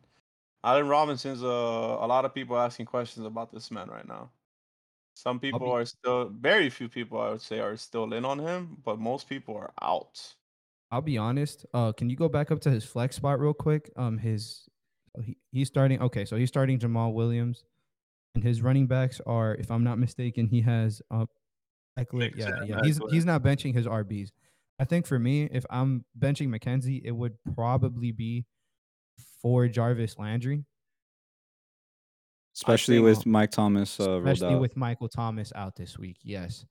Allen 0.63 0.88
Robinson's 0.88 1.41
a 1.41 1.45
a 1.45 2.08
lot 2.08 2.24
of 2.24 2.34
people 2.34 2.58
asking 2.58 2.86
questions 2.86 3.26
about 3.26 3.52
this 3.52 3.71
man 3.71 3.89
right 3.89 4.08
now. 4.08 4.30
Some 5.15 5.39
people 5.39 5.71
are 5.71 5.86
still 5.86 6.30
very 6.30 6.69
few 6.69 6.89
people 6.89 7.19
I 7.19 7.32
would 7.32 7.41
say 7.41 7.60
are 7.60 7.78
still 7.78 8.12
in 8.13 8.25
on 8.25 8.38
him, 8.38 8.78
but 8.84 8.99
most 8.99 9.30
people 9.30 9.56
are 9.56 9.71
out. 9.82 10.36
I'll 10.91 11.01
be 11.01 11.17
honest. 11.17 11.65
Uh, 11.73 11.93
can 11.93 12.10
you 12.10 12.17
go 12.17 12.28
back 12.28 12.51
up 12.51 12.60
to 12.62 12.69
his 12.69 12.84
flex 12.84 13.15
spot 13.15 13.39
real 13.39 13.54
quick? 13.54 13.89
Um, 13.95 14.17
his 14.17 14.67
oh, 15.17 15.21
he, 15.21 15.38
he's 15.51 15.67
starting. 15.67 16.01
Okay, 16.01 16.25
so 16.25 16.36
he's 16.36 16.49
starting 16.49 16.80
Jamaal 16.80 17.13
Williams, 17.13 17.63
and 18.36 18.43
his 18.43 18.62
running 18.62 18.88
backs 18.88 19.21
are, 19.25 19.56
if 19.56 19.71
I'm 19.71 19.84
not 19.84 19.97
mistaken, 19.97 20.47
he 20.47 20.62
has 20.62 21.01
uh, 21.10 21.25
Ekeler. 21.97 22.36
Yeah, 22.36 22.63
yeah. 22.65 22.82
He's 22.84 22.99
he's 23.10 23.25
not 23.25 23.41
benching 23.41 23.73
his 23.73 23.88
RBs. 23.88 24.30
I 24.80 24.84
think 24.84 25.08
for 25.08 25.17
me, 25.17 25.43
if 25.45 25.65
I'm 25.69 26.04
benching 26.19 26.49
McKenzie, 26.49 27.01
it 27.04 27.12
would 27.12 27.38
probably 27.56 28.12
be 28.12 28.45
for 29.41 29.67
Jarvis 29.69 30.19
Landry, 30.19 30.65
especially 32.56 33.00
with 33.00 33.26
Mike 33.26 33.52
Thomas 33.52 34.00
uh, 34.00 34.20
especially 34.20 34.56
out. 34.56 34.62
with 34.62 34.76
Michael 34.78 35.10
Thomas 35.10 35.52
out 35.56 35.76
this 35.76 35.98
week. 35.98 36.18
Yes. 36.24 36.65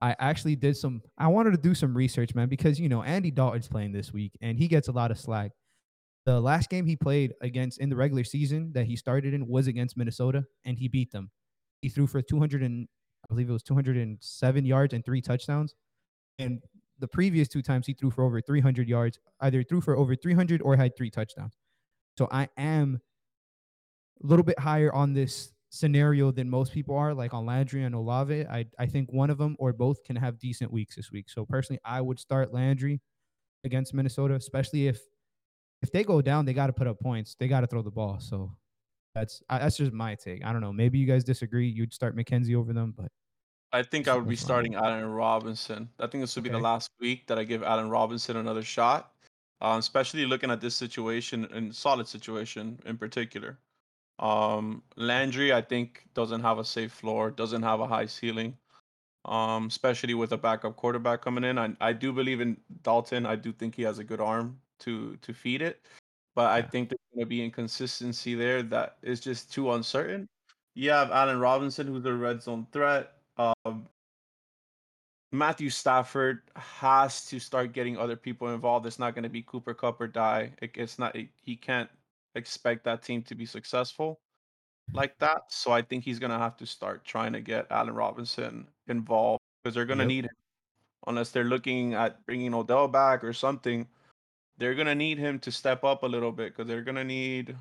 I 0.00 0.14
actually 0.18 0.56
did 0.56 0.76
some 0.76 1.02
I 1.18 1.28
wanted 1.28 1.52
to 1.52 1.56
do 1.56 1.74
some 1.74 1.96
research, 1.96 2.34
man, 2.34 2.48
because 2.48 2.78
you 2.78 2.88
know 2.88 3.02
Andy 3.02 3.30
Dalton's 3.30 3.68
playing 3.68 3.92
this 3.92 4.12
week 4.12 4.36
and 4.40 4.58
he 4.58 4.68
gets 4.68 4.88
a 4.88 4.92
lot 4.92 5.10
of 5.10 5.18
slack. 5.18 5.52
The 6.26 6.40
last 6.40 6.70
game 6.70 6.86
he 6.86 6.96
played 6.96 7.34
against 7.40 7.78
in 7.78 7.90
the 7.90 7.96
regular 7.96 8.24
season 8.24 8.72
that 8.72 8.86
he 8.86 8.96
started 8.96 9.34
in 9.34 9.46
was 9.46 9.66
against 9.66 9.96
Minnesota 9.96 10.44
and 10.64 10.78
he 10.78 10.88
beat 10.88 11.12
them. 11.12 11.30
He 11.82 11.88
threw 11.88 12.06
for 12.06 12.22
200 12.22 12.62
and 12.62 12.88
I 13.24 13.26
believe 13.28 13.48
it 13.48 13.52
was 13.52 13.62
207 13.62 14.64
yards 14.64 14.94
and 14.94 15.04
three 15.04 15.20
touchdowns. 15.20 15.74
And 16.38 16.60
the 16.98 17.08
previous 17.08 17.48
two 17.48 17.62
times 17.62 17.86
he 17.86 17.94
threw 17.94 18.10
for 18.10 18.24
over 18.24 18.40
300 18.40 18.88
yards, 18.88 19.18
either 19.40 19.62
threw 19.62 19.80
for 19.80 19.96
over 19.96 20.14
300 20.14 20.62
or 20.62 20.76
had 20.76 20.96
three 20.96 21.10
touchdowns. 21.10 21.56
So 22.18 22.28
I 22.30 22.48
am 22.56 23.00
a 24.24 24.26
little 24.26 24.44
bit 24.44 24.58
higher 24.58 24.92
on 24.92 25.12
this 25.12 25.52
scenario 25.70 26.30
than 26.30 26.48
most 26.48 26.72
people 26.72 26.96
are, 26.96 27.12
like 27.12 27.34
on 27.34 27.44
Landry 27.44 27.84
and 27.84 27.94
Olave. 27.94 28.46
I 28.46 28.64
I 28.78 28.86
think 28.86 29.12
one 29.12 29.30
of 29.30 29.38
them 29.38 29.56
or 29.58 29.72
both 29.72 30.02
can 30.04 30.16
have 30.16 30.38
decent 30.38 30.72
weeks 30.72 30.96
this 30.96 31.10
week. 31.12 31.28
So 31.28 31.44
personally, 31.44 31.80
I 31.84 32.00
would 32.00 32.18
start 32.18 32.52
Landry 32.52 33.00
against 33.64 33.94
Minnesota, 33.94 34.34
especially 34.34 34.88
if 34.88 35.00
if 35.82 35.90
they 35.92 36.04
go 36.04 36.22
down, 36.22 36.46
they 36.46 36.54
got 36.54 36.68
to 36.68 36.72
put 36.72 36.86
up 36.86 36.98
points. 37.00 37.36
They 37.38 37.48
got 37.48 37.60
to 37.60 37.66
throw 37.66 37.82
the 37.82 37.90
ball. 37.90 38.18
So 38.20 38.56
that's 39.14 39.42
I, 39.48 39.58
that's 39.58 39.76
just 39.76 39.92
my 39.92 40.14
take. 40.14 40.44
I 40.44 40.52
don't 40.52 40.62
know. 40.62 40.72
Maybe 40.72 40.98
you 40.98 41.06
guys 41.06 41.24
disagree. 41.24 41.68
You'd 41.68 41.92
start 41.92 42.16
McKenzie 42.16 42.56
over 42.56 42.72
them, 42.72 42.94
but 42.96 43.10
I 43.72 43.82
think 43.82 44.06
I 44.06 44.14
would 44.14 44.28
be 44.28 44.36
starting 44.36 44.76
Allen 44.76 45.04
Robinson. 45.04 45.88
I 45.98 46.06
think 46.06 46.22
this 46.22 46.36
would 46.36 46.44
be 46.44 46.50
the 46.50 46.58
last 46.58 46.90
week 47.00 47.26
that 47.26 47.38
I 47.38 47.44
give 47.44 47.64
Allen 47.64 47.90
Robinson 47.90 48.36
another 48.36 48.62
shot, 48.62 49.12
uh, 49.60 49.76
especially 49.78 50.26
looking 50.26 50.50
at 50.50 50.60
this 50.60 50.76
situation 50.76 51.48
and 51.52 51.74
solid 51.74 52.06
situation 52.06 52.78
in 52.86 52.96
particular. 52.96 53.58
Um, 54.18 54.82
Landry, 54.96 55.52
I 55.52 55.60
think, 55.62 56.06
doesn't 56.14 56.40
have 56.42 56.58
a 56.58 56.64
safe 56.64 56.92
floor, 56.92 57.30
doesn't 57.30 57.62
have 57.62 57.80
a 57.80 57.86
high 57.86 58.06
ceiling, 58.06 58.58
um, 59.24 59.66
especially 59.66 60.14
with 60.14 60.32
a 60.32 60.38
backup 60.38 60.76
quarterback 60.76 61.22
coming 61.22 61.44
in. 61.44 61.58
I, 61.58 61.76
I 61.80 61.92
do 61.92 62.12
believe 62.12 62.40
in 62.40 62.60
Dalton. 62.82 63.26
I 63.26 63.36
do 63.36 63.52
think 63.52 63.74
he 63.74 63.82
has 63.82 63.98
a 63.98 64.04
good 64.04 64.20
arm 64.20 64.60
to 64.80 65.16
to 65.18 65.32
feed 65.34 65.62
it, 65.62 65.86
but 66.34 66.46
I 66.50 66.58
Yeah. 66.58 66.66
think 66.68 66.88
there's 66.90 67.00
going 67.14 67.24
to 67.24 67.28
be 67.28 67.44
inconsistency 67.44 68.34
there 68.34 68.62
that 68.64 68.98
is 69.02 69.20
just 69.20 69.52
too 69.52 69.72
uncertain. 69.72 70.28
You 70.74 70.90
have 70.90 71.10
Allen 71.10 71.38
Robinson, 71.40 71.86
who's 71.86 72.04
a 72.06 72.14
red 72.14 72.42
zone 72.42 72.66
threat. 72.72 73.14
Um, 73.38 73.88
Matthew 75.32 75.68
Stafford 75.70 76.42
has 76.54 77.26
to 77.26 77.40
start 77.40 77.72
getting 77.72 77.98
other 77.98 78.16
people 78.16 78.52
involved. 78.54 78.86
It's 78.86 78.98
not 78.98 79.14
going 79.14 79.24
to 79.24 79.28
be 79.28 79.42
Cooper 79.42 79.74
Kupp 79.74 80.00
or 80.00 80.06
die. 80.06 80.52
It, 80.62 80.72
it's 80.76 80.98
not. 80.98 81.14
It, 81.16 81.28
he 81.42 81.56
can't 81.56 81.90
expect 82.34 82.84
that 82.84 83.02
team 83.02 83.22
to 83.22 83.34
be 83.34 83.46
successful 83.46 84.20
mm-hmm. 84.88 84.98
like 84.98 85.18
that. 85.18 85.42
So 85.48 85.72
I 85.72 85.82
think 85.82 86.04
he's 86.04 86.18
going 86.18 86.32
to 86.32 86.38
have 86.38 86.56
to 86.58 86.66
start 86.66 87.04
trying 87.04 87.32
to 87.32 87.40
get 87.40 87.66
Allen 87.70 87.94
Robinson 87.94 88.66
involved 88.88 89.40
because 89.62 89.74
they're 89.74 89.86
going 89.86 89.98
to 89.98 90.04
Yep. 90.04 90.08
need 90.08 90.24
him. 90.24 90.36
Unless 91.06 91.32
they're 91.32 91.44
looking 91.44 91.92
at 91.94 92.24
bringing 92.24 92.54
Odell 92.54 92.88
back 92.88 93.22
or 93.22 93.34
something, 93.34 93.86
they're 94.56 94.74
going 94.74 94.86
to 94.86 94.94
need 94.94 95.18
him 95.18 95.38
to 95.40 95.52
step 95.52 95.84
up 95.84 96.02
a 96.02 96.06
little 96.06 96.32
bit 96.32 96.52
because 96.52 96.66
they're 96.66 96.82
going 96.82 96.96
to 96.96 97.04
need 97.04 97.56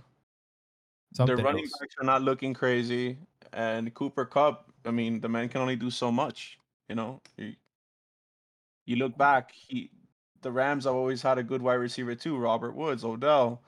something 1.13 1.36
their 1.36 1.43
running 1.43 1.65
else. 1.65 1.77
backs 1.79 1.95
are 1.99 2.05
not 2.05 2.21
looking 2.21 2.53
crazy, 2.53 3.17
and 3.51 3.93
Cooper 3.93 4.25
Kupp. 4.25 4.71
I 4.86 4.91
mean, 4.91 5.19
the 5.19 5.29
man 5.29 5.49
can 5.49 5.62
only 5.62 5.75
do 5.75 5.89
so 5.89 6.12
much. 6.12 6.57
You 6.88 6.95
know, 6.95 7.21
you, 7.38 7.53
you 8.86 8.95
look 8.97 9.12
mm-hmm. 9.12 9.19
back. 9.19 9.51
He, 9.53 9.89
the 10.41 10.51
Rams 10.51 10.86
have 10.86 10.95
always 10.95 11.21
had 11.21 11.38
a 11.38 11.43
good 11.43 11.62
wide 11.62 11.75
receiver 11.75 12.15
too. 12.15 12.38
Robert 12.38 12.75
Woods, 12.75 13.03
Odell. 13.03 13.62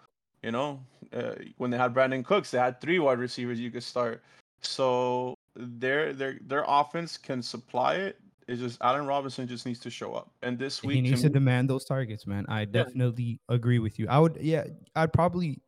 You 0.45 0.51
know, 0.51 0.79
uh, 1.11 1.33
when 1.57 1.71
they 1.71 1.77
had 1.77 1.91
Brandin 1.91 2.23
Cooks, 2.23 2.51
they 2.51 2.59
had 2.59 2.79
three 2.79 2.99
wide 2.99 3.17
receivers 3.17 3.59
you 3.59 3.71
could 3.71 3.81
start. 3.81 4.21
So 4.61 5.33
their 5.55 6.13
their 6.13 6.37
their 6.45 6.63
offense 6.67 7.17
can 7.17 7.41
supply 7.41 7.95
it. 7.95 8.19
It's 8.47 8.61
just 8.61 8.77
Allen 8.81 9.07
Robinson 9.07 9.47
just 9.47 9.65
needs 9.65 9.79
to 9.79 9.89
show 9.89 10.13
up. 10.13 10.29
And 10.43 10.59
this 10.59 10.83
week, 10.83 10.97
he 10.97 11.01
needs 11.01 11.23
to 11.23 11.29
demand 11.29 11.67
those 11.67 11.83
targets, 11.83 12.27
man. 12.27 12.45
I 12.47 12.65
definitely 12.65 13.39
agree 13.49 13.79
with 13.79 13.97
you. 13.97 14.07
I 14.07 14.19
would, 14.19 14.37
yeah, 14.39 14.65
I'd 14.95 15.11
probably, 15.11 15.63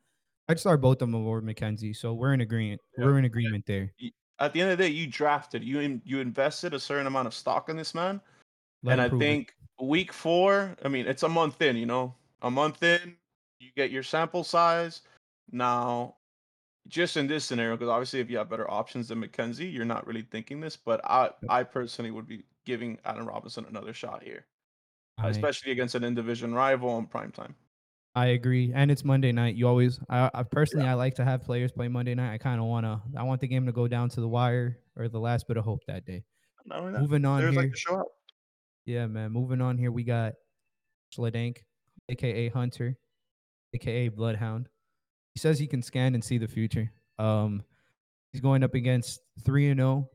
I'd 0.48 0.60
start 0.60 0.80
both 0.80 1.02
of 1.02 1.12
them 1.12 1.16
over 1.16 1.42
McKenzie. 1.42 1.96
So 1.96 2.14
we're 2.14 2.34
in 2.34 2.42
agreement. 2.42 2.80
Yeah. 2.96 3.06
We're 3.06 3.18
in 3.18 3.26
agreement 3.26 3.66
there. 3.66 3.92
at 4.40 4.54
the 4.54 4.62
end 4.62 4.70
of 4.70 4.78
the 4.78 4.84
day, 4.84 4.92
you 4.92 5.08
drafted, 5.08 5.64
you 5.64 5.80
in, 5.80 6.04
you 6.06 6.20
invested 6.20 6.76
a 6.76 6.80
certain 6.80 7.08
amount 7.08 7.26
of 7.26 7.34
stock 7.34 7.70
in 7.70 7.78
this 7.78 7.96
man. 7.96 8.22
Let 8.84 8.92
and 8.94 9.02
I 9.02 9.10
prove 9.10 9.24
it. 9.24 9.26
think 9.26 9.56
week 9.82 10.14
four, 10.14 10.76
I 10.86 10.88
mean, 10.88 11.08
it's 11.08 11.24
a 11.24 11.30
month 11.30 11.64
in, 11.64 11.78
you 11.78 11.88
know, 11.88 12.14
a 12.44 12.52
month 12.52 12.84
in, 12.84 13.16
you 13.60 13.70
get 13.76 13.92
your 13.92 14.04
sample 14.04 14.44
size. 14.44 15.02
Now, 15.52 16.16
just 16.88 17.18
in 17.18 17.28
this 17.28 17.46
scenario, 17.46 17.76
because 17.76 17.90
obviously, 17.90 18.20
if 18.20 18.30
you 18.30 18.38
have 18.38 18.50
better 18.50 18.70
options 18.70 19.08
than 19.08 19.22
McKenzie, 19.22 19.72
you're 19.72 19.86
not 19.86 20.08
really 20.08 20.22
thinking 20.22 20.60
this. 20.60 20.78
But 20.78 21.02
I, 21.06 21.32
I 21.50 21.64
personally 21.64 22.12
would 22.12 22.28
be 22.28 22.44
giving 22.66 22.98
Adam 23.06 23.28
Robinson 23.28 23.66
another 23.70 23.94
shot 23.94 24.24
here, 24.24 24.46
I, 25.18 25.30
especially 25.30 25.72
against 25.72 25.96
an 25.96 26.04
in 26.04 26.16
division 26.16 26.54
rival 26.54 26.90
on 26.90 27.06
prime 27.08 27.32
time. 27.32 27.56
I 28.16 28.28
agree, 28.28 28.72
and 28.74 28.90
it's 28.90 29.06
Monday 29.06 29.32
night. 29.32 29.56
You 29.56 29.68
always, 29.68 30.00
I, 30.10 30.32
I 30.34 30.44
personally, 30.44 30.88
I 30.88 30.96
like 30.96 31.14
to 31.16 31.24
have 31.24 31.44
players 31.44 31.72
play 31.72 31.88
Monday 31.88 32.16
night. 32.16 32.34
I 32.34 32.38
kind 32.40 32.60
of 32.60 32.66
wanna, 32.66 33.02
I 33.16 33.24
want 33.24 33.42
the 33.42 33.48
game 33.48 33.68
to 33.68 33.72
go 33.72 33.88
down 33.88 34.10
to 34.10 34.22
the 34.22 34.28
wire 34.28 34.80
or 34.96 35.08
the 35.08 35.20
last 35.20 35.48
bit 35.48 35.58
of 35.58 35.64
hope 35.64 35.82
that 35.88 36.06
day. 36.06 36.24
Moving 36.66 37.26
on 37.26 37.40
players 37.40 37.54
here, 37.54 37.62
like 37.62 37.78
show 37.78 37.96
up. 37.98 38.08
yeah, 38.86 39.06
man. 39.06 39.32
Moving 39.32 39.62
on 39.62 39.78
here, 39.78 39.92
we 39.92 40.04
got 40.04 40.34
Schledank, 41.16 41.58
aka 42.10 42.50
Hunter, 42.50 42.98
aka 43.78 44.10
Bloodhound. 44.10 44.68
He 45.36 45.40
says 45.40 45.60
he 45.60 45.68
can 45.68 45.84
scan 45.84 46.16
and 46.16 46.24
see 46.24 46.38
the 46.40 46.48
future. 46.48 46.92
Um, 47.20 47.64
he's 48.34 48.42
going 48.42 48.64
up 48.64 48.74
against 48.74 49.20
three 49.46 49.70
and 49.70 49.80
zero, 49.80 50.10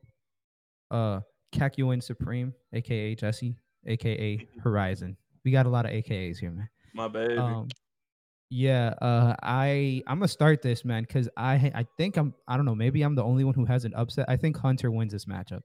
uh, 0.91 1.21
Kakuin 1.55 2.03
Supreme, 2.03 2.53
aka 2.73 3.15
Jesse, 3.15 3.55
aka 3.85 4.47
Horizon. 4.61 5.15
We 5.45 5.51
got 5.51 5.65
a 5.65 5.69
lot 5.69 5.85
of 5.85 5.91
AKAs 5.91 6.37
here, 6.39 6.51
man. 6.51 6.69
My 6.93 7.07
baby. 7.07 7.37
Um, 7.37 7.67
Yeah, 8.49 8.93
uh, 9.01 9.35
I 9.41 10.03
I'm 10.07 10.19
gonna 10.19 10.27
start 10.27 10.61
this 10.61 10.83
man 10.85 11.03
because 11.03 11.29
I 11.37 11.71
I 11.73 11.85
think 11.97 12.17
I'm 12.17 12.33
I 12.47 12.55
don't 12.57 12.65
know 12.65 12.75
maybe 12.75 13.01
I'm 13.01 13.15
the 13.15 13.23
only 13.23 13.43
one 13.43 13.55
who 13.55 13.65
has 13.65 13.85
an 13.85 13.93
upset. 13.95 14.25
I 14.27 14.35
think 14.37 14.57
Hunter 14.57 14.91
wins 14.91 15.13
this 15.13 15.25
matchup. 15.25 15.61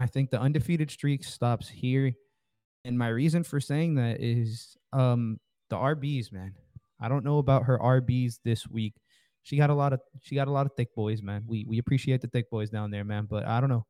I 0.00 0.06
think 0.06 0.30
the 0.30 0.40
undefeated 0.40 0.90
streak 0.90 1.22
stops 1.24 1.68
here, 1.68 2.12
and 2.84 2.98
my 2.98 3.08
reason 3.08 3.44
for 3.44 3.60
saying 3.60 3.96
that 3.96 4.20
is 4.20 4.76
um 4.92 5.38
the 5.70 5.76
RBs 5.76 6.32
man. 6.32 6.54
I 7.02 7.08
don't 7.08 7.24
know 7.24 7.38
about 7.38 7.64
her 7.64 7.78
RBs 7.78 8.38
this 8.44 8.68
week. 8.68 8.94
She 9.42 9.56
got 9.56 9.70
a 9.70 9.74
lot 9.74 9.92
of 9.92 10.00
she 10.20 10.34
got 10.36 10.48
a 10.48 10.52
lot 10.52 10.66
of 10.66 10.72
thick 10.76 10.94
boys, 10.94 11.20
man. 11.22 11.42
We 11.46 11.64
we 11.68 11.78
appreciate 11.78 12.20
the 12.20 12.28
thick 12.28 12.48
boys 12.48 12.70
down 12.70 12.90
there, 12.90 13.04
man. 13.04 13.26
But 13.28 13.44
I 13.46 13.60
don't 13.60 13.70
know. 13.70 13.86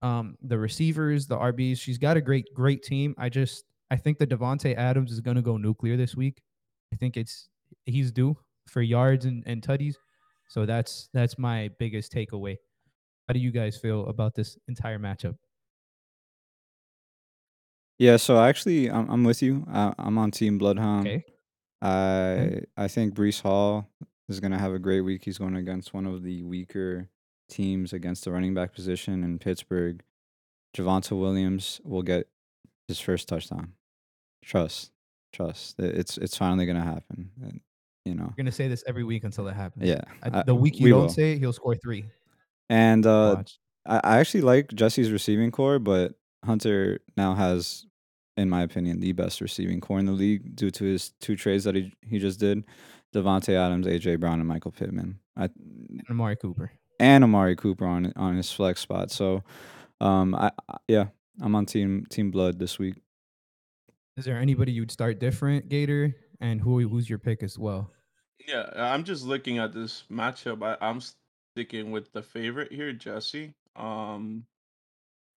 Um, 0.00 0.36
the 0.42 0.58
receivers, 0.58 1.26
the 1.26 1.36
RBs, 1.36 1.78
she's 1.78 1.98
got 1.98 2.16
a 2.16 2.20
great 2.20 2.46
great 2.54 2.82
team. 2.82 3.14
I 3.18 3.28
just 3.28 3.64
I 3.90 3.96
think 3.96 4.18
that 4.18 4.30
Davante 4.30 4.74
Adams 4.76 5.12
is 5.12 5.20
gonna 5.20 5.42
go 5.42 5.58
nuclear 5.58 5.96
this 5.96 6.16
week. 6.16 6.42
I 6.92 6.96
think 6.96 7.16
it's 7.16 7.48
he's 7.84 8.10
due 8.10 8.36
for 8.66 8.80
yards 8.80 9.26
and, 9.26 9.42
and 9.46 9.62
tutties. 9.62 9.94
So 10.48 10.66
that's 10.66 11.08
that's 11.12 11.38
my 11.38 11.70
biggest 11.78 12.12
takeaway. 12.12 12.56
How 13.28 13.34
do 13.34 13.40
you 13.40 13.50
guys 13.50 13.76
feel 13.76 14.06
about 14.06 14.34
this 14.34 14.58
entire 14.68 14.98
matchup? 14.98 15.36
Yeah, 17.98 18.16
so 18.16 18.42
actually, 18.42 18.90
I'm 18.90 19.08
I'm 19.08 19.24
with 19.24 19.42
you. 19.42 19.64
I, 19.70 19.94
I'm 19.98 20.18
on 20.18 20.30
Team 20.30 20.58
Bloodhound. 20.58 21.06
Okay. 21.06 21.24
I 21.82 22.62
I 22.76 22.88
think 22.88 23.14
Breece 23.14 23.42
Hall 23.42 23.88
is 24.28 24.40
gonna 24.40 24.58
have 24.58 24.72
a 24.72 24.78
great 24.78 25.00
week. 25.02 25.24
He's 25.24 25.38
going 25.38 25.56
against 25.56 25.92
one 25.92 26.06
of 26.06 26.22
the 26.22 26.42
weaker 26.42 27.08
teams 27.48 27.92
against 27.92 28.24
the 28.24 28.32
running 28.32 28.54
back 28.54 28.72
position 28.74 29.24
in 29.24 29.38
Pittsburgh. 29.38 30.02
Javonte 30.76 31.18
Williams 31.18 31.80
will 31.84 32.02
get 32.02 32.28
his 32.88 32.98
first 33.00 33.28
touchdown. 33.28 33.72
Trust, 34.44 34.90
trust. 35.32 35.78
It's 35.78 36.16
it's 36.18 36.36
finally 36.36 36.66
gonna 36.66 36.82
happen. 36.84 37.30
And, 37.42 37.60
you 38.04 38.14
know, 38.14 38.24
We're 38.30 38.36
gonna 38.44 38.52
say 38.52 38.68
this 38.68 38.82
every 38.86 39.04
week 39.04 39.24
until 39.24 39.48
it 39.48 39.54
happens. 39.54 39.84
yeah. 39.86 40.00
I- 40.22 40.42
the 40.44 40.54
week 40.54 40.78
you 40.80 40.84
we 40.84 40.90
don't 40.90 41.02
will. 41.02 41.08
say 41.10 41.32
it, 41.32 41.38
he'll 41.38 41.52
score 41.52 41.74
three. 41.76 42.04
And 42.70 43.04
uh, 43.06 43.42
I, 43.84 44.00
I 44.02 44.18
actually 44.18 44.40
like 44.42 44.68
Jesse's 44.68 45.12
receiving 45.12 45.50
corps, 45.50 45.78
but 45.78 46.14
Hunter 46.44 47.00
now 47.18 47.34
has, 47.34 47.84
in 48.36 48.48
my 48.48 48.62
opinion, 48.62 49.00
the 49.00 49.12
best 49.12 49.40
receiving 49.40 49.80
corps 49.80 49.98
in 49.98 50.06
the 50.06 50.12
league 50.12 50.56
due 50.56 50.70
to 50.70 50.84
his 50.84 51.10
two 51.20 51.36
trades 51.36 51.64
that 51.64 51.74
he 51.74 51.92
he 52.02 52.18
just 52.18 52.40
did. 52.40 52.64
Davante 53.14 53.54
Adams, 53.54 53.86
AJ 53.86 54.20
Brown, 54.20 54.38
and 54.40 54.48
Michael 54.48 54.70
Pittman. 54.72 55.18
I, 55.36 55.44
And 55.44 56.02
Amari 56.10 56.36
Cooper. 56.36 56.72
and 56.98 57.22
Amari 57.24 57.56
Cooper 57.56 57.84
on 57.86 58.12
on 58.16 58.36
his 58.36 58.50
flex 58.50 58.80
spot. 58.80 59.10
So, 59.10 59.42
um, 60.00 60.34
I, 60.34 60.50
I 60.68 60.76
yeah, 60.88 61.06
I'm 61.42 61.54
on 61.54 61.66
team 61.66 62.06
Team 62.08 62.30
Blood 62.30 62.58
this 62.58 62.78
week. 62.78 62.94
Is 64.16 64.24
there 64.24 64.38
anybody 64.38 64.72
you'd 64.72 64.90
start 64.90 65.18
different, 65.20 65.68
Gator? 65.68 66.14
And 66.40 66.60
who 66.60 66.80
who's 66.88 67.08
your 67.08 67.18
pick 67.18 67.42
as 67.42 67.58
well? 67.58 67.90
Yeah, 68.48 68.68
I'm 68.74 69.04
just 69.04 69.24
looking 69.24 69.58
at 69.58 69.72
this 69.72 70.04
matchup. 70.10 70.62
I, 70.62 70.76
I'm 70.84 71.00
sticking 71.54 71.90
with 71.92 72.12
the 72.12 72.22
favorite 72.22 72.72
here, 72.72 72.92
Jesse. 72.92 73.52
Um, 73.76 74.44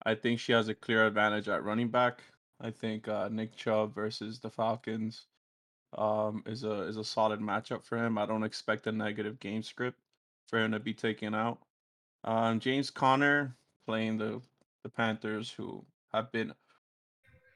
I 0.05 0.15
think 0.15 0.39
she 0.39 0.51
has 0.53 0.69
a 0.69 0.73
clear 0.75 1.05
advantage 1.05 1.49
at 1.49 1.63
running 1.63 1.89
back. 1.89 2.21
I 2.63 2.71
think 2.71 3.07
uh, 3.07 3.27
Nick 3.29 3.55
Chubb 3.55 3.93
versus 3.93 4.39
the 4.39 4.49
Falcons 4.49 5.25
um, 5.97 6.43
is 6.45 6.63
a 6.63 6.83
is 6.83 6.97
a 6.97 7.03
solid 7.03 7.41
matchup 7.41 7.83
for 7.83 7.97
him. 7.97 8.17
I 8.17 8.25
don't 8.25 8.43
expect 8.43 8.87
a 8.87 8.91
negative 8.91 9.39
game 9.39 9.61
script 9.61 9.99
for 10.47 10.59
him 10.59 10.71
to 10.71 10.79
be 10.79 10.93
taken 10.93 11.35
out. 11.35 11.59
Um, 12.23 12.59
James 12.59 12.89
Conner 12.89 13.55
playing 13.85 14.17
the 14.17 14.41
the 14.83 14.89
Panthers, 14.89 15.51
who 15.51 15.85
have 16.13 16.31
been 16.31 16.53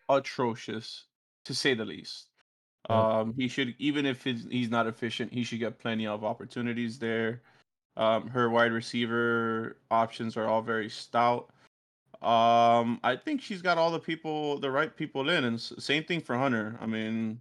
atrocious 0.09 1.05
to 1.45 1.55
say 1.55 1.73
the 1.73 1.85
least. 1.85 2.27
Um, 2.89 3.33
he 3.37 3.47
should 3.47 3.75
even 3.79 4.05
if 4.05 4.23
he's, 4.23 4.45
he's 4.49 4.69
not 4.69 4.87
efficient, 4.87 5.33
he 5.33 5.43
should 5.43 5.59
get 5.59 5.79
plenty 5.79 6.07
of 6.07 6.23
opportunities 6.23 6.99
there. 6.99 7.41
Um, 7.97 8.27
her 8.29 8.49
wide 8.49 8.71
receiver 8.71 9.77
options 9.89 10.37
are 10.37 10.47
all 10.47 10.61
very 10.61 10.89
stout. 10.89 11.49
Um, 12.21 12.99
I 13.03 13.15
think 13.15 13.41
she's 13.41 13.61
got 13.61 13.77
all 13.77 13.91
the 13.91 13.99
people, 13.99 14.59
the 14.59 14.71
right 14.71 14.95
people 14.95 15.29
in, 15.29 15.43
and 15.43 15.55
s- 15.57 15.73
same 15.77 16.03
thing 16.03 16.19
for 16.21 16.35
Hunter. 16.35 16.77
I 16.81 16.85
mean, 16.87 17.39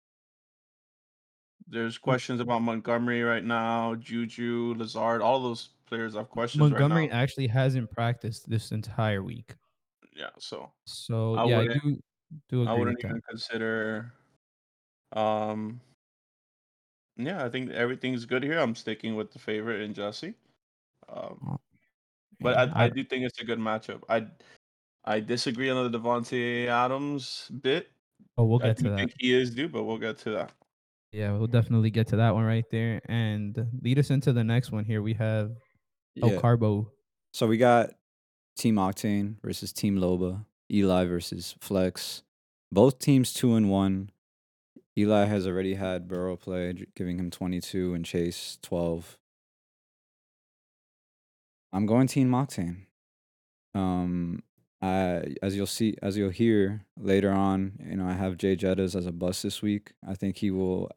there's 1.69 1.97
questions 1.99 2.41
about 2.41 2.61
Montgomery 2.63 3.23
right 3.23 3.43
now, 3.45 3.95
Juju, 3.95 4.75
Lazard, 4.77 5.23
all 5.23 5.41
those 5.41 5.71
players 5.87 6.15
have 6.15 6.29
questions 6.29 6.61
Montgomery 6.61 7.03
right 7.03 7.11
now. 7.11 7.17
actually 7.17 7.47
hasn't 7.47 7.91
practiced 7.91 8.49
this 8.51 8.71
entire 8.71 9.23
week. 9.23 9.55
Yeah, 10.15 10.31
so 10.39 10.71
So 10.87 11.35
I 11.37 11.45
yeah, 11.47 11.55
I 11.57 11.59
wouldn't- 11.63 11.83
do 11.83 12.03
do 12.49 12.63
agree 12.63 12.73
I 12.75 12.79
wouldn't 12.79 12.97
with 12.99 13.05
even 13.05 13.17
that. 13.17 13.27
consider. 13.29 14.13
Um, 15.13 15.81
yeah, 17.17 17.45
I 17.45 17.49
think 17.49 17.71
everything's 17.71 18.27
good 18.27 18.43
here. 18.43 18.59
I'm 18.59 18.75
sticking 18.75 19.15
with 19.15 19.33
the 19.33 19.39
favorite 19.39 19.81
in 19.81 19.95
Jesse. 19.95 20.35
Um, 21.09 21.59
but 22.41 22.57
Yeah, 22.57 22.73
I, 22.75 22.85
I 22.85 22.89
do 22.91 23.05
think 23.05 23.25
it's 23.25 23.41
a 23.41 23.45
good 23.45 23.59
matchup. 23.61 24.03
I 24.09 24.27
I 25.07 25.21
disagree 25.21 25.71
on 25.71 25.91
the 25.91 25.99
Davante 25.99 26.67
Adams 26.67 27.51
bit. 27.63 27.91
oh, 28.39 28.45
we'll 28.45 28.61
I 28.63 28.69
get 28.69 28.79
to 28.79 28.91
that. 28.91 28.97
think 28.99 29.15
he 29.19 29.35
is 29.35 29.51
due, 29.55 29.69
but 29.69 29.85
we'll 29.85 29.99
get 29.99 30.19
to 30.19 30.31
that. 30.31 30.53
Yeah, 31.13 31.33
we'll 31.33 31.47
definitely 31.47 31.91
get 31.91 32.09
to 32.09 32.17
that 32.17 32.35
one 32.35 32.45
right 32.45 32.65
there. 32.71 33.01
And 33.07 33.57
lead 33.83 33.99
us 33.99 34.11
into 34.11 34.33
the 34.33 34.45
next 34.45 34.73
one 34.73 34.85
here. 34.85 35.01
We 35.03 35.15
have 35.15 35.53
El 36.21 36.33
Yeah. 36.33 36.41
Carbo. 36.41 36.91
So 37.33 37.47
we 37.47 37.57
got 37.57 37.91
Team 38.57 38.77
Octane 38.77 39.37
versus 39.43 39.73
Team 39.73 39.97
Loba. 39.97 40.45
Eli 40.71 41.05
versus 41.05 41.55
Flex. 41.61 42.23
Both 42.73 42.99
teams 42.99 43.33
two 43.33 43.55
and 43.55 43.71
one. 43.71 44.11
Eli 44.99 45.27
has 45.27 45.47
already 45.47 45.75
had 45.75 46.09
Burrow 46.09 46.37
play, 46.37 46.73
j- 46.73 46.87
giving 46.97 47.19
him 47.19 47.31
22 47.31 47.95
and 47.95 48.05
Chase 48.05 48.59
12. 48.63 49.17
I'm 51.73 51.87
going 51.87 52.07
Team 52.09 52.31
Octane. 52.31 52.87
Um, 53.75 54.43
I 54.83 55.35
as 55.43 55.57
you'll 55.57 55.67
see, 55.67 55.97
as 56.03 56.17
you'll 56.17 56.31
hear 56.31 56.85
later 56.99 57.33
on, 57.33 57.73
you 57.85 57.97
know, 57.97 58.07
I 58.07 58.13
have 58.13 58.37
Jay 58.37 58.57
Jettas 58.57 58.95
as 58.95 59.07
a 59.07 59.13
bust 59.13 59.43
this 59.43 59.63
week. 59.63 59.93
I 60.07 60.15
think 60.15 60.37
he 60.37 60.51
will 60.51 60.91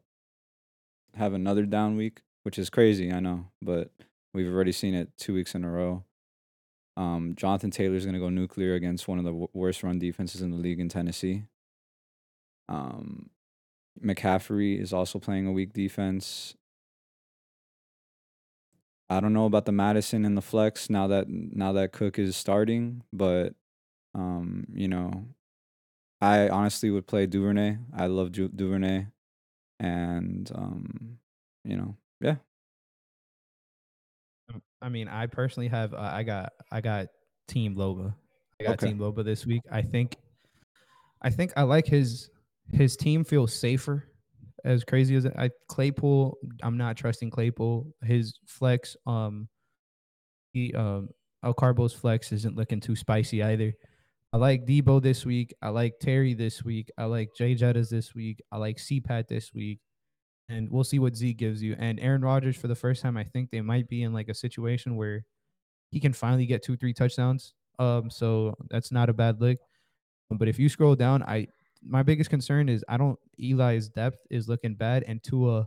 have 1.14 1.32
another 1.32 1.64
down 1.64 1.96
week, 1.96 2.20
which 2.42 2.58
is 2.58 2.70
crazy, 2.70 3.12
I 3.12 3.20
know, 3.20 3.46
but 3.62 3.90
we've 4.32 4.52
already 4.52 4.72
seen 4.72 4.94
it 4.94 5.10
two 5.16 5.34
weeks 5.34 5.54
in 5.54 5.64
a 5.64 5.70
row. 5.70 6.04
Um, 6.96 7.34
Jonathan 7.36 7.70
is 7.70 8.04
going 8.04 8.14
to 8.14 8.20
go 8.20 8.28
nuclear 8.28 8.74
against 8.74 9.08
one 9.08 9.18
of 9.18 9.24
the 9.24 9.30
w- 9.30 9.48
worst 9.54 9.82
run 9.82 9.98
defenses 9.98 10.42
in 10.42 10.50
the 10.50 10.56
league 10.56 10.80
in 10.80 10.88
Tennessee. 10.88 11.44
Um, 12.68 13.30
McCaffrey 14.04 14.78
is 14.80 14.92
also 14.92 15.18
playing 15.18 15.46
a 15.46 15.52
weak 15.52 15.72
defense. 15.72 16.54
I 19.08 19.18
don't 19.20 19.32
know 19.32 19.46
about 19.46 19.64
the 19.64 19.72
Mattison 19.72 20.24
and 20.24 20.36
the 20.36 20.42
flex 20.42 20.88
now 20.88 21.06
that 21.08 21.28
now 21.28 21.72
that 21.72 21.92
Cook 21.92 22.18
is 22.18 22.36
starting, 22.36 23.02
but 23.12 23.54
um, 24.14 24.66
you 24.72 24.88
know, 24.88 25.28
I 26.20 26.48
honestly 26.48 26.90
would 26.90 27.06
play 27.06 27.26
Duvernay. 27.26 27.78
I 27.94 28.06
love 28.08 28.32
Ju- 28.32 28.50
Duvernay, 28.54 29.06
and 29.80 30.50
um, 30.54 31.18
you 31.64 31.76
know, 31.76 31.96
yeah, 32.20 32.36
Um, 34.52 34.62
I 34.82 34.88
mean, 34.88 35.08
I 35.08 35.26
personally 35.26 35.68
have 35.68 35.94
uh, 35.94 36.10
I 36.12 36.22
got 36.22 36.52
I 36.70 36.80
got 36.80 37.08
Team 37.48 37.74
Loba. 37.76 38.14
I 38.60 38.64
got 38.64 38.72
Okay. 38.74 38.88
Team 38.88 38.98
Loba 38.98 39.24
this 39.24 39.46
week. 39.46 39.62
I 39.70 39.82
think 39.82 40.16
I 41.22 41.30
think 41.30 41.52
I 41.56 41.62
like 41.62 41.86
his 41.86 42.30
his 42.72 42.96
team 42.96 43.24
feels 43.24 43.52
safer. 43.54 44.06
As 44.64 44.84
crazy 44.84 45.16
as 45.16 45.24
it, 45.24 45.32
I 45.38 45.50
Claypool, 45.68 46.36
I'm 46.62 46.76
not 46.76 46.96
trusting 46.96 47.30
Claypool. 47.30 47.94
His 48.02 48.38
flex, 48.46 48.94
um, 49.06 49.48
he 50.52 50.72
um, 50.74 51.08
El 51.44 51.54
Carbo's 51.54 51.92
flex 51.94 52.32
isn't 52.32 52.56
looking 52.56 52.80
too 52.80 52.96
spicy 52.96 53.42
either. 53.42 53.72
I 54.32 54.36
like 54.36 54.64
Deebo 54.64 55.02
this 55.02 55.26
week. 55.26 55.54
I 55.60 55.70
like 55.70 55.98
Terry 56.00 56.34
this 56.34 56.64
week. 56.64 56.90
I 56.96 57.04
like 57.04 57.30
Jay 57.36 57.54
Jettas 57.54 57.90
this 57.90 58.14
week. 58.14 58.40
I 58.52 58.58
like 58.58 58.76
CPAT 58.76 59.26
this 59.26 59.52
week. 59.52 59.80
And 60.48 60.70
we'll 60.70 60.84
see 60.84 60.98
what 60.98 61.16
Z 61.16 61.34
gives 61.34 61.62
you. 61.62 61.76
And 61.78 61.98
Aaron 62.00 62.22
Rodgers, 62.22 62.56
for 62.56 62.68
the 62.68 62.74
first 62.74 63.02
time, 63.02 63.16
I 63.16 63.24
think 63.24 63.50
they 63.50 63.60
might 63.60 63.88
be 63.88 64.02
in 64.02 64.12
like 64.12 64.28
a 64.28 64.34
situation 64.34 64.96
where 64.96 65.24
he 65.90 66.00
can 66.00 66.12
finally 66.12 66.46
get 66.46 66.62
two, 66.62 66.76
three 66.76 66.92
touchdowns. 66.94 67.54
Um, 67.78 68.10
so 68.10 68.54
that's 68.68 68.92
not 68.92 69.08
a 69.08 69.12
bad 69.12 69.40
look. 69.40 69.58
But 70.30 70.48
if 70.48 70.58
you 70.58 70.68
scroll 70.68 70.94
down, 70.94 71.22
I 71.24 71.48
my 71.82 72.02
biggest 72.02 72.30
concern 72.30 72.68
is 72.68 72.84
I 72.88 72.96
don't 72.96 73.18
Eli's 73.38 73.88
depth 73.88 74.18
is 74.30 74.48
looking 74.48 74.74
bad, 74.74 75.04
and 75.08 75.22
Tua 75.22 75.66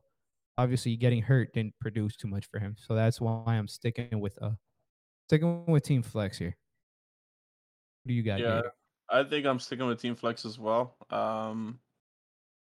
obviously 0.58 0.96
getting 0.96 1.22
hurt 1.22 1.54
didn't 1.54 1.74
produce 1.82 2.16
too 2.16 2.28
much 2.28 2.46
for 2.50 2.60
him. 2.60 2.76
So 2.78 2.96
that's 2.96 3.20
why 3.20 3.44
I'm 3.48 3.68
sticking 3.68 4.22
with 4.22 4.38
uh 4.42 4.52
sticking 5.28 5.66
with 5.66 5.84
Team 5.84 6.04
Flex 6.04 6.38
here. 6.38 6.56
What 8.04 8.10
do 8.10 8.14
you 8.14 8.24
got? 8.24 8.40
Yeah? 8.40 8.62
I 9.10 9.24
think 9.24 9.46
I'm 9.46 9.60
sticking 9.60 9.86
with 9.86 10.02
Team 10.02 10.16
Flex 10.16 10.46
as 10.46 10.60
well. 10.60 10.96
Um, 11.10 11.80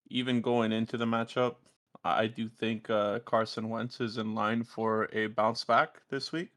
even 0.08 0.40
going 0.40 0.72
into 0.72 0.96
the 0.96 1.06
matchup, 1.06 1.56
I 2.04 2.26
do 2.26 2.48
think 2.48 2.90
uh, 2.90 3.20
Carson 3.20 3.68
Wentz 3.68 4.00
is 4.00 4.18
in 4.18 4.34
line 4.34 4.64
for 4.64 5.08
a 5.12 5.28
bounce 5.28 5.64
back 5.64 6.02
this 6.10 6.32
week. 6.32 6.50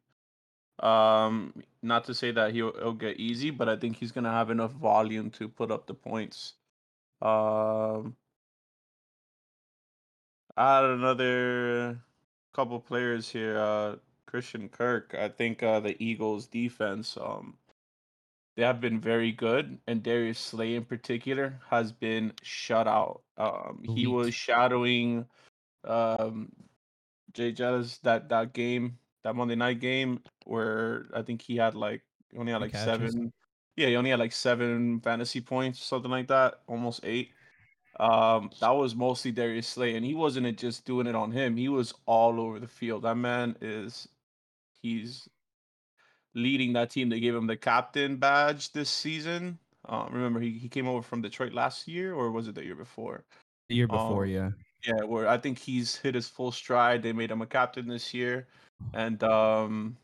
Um, 0.80 1.54
not 1.82 2.04
to 2.06 2.14
say 2.14 2.32
that 2.32 2.54
he'll, 2.54 2.74
he'll 2.74 2.94
get 2.94 3.18
easy, 3.18 3.50
but 3.50 3.70
I 3.70 3.76
think 3.76 3.96
he's 3.96 4.12
gonna 4.12 4.32
have 4.32 4.50
enough 4.50 4.74
volume 4.74 5.30
to 5.32 5.48
put 5.48 5.72
up 5.72 5.88
the 5.88 5.94
points. 5.94 6.54
Um, 7.22 8.16
I 10.58 10.76
had 10.78 10.86
another 10.86 12.00
couple 12.54 12.80
players 12.80 13.30
here. 13.30 13.58
Uh, 13.58 13.96
Christian 14.26 14.68
Kirk. 14.68 15.16
I 15.18 15.30
think 15.30 15.64
uh, 15.64 15.80
the 15.80 16.02
Eagles' 16.04 16.48
defense. 16.48 17.18
Um, 17.20 17.58
they 18.56 18.64
have 18.64 18.80
been 18.80 19.00
very 19.00 19.32
good, 19.32 19.78
and 19.88 20.02
Darius 20.02 20.40
Slay 20.40 20.76
in 20.76 20.86
particular 20.86 21.60
has 21.70 21.92
been 21.92 22.34
shut 22.42 22.88
out. 22.88 23.22
Um, 23.38 23.84
he 23.96 24.08
was 24.08 24.34
shadowing 24.34 25.26
um, 25.84 26.52
Jay 27.34 27.52
Jettas 27.52 28.00
that 28.02 28.30
that 28.30 28.54
game, 28.54 28.98
that 29.24 29.36
Monday 29.36 29.56
night 29.56 29.80
game, 29.80 30.22
where 30.46 31.08
I 31.14 31.22
think 31.22 31.42
he 31.42 31.58
had 31.58 31.76
like 31.76 32.02
he 32.32 32.38
only 32.38 32.54
had 32.54 32.62
like 32.62 32.72
catches. 32.72 32.86
seven. 32.86 33.34
Yeah, 33.76 33.88
he 33.88 33.98
only 33.98 34.12
had 34.12 34.20
like 34.20 34.32
seven 34.32 35.02
fantasy 35.02 35.42
points, 35.42 35.84
something 35.84 36.12
like 36.12 36.30
that, 36.30 36.62
almost 36.68 37.02
eight. 37.04 37.32
Um, 38.00 38.50
that 38.62 38.70
was 38.70 38.96
mostly 38.96 39.32
Darius 39.32 39.68
Slay, 39.68 39.96
and 39.96 40.06
he 40.06 40.16
wasn't 40.16 40.58
just 40.58 40.86
doing 40.86 41.08
it 41.08 41.16
on 41.16 41.32
him. 41.32 41.58
He 41.58 41.68
was 41.68 41.94
all 42.06 42.40
over 42.40 42.60
the 42.60 42.68
field. 42.68 43.04
That 43.04 43.16
man 43.16 43.58
is 43.60 44.08
he's 44.82 45.28
leading 46.36 46.74
that 46.74 46.92
team. 46.92 47.10
They 47.10 47.20
gave 47.20 47.34
him 47.34 47.48
the 47.48 47.58
captain 47.58 48.18
badge 48.18 48.72
this 48.74 48.90
season. 48.90 49.58
Um, 49.88 50.10
remember 50.12 50.40
he, 50.40 50.52
he 50.52 50.68
came 50.70 50.88
over 50.88 51.02
from 51.02 51.22
Detroit 51.22 51.54
last 51.54 51.88
year, 51.88 52.14
or 52.14 52.32
was 52.32 52.48
it 52.48 52.56
the 52.56 52.64
year 52.66 52.76
before? 52.76 53.24
The 53.70 53.76
year 53.76 53.88
before, 53.88 54.26
Um, 54.26 54.30
yeah. 54.30 54.50
Yeah, 54.86 55.04
where 55.04 55.28
I 55.28 55.38
think 55.38 55.58
he's 55.58 55.96
hit 55.96 56.14
his 56.14 56.28
full 56.28 56.52
stride. 56.52 57.02
They 57.02 57.14
made 57.14 57.32
him 57.32 57.42
a 57.42 57.48
captain 57.48 57.88
this 57.88 58.14
year, 58.14 58.48
and 58.94 59.24
um, 59.24 59.98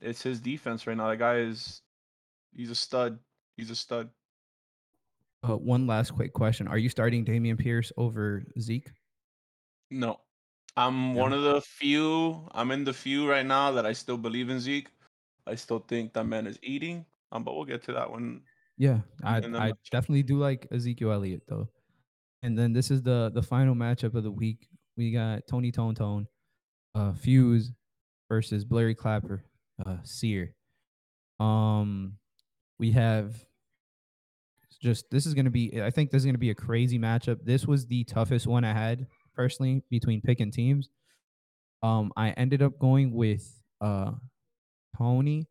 it's 0.00 0.22
his 0.22 0.40
defense 0.40 0.86
right 0.86 0.96
now. 0.96 1.10
The 1.10 1.16
guy 1.16 1.36
is 1.36 1.82
he's 2.52 2.70
a 2.70 2.74
stud. 2.74 3.20
He's 3.56 3.70
a 3.70 3.76
stud. 3.76 4.10
Uh, 5.48 5.56
one 5.56 5.86
last 5.86 6.10
quick 6.10 6.32
question: 6.32 6.66
Are 6.66 6.78
you 6.78 6.88
starting 6.88 7.24
Dameon 7.24 7.56
Pierce 7.56 7.92
over 7.96 8.42
Zeke? 8.58 8.90
No, 9.92 10.18
I'm 10.76 11.14
No? 11.14 11.20
one 11.20 11.32
of 11.32 11.42
the 11.42 11.60
few. 11.60 12.48
I'm 12.50 12.72
in 12.72 12.82
the 12.82 12.94
few 12.94 13.30
right 13.30 13.46
now 13.46 13.70
that 13.72 13.86
I 13.86 13.92
still 13.92 14.18
believe 14.18 14.50
in 14.50 14.58
Zeke. 14.58 14.88
I 15.46 15.54
still 15.54 15.78
think 15.78 16.12
that 16.14 16.24
man 16.24 16.46
is 16.46 16.58
eating. 16.62 17.04
Um, 17.32 17.44
but 17.44 17.54
we'll 17.54 17.64
get 17.64 17.82
to 17.84 17.92
that 17.92 18.10
one. 18.10 18.42
Yeah, 18.78 19.00
I 19.24 19.38
I 19.38 19.72
definitely 19.90 20.22
do 20.22 20.38
like 20.38 20.66
Ezekiel 20.70 21.12
Elliott 21.12 21.42
though. 21.48 21.68
And 22.42 22.58
then 22.58 22.72
this 22.72 22.90
is 22.90 23.02
the 23.02 23.30
the 23.34 23.42
final 23.42 23.74
matchup 23.74 24.14
of 24.14 24.22
the 24.22 24.30
week. 24.30 24.68
We 24.96 25.10
got 25.12 25.46
Tony 25.48 25.72
Tone 25.72 25.94
Tone, 25.94 26.26
uh, 26.94 27.12
Fuse 27.14 27.72
versus 28.28 28.64
Blurry 28.64 28.94
Clapper, 28.94 29.44
uh, 29.84 29.96
Seer. 30.02 30.54
Um, 31.40 32.14
we 32.78 32.92
have 32.92 33.34
just 34.80 35.10
this 35.10 35.26
is 35.26 35.34
gonna 35.34 35.50
be. 35.50 35.80
I 35.82 35.90
think 35.90 36.10
this 36.10 36.20
is 36.22 36.26
gonna 36.26 36.38
be 36.38 36.50
a 36.50 36.54
crazy 36.54 36.98
matchup. 36.98 37.38
This 37.44 37.66
was 37.66 37.86
the 37.86 38.04
toughest 38.04 38.46
one 38.46 38.64
I 38.64 38.72
had 38.72 39.06
personally 39.34 39.82
between 39.90 40.20
picking 40.20 40.50
teams. 40.50 40.90
Um, 41.82 42.12
I 42.16 42.30
ended 42.30 42.62
up 42.62 42.78
going 42.78 43.12
with 43.12 43.62
uh 43.80 44.12
Tony. 44.96 45.46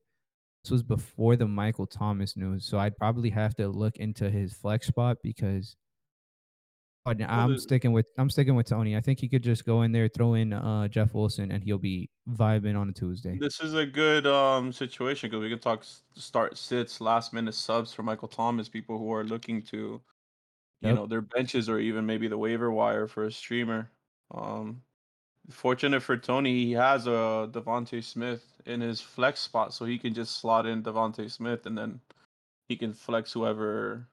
This 0.63 0.71
was 0.71 0.83
before 0.83 1.35
the 1.37 1.47
Michael 1.47 1.87
Thomas 1.87 2.37
news, 2.37 2.65
so 2.67 2.79
I'd 2.79 2.97
probably 2.97 3.29
have 3.31 3.55
to 3.55 3.69
look 3.69 3.97
into 3.97 4.29
his 4.31 4.53
flex 4.53 4.87
spot 4.87 5.17
because. 5.23 5.77
But 7.05 7.21
I'm 7.21 7.55
sticking 7.57 7.91
with 7.91 8.07
I'm 8.17 8.29
sticking 8.31 8.55
with 8.55 8.67
Tony. 8.67 8.97
I 8.97 9.01
think 9.01 9.19
he 9.19 9.29
could 9.29 9.43
just 9.43 9.63
go 9.63 9.83
in 9.83 9.91
there, 9.91 10.07
throw 10.07 10.33
in 10.33 10.53
uh, 10.53 10.87
Jeff 10.87 11.13
Wilson, 11.13 11.51
and 11.51 11.63
he'll 11.63 11.77
be 11.77 12.09
vibing 12.27 12.75
on 12.77 12.89
a 12.89 12.93
Tuesday. 12.93 13.41
This 13.41 13.59
is 13.59 13.73
a 13.73 13.85
good 13.85 14.25
um 14.27 14.71
situation 14.71 15.29
because 15.29 15.41
we 15.43 15.49
can 15.49 15.59
talk 15.59 15.83
start 15.83 16.57
sits, 16.57 17.01
last 17.01 17.33
minute 17.33 17.53
subs 17.53 17.93
for 17.93 18.03
Michael 18.03 18.27
Thomas. 18.29 18.69
People 18.69 18.97
who 18.97 19.11
are 19.13 19.23
looking 19.25 19.61
to, 19.63 20.01
you 20.81 20.93
Yep. 20.93 20.95
know, 20.95 21.07
their 21.07 21.21
benches 21.21 21.69
or 21.69 21.79
even 21.79 22.05
maybe 22.05 22.27
the 22.29 22.37
waiver 22.37 22.71
wire 22.71 23.07
for 23.07 23.25
a 23.25 23.31
streamer. 23.31 23.91
Um, 24.31 24.83
fortunate 25.49 26.01
for 26.01 26.17
Tony, 26.17 26.65
he 26.65 26.71
has 26.73 27.07
a 27.07 27.49
DeVonta 27.51 28.03
Smith 28.03 28.43
in 28.65 28.81
his 28.81 29.01
flex 29.01 29.39
spot, 29.39 29.73
so 29.73 29.85
he 29.85 29.97
can 29.97 30.13
just 30.13 30.39
slot 30.39 30.65
in 30.65 30.83
DeVonta 30.83 31.29
Smith 31.29 31.65
and 31.65 31.77
then 31.77 31.99
he 32.67 32.75
can 32.75 32.93
flex 32.93 33.31
whoever, 33.31 34.07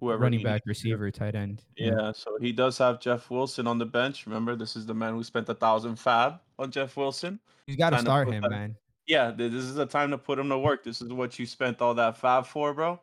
whoever 0.00 0.22
Running 0.22 0.42
back, 0.42 0.62
receiver, 0.66 1.10
tight 1.10 1.34
end. 1.34 1.62
Yeah, 1.76 2.12
so 2.12 2.38
he 2.40 2.52
does 2.52 2.78
have 2.78 3.00
Jeff 3.00 3.30
Wilson 3.30 3.66
on 3.66 3.78
the 3.78 3.86
bench. 3.86 4.26
Remember, 4.26 4.56
this 4.56 4.74
is 4.76 4.86
the 4.86 4.94
man 4.94 5.14
who 5.14 5.22
spent 5.22 5.48
a 5.48 5.54
thousand 5.54 5.96
fab 5.96 6.40
on 6.58 6.70
Jeff 6.70 6.96
Wilson. 6.96 7.38
he's 7.66 7.76
got 7.76 7.90
to 7.90 7.98
start 7.98 8.28
him, 8.28 8.42
that- 8.42 8.50
man. 8.50 8.76
Yeah, 9.06 9.32
this 9.32 9.52
is 9.52 9.74
the 9.74 9.84
time 9.84 10.10
to 10.12 10.18
put 10.18 10.38
him 10.38 10.48
to 10.48 10.58
work. 10.58 10.82
This 10.82 11.02
is 11.02 11.12
what 11.12 11.38
you 11.38 11.44
spent 11.44 11.82
all 11.82 11.92
that 11.92 12.16
fab 12.16 12.46
for, 12.46 12.72
bro. 12.72 12.98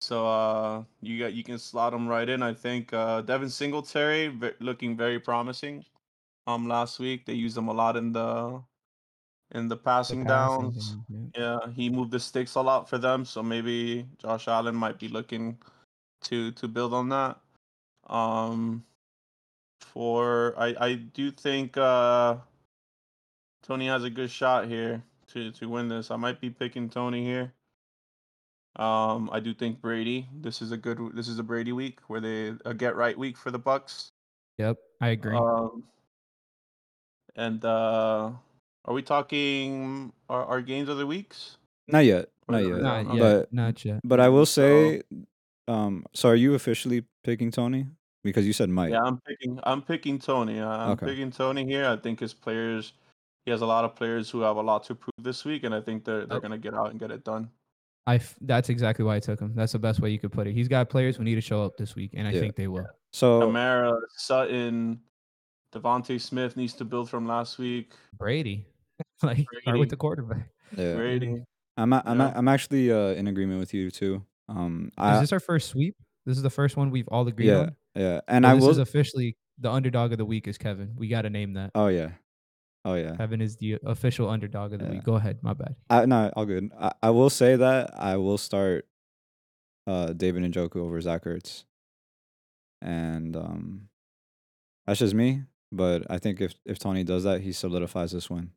So 0.00 0.24
uh, 0.24 0.84
you 1.00 1.18
got 1.18 1.32
you 1.32 1.42
can 1.42 1.58
slot 1.58 1.92
him 1.92 2.06
right 2.06 2.28
in. 2.28 2.44
I 2.44 2.54
think 2.54 2.92
uh, 2.92 3.22
Devin 3.22 3.50
Singletary 3.50 4.28
ve- 4.28 4.52
looking 4.60 4.96
very 4.96 5.18
promising. 5.18 5.84
Um, 6.46 6.68
last 6.68 6.98
week 6.98 7.24
they 7.26 7.34
used 7.34 7.56
him 7.56 7.68
a 7.68 7.72
lot 7.72 7.96
in 7.96 8.12
the 8.12 8.62
in 9.54 9.68
the 9.68 9.76
The 9.76 9.82
passing 9.82 10.24
passing 10.24 10.70
downs. 10.72 10.96
game, 11.08 11.30
yeah. 11.36 11.58
Yeah, 11.64 11.72
he 11.72 11.90
moved 11.90 12.10
the 12.10 12.20
sticks 12.20 12.54
a 12.54 12.60
lot 12.60 12.88
for 12.88 12.98
them. 12.98 13.24
So 13.24 13.42
maybe 13.42 14.06
Josh 14.18 14.48
Allen 14.48 14.74
might 14.74 14.98
be 14.98 15.08
looking 15.08 15.58
to 16.22 16.50
to 16.52 16.68
build 16.68 16.94
on 16.94 17.08
that. 17.10 17.38
Um, 18.08 18.84
for 19.80 20.54
I 20.56 20.74
I 20.80 20.94
do 20.94 21.30
think 21.30 21.76
uh 21.76 22.36
Tony 23.62 23.86
has 23.86 24.04
a 24.04 24.10
good 24.10 24.30
shot 24.30 24.66
here 24.66 25.02
to 25.28 25.52
to 25.52 25.68
win 25.68 25.88
this. 25.88 26.10
I 26.10 26.16
might 26.16 26.40
be 26.40 26.50
picking 26.50 26.88
Tony 26.88 27.24
here. 27.24 27.52
Um, 28.76 29.28
I 29.30 29.38
do 29.40 29.52
think 29.52 29.80
Brady. 29.80 30.26
This 30.40 30.62
is 30.62 30.72
a 30.72 30.76
good. 30.76 30.98
This 31.14 31.28
is 31.28 31.38
a 31.38 31.42
Brady 31.42 31.72
week 31.72 32.00
where 32.08 32.20
they 32.20 32.54
a 32.64 32.72
get 32.72 32.96
right 32.96 33.16
week 33.16 33.36
for 33.36 33.50
the 33.50 33.60
Bucs. 33.60 34.10
Yep, 34.58 34.78
I 35.00 35.08
agree. 35.08 35.36
Um, 35.36 35.84
and 37.36 37.64
uh, 37.64 38.30
are 38.84 38.94
we 38.94 39.02
talking 39.02 40.12
our, 40.28 40.44
our 40.44 40.60
games 40.60 40.88
of 40.88 40.98
the 40.98 41.06
weeks? 41.06 41.56
Not 41.88 42.04
yet. 42.04 42.28
Not 42.48 42.58
yet. 42.64 42.80
not 42.82 43.06
yet. 43.14 43.18
but- 43.18 43.52
not 43.52 43.84
yet. 43.84 44.00
But 44.04 44.20
I 44.20 44.28
will 44.28 44.46
So- 44.46 44.62
say, 44.98 45.02
um, 45.68 46.04
so 46.12 46.28
are 46.28 46.34
you 46.34 46.54
officially 46.54 47.04
picking 47.24 47.50
Tony? 47.50 47.86
Because 48.24 48.46
you 48.46 48.52
said 48.52 48.68
Mike. 48.70 48.92
Yeah, 48.92 49.00
I'm 49.02 49.20
picking. 49.26 49.58
I'm 49.64 49.82
picking 49.82 50.18
Tony. 50.20 50.60
Uh, 50.60 50.68
I'm 50.68 50.90
Okay. 50.92 51.06
picking 51.06 51.32
Tony 51.32 51.64
here. 51.64 51.86
I 51.88 51.96
think 51.96 52.20
his 52.20 52.32
players. 52.32 52.92
He 53.44 53.50
has 53.50 53.62
a 53.62 53.66
lot 53.66 53.84
of 53.84 53.96
players 53.96 54.30
who 54.30 54.42
have 54.42 54.56
a 54.56 54.60
lot 54.62 54.84
to 54.84 54.94
prove 54.94 55.10
this 55.18 55.44
week, 55.44 55.64
and 55.64 55.74
I 55.74 55.80
think 55.80 56.04
they're 56.04 56.26
they're 56.26 56.36
Yep. 56.36 56.42
gonna 56.42 56.58
get 56.58 56.74
out 56.74 56.90
and 56.92 57.00
get 57.00 57.10
it 57.10 57.24
done. 57.24 57.50
I 58.06 58.16
f- 58.16 58.36
that's 58.40 58.68
exactly 58.68 59.04
why 59.04 59.16
I 59.16 59.20
took 59.20 59.40
him. 59.40 59.52
That's 59.56 59.72
the 59.72 59.80
best 59.80 59.98
way 59.98 60.10
you 60.10 60.20
could 60.20 60.30
put 60.30 60.46
it. 60.46 60.52
He's 60.52 60.68
got 60.68 60.88
players 60.88 61.16
who 61.16 61.24
need 61.24 61.34
to 61.34 61.40
show 61.40 61.64
up 61.64 61.76
this 61.76 61.96
week, 61.96 62.12
and 62.14 62.28
I 62.28 62.30
Yeah. 62.32 62.40
think 62.40 62.54
they 62.54 62.68
will. 62.68 62.86
So 63.12 63.40
Kamara, 63.40 63.98
Sutton, 64.16 65.00
DeVonta 65.72 66.20
Smith 66.20 66.56
needs 66.56 66.74
to 66.74 66.84
build 66.84 67.08
from 67.10 67.26
last 67.26 67.58
week. 67.58 67.92
Brady, 68.18 68.66
like 69.22 69.46
start 69.62 69.78
with 69.78 69.88
the 69.90 69.96
quarterback. 69.96 70.48
yeah, 70.76 70.94
Brady. 70.94 71.42
I'm 71.76 71.92
a- 71.92 72.02
I'm 72.04 72.20
Yeah. 72.20 72.32
I'm 72.34 72.48
actually 72.48 72.92
uh, 72.92 73.14
in 73.18 73.26
agreement 73.28 73.58
with 73.60 73.72
you 73.74 73.90
too. 73.90 74.24
Um, 74.48 74.88
Is 74.88 74.92
I 74.98 75.20
this 75.20 75.32
our 75.32 75.40
first 75.40 75.68
sweep? 75.70 75.96
This 76.26 76.36
is 76.36 76.42
the 76.42 76.50
first 76.50 76.76
one 76.76 76.90
we've 76.90 77.08
all 77.08 77.26
agreed 77.26 77.46
yeah 77.46 77.58
on. 77.60 77.76
yeah, 77.94 78.20
and 78.28 78.44
So 78.44 78.48
I 78.50 78.54
this 78.54 78.62
will. 78.62 78.70
is 78.70 78.78
officially 78.78 79.36
the 79.58 79.70
underdog 79.70 80.12
of 80.12 80.18
the 80.18 80.24
week 80.24 80.46
is 80.46 80.58
Kevin. 80.58 80.92
We 80.96 81.08
got 81.08 81.22
to 81.22 81.30
name 81.30 81.54
that. 81.54 81.70
oh 81.74 81.88
yeah, 81.88 82.10
oh 82.84 82.94
yeah. 82.94 83.16
Kevin 83.16 83.40
is 83.40 83.56
the 83.56 83.78
official 83.86 84.28
underdog 84.28 84.72
of 84.74 84.80
the 84.80 84.84
Yeah. 84.86 84.90
week. 84.92 85.04
Go 85.04 85.14
ahead, 85.14 85.38
my 85.42 85.54
bad. 85.54 85.74
I 85.88 86.04
no, 86.06 86.30
all 86.36 86.44
good. 86.46 86.70
I, 86.78 86.92
I 87.02 87.10
will 87.10 87.30
say 87.30 87.56
that 87.56 87.90
I 87.98 88.16
will 88.18 88.38
start 88.38 88.86
uh 89.86 90.12
David 90.12 90.42
Njoku 90.52 90.76
over 90.76 91.00
Zach 91.00 91.24
Ertz. 91.24 91.64
And 92.82 93.34
um 93.36 93.88
that's 94.86 94.98
just 95.00 95.14
me. 95.14 95.44
But 95.72 96.02
I 96.10 96.18
think 96.18 96.40
if 96.40 96.54
if 96.66 96.78
Tony 96.78 97.02
does 97.02 97.24
that, 97.24 97.40
he 97.40 97.52
solidifies 97.52 98.12
this 98.12 98.28
win. 98.28 98.50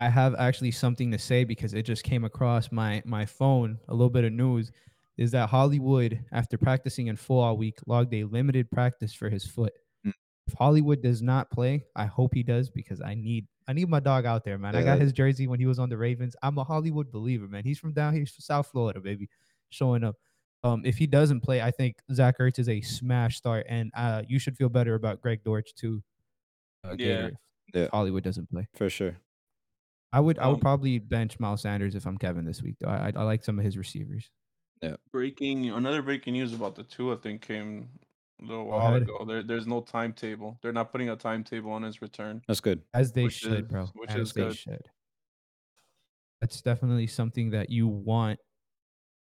I 0.00 0.10
have 0.10 0.34
actually 0.34 0.72
something 0.72 1.10
to 1.12 1.18
say 1.18 1.44
because 1.44 1.72
it 1.72 1.84
just 1.84 2.02
came 2.02 2.24
across 2.24 2.70
my 2.72 3.02
my 3.06 3.24
phone. 3.24 3.78
A 3.88 3.94
little 3.94 4.10
bit 4.10 4.24
of 4.24 4.32
news 4.32 4.72
is 5.16 5.30
that 5.30 5.48
Hollywood, 5.48 6.20
after 6.32 6.58
practicing 6.58 7.06
in 7.06 7.16
full 7.16 7.40
all 7.40 7.56
week, 7.56 7.78
logged 7.86 8.12
a 8.12 8.24
limited 8.24 8.70
practice 8.70 9.14
for 9.14 9.30
his 9.30 9.46
foot. 9.46 9.72
Mm. 10.06 10.12
If 10.48 10.54
Hollywood 10.54 11.00
does 11.00 11.22
not 11.22 11.50
play, 11.50 11.84
I 11.94 12.04
hope 12.06 12.34
he 12.34 12.42
does 12.42 12.68
because 12.70 13.00
I 13.00 13.14
need 13.14 13.46
I 13.68 13.72
need 13.72 13.88
my 13.88 14.00
dog 14.00 14.26
out 14.26 14.44
there, 14.44 14.58
man. 14.58 14.74
I 14.74 14.82
got 14.82 15.00
his 15.00 15.12
jersey 15.12 15.46
when 15.46 15.60
he 15.60 15.66
was 15.66 15.78
on 15.78 15.88
the 15.88 15.96
Ravens. 15.96 16.36
I'm 16.42 16.58
a 16.58 16.64
Hollywood 16.64 17.10
believer, 17.10 17.46
man. 17.46 17.64
He's 17.64 17.78
from 17.78 17.92
down 17.92 18.14
here, 18.14 18.26
from 18.26 18.42
South 18.42 18.66
Florida, 18.66 19.00
baby, 19.00 19.28
showing 19.70 20.04
up. 20.04 20.16
Um, 20.64 20.82
if 20.84 20.96
he 20.98 21.06
doesn't 21.06 21.42
play, 21.42 21.62
I 21.62 21.70
think 21.70 21.96
Zach 22.12 22.38
Ertz 22.38 22.58
is 22.58 22.68
a 22.68 22.80
smash 22.80 23.36
start, 23.36 23.66
and 23.68 23.92
uh, 23.96 24.22
you 24.26 24.40
should 24.40 24.56
feel 24.56 24.68
better 24.68 24.94
about 24.94 25.20
Greg 25.20 25.44
Dortch 25.44 25.72
too. 25.74 26.02
Yeah. 26.98 27.30
Yeah. 27.74 27.88
Hollywood 27.92 28.22
doesn't 28.24 28.48
play. 28.50 28.68
For 28.74 28.88
sure. 28.90 29.16
I 30.12 30.20
would 30.20 30.38
I 30.38 30.46
would 30.48 30.54
Um, 30.54 30.60
probably 30.60 30.98
bench 30.98 31.38
Miles 31.40 31.62
Sanders 31.62 31.94
if 31.94 32.06
I'm 32.06 32.16
Kevin 32.16 32.44
this 32.44 32.62
week 32.62 32.76
though. 32.80 32.88
I 32.88 33.08
I, 33.08 33.12
I 33.16 33.22
like 33.24 33.44
some 33.44 33.58
of 33.58 33.64
his 33.64 33.76
receivers. 33.76 34.30
Yeah. 34.82 34.96
Breaking 35.12 35.70
another 35.70 36.02
breaking 36.02 36.34
news 36.34 36.52
about 36.52 36.74
the 36.76 36.84
two 36.84 37.12
I 37.12 37.16
think 37.16 37.42
came 37.42 37.88
a 38.40 38.44
little 38.44 38.66
while 38.66 38.94
ago. 38.94 39.24
There 39.26 39.42
there's 39.42 39.66
no 39.66 39.80
timetable. 39.80 40.58
They're 40.62 40.72
not 40.72 40.92
putting 40.92 41.08
a 41.10 41.16
timetable 41.16 41.72
on 41.72 41.82
his 41.82 42.00
return. 42.02 42.42
That's 42.46 42.60
good. 42.60 42.82
As 42.94 43.12
they 43.12 43.24
Which 43.24 43.34
should, 43.34 43.64
is- 43.64 43.68
bro. 43.68 43.86
which 43.94 44.10
As 44.10 44.28
is 44.28 44.32
they 44.32 44.42
good. 44.42 44.56
should. 44.56 44.82
That's 46.40 46.60
definitely 46.60 47.06
something 47.06 47.50
that 47.50 47.70
you 47.70 47.88
want 47.88 48.38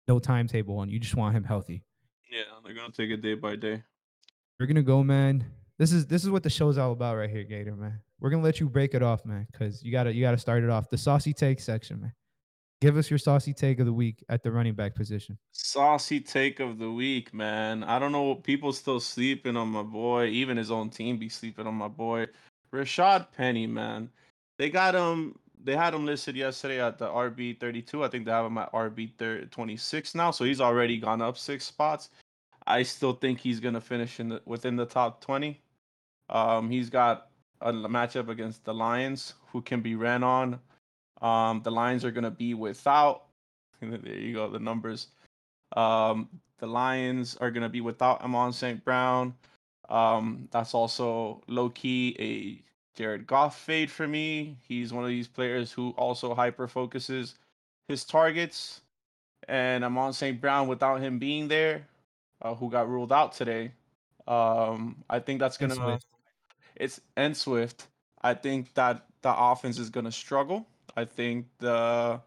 no 0.07 0.19
timetable 0.19 0.77
on. 0.79 0.89
You 0.89 0.99
just 0.99 1.15
want 1.15 1.35
him 1.35 1.43
healthy. 1.43 1.83
Yeah, 2.31 2.43
they're 2.63 2.73
gonna 2.73 2.91
take 2.93 3.09
it 3.11 3.21
day 3.21 3.35
by 3.35 3.55
day. 3.57 3.83
We're 4.59 4.65
gonna 4.65 4.81
go, 4.83 5.03
man. 5.03 5.45
This 5.81 5.93
is 5.93 6.05
this 6.05 6.23
is 6.23 6.29
what 6.29 6.43
the 6.43 6.49
show's 6.51 6.77
all 6.77 6.91
about 6.91 7.17
right 7.17 7.27
here, 7.27 7.43
Gator 7.43 7.75
man. 7.75 7.99
We're 8.19 8.29
gonna 8.29 8.43
let 8.43 8.59
you 8.59 8.69
break 8.69 8.93
it 8.93 9.01
off, 9.01 9.25
man, 9.25 9.47
because 9.51 9.81
you 9.81 9.91
gotta 9.91 10.13
you 10.13 10.21
gotta 10.21 10.37
start 10.37 10.63
it 10.63 10.69
off. 10.69 10.91
The 10.91 10.97
saucy 10.99 11.33
take 11.33 11.59
section, 11.59 11.99
man. 11.99 12.13
Give 12.81 12.97
us 12.97 13.09
your 13.09 13.17
saucy 13.17 13.51
take 13.51 13.79
of 13.79 13.87
the 13.87 13.93
week 13.93 14.23
at 14.29 14.43
the 14.43 14.51
running 14.51 14.75
back 14.75 14.93
position. 14.93 15.39
Saucy 15.53 16.19
take 16.19 16.59
of 16.59 16.77
the 16.77 16.91
week, 16.91 17.33
man. 17.33 17.83
I 17.83 17.97
don't 17.97 18.11
know. 18.11 18.35
People 18.35 18.73
still 18.73 18.99
sleeping 18.99 19.57
on 19.57 19.69
my 19.69 19.81
boy. 19.81 20.27
Even 20.27 20.55
his 20.55 20.69
own 20.69 20.91
team 20.91 21.17
be 21.17 21.29
sleeping 21.29 21.65
on 21.65 21.73
my 21.73 21.87
boy. 21.87 22.27
Rashaad 22.71 23.31
Penny, 23.35 23.65
man. 23.65 24.07
They 24.59 24.69
got 24.69 24.93
him. 24.93 25.39
They 25.63 25.75
had 25.75 25.95
him 25.95 26.05
listed 26.05 26.35
yesterday 26.35 26.79
at 26.79 26.99
the 26.99 27.07
RB 27.07 27.59
32. 27.59 28.03
I 28.03 28.07
think 28.07 28.25
they 28.25 28.31
have 28.31 28.45
him 28.45 28.59
at 28.59 28.71
RB 28.71 29.49
26 29.49 30.13
now. 30.13 30.29
So 30.29 30.45
he's 30.45 30.61
already 30.61 30.99
gone 30.99 31.23
up 31.23 31.39
six 31.39 31.65
spots. 31.65 32.11
I 32.67 32.83
still 32.83 33.13
think 33.13 33.39
he's 33.39 33.59
gonna 33.59 33.81
finish 33.81 34.19
in 34.19 34.29
the 34.29 34.43
within 34.45 34.75
the 34.75 34.85
top 34.85 35.21
20. 35.21 35.59
Um, 36.31 36.69
he's 36.69 36.89
got 36.89 37.27
a 37.61 37.71
matchup 37.71 38.29
against 38.29 38.63
the 38.65 38.73
Lions, 38.73 39.33
who 39.51 39.61
can 39.61 39.81
be 39.81 39.95
ran 39.95 40.23
on. 40.23 40.59
Um, 41.21 41.61
the 41.63 41.71
Lions 41.71 42.03
are 42.03 42.11
gonna 42.11 42.31
be 42.31 42.53
without. 42.53 43.25
there 43.81 44.17
you 44.17 44.33
go, 44.33 44.49
the 44.49 44.59
numbers. 44.59 45.07
Um, 45.75 46.29
the 46.59 46.67
Lions 46.67 47.37
are 47.37 47.51
gonna 47.51 47.69
be 47.69 47.81
without 47.81 48.21
Amon 48.21 48.53
St. 48.53 48.83
Brown. 48.83 49.35
Um, 49.89 50.47
that's 50.51 50.73
also 50.73 51.41
low 51.47 51.69
key 51.69 52.15
a 52.19 52.63
Jared 52.97 53.27
Goff 53.27 53.59
fade 53.59 53.91
for 53.91 54.07
me. 54.07 54.57
He's 54.67 54.93
one 54.93 55.03
of 55.03 55.09
these 55.09 55.27
players 55.27 55.71
who 55.71 55.91
also 55.91 56.33
hyper 56.33 56.67
focuses 56.67 57.35
his 57.87 58.05
targets. 58.05 58.81
And 59.47 59.83
Amon 59.83 60.13
St. 60.13 60.39
Brown, 60.39 60.67
without 60.67 61.01
him 61.01 61.19
being 61.19 61.47
there, 61.47 61.87
uh, 62.41 62.53
who 62.53 62.69
got 62.69 62.87
ruled 62.87 63.11
out 63.11 63.33
today, 63.33 63.71
um, 64.27 65.03
I 65.09 65.19
think 65.19 65.39
that's 65.39 65.57
gonna. 65.57 65.99
It's 66.75 67.01
and 67.15 67.35
Swift. 67.35 67.87
I 68.21 68.33
think 68.33 68.73
that 68.75 69.05
the 69.21 69.33
offense 69.35 69.79
is 69.79 69.89
gonna 69.89 70.11
struggle. 70.11 70.67
I 70.95 71.05
think 71.05 71.47
the 71.59 72.21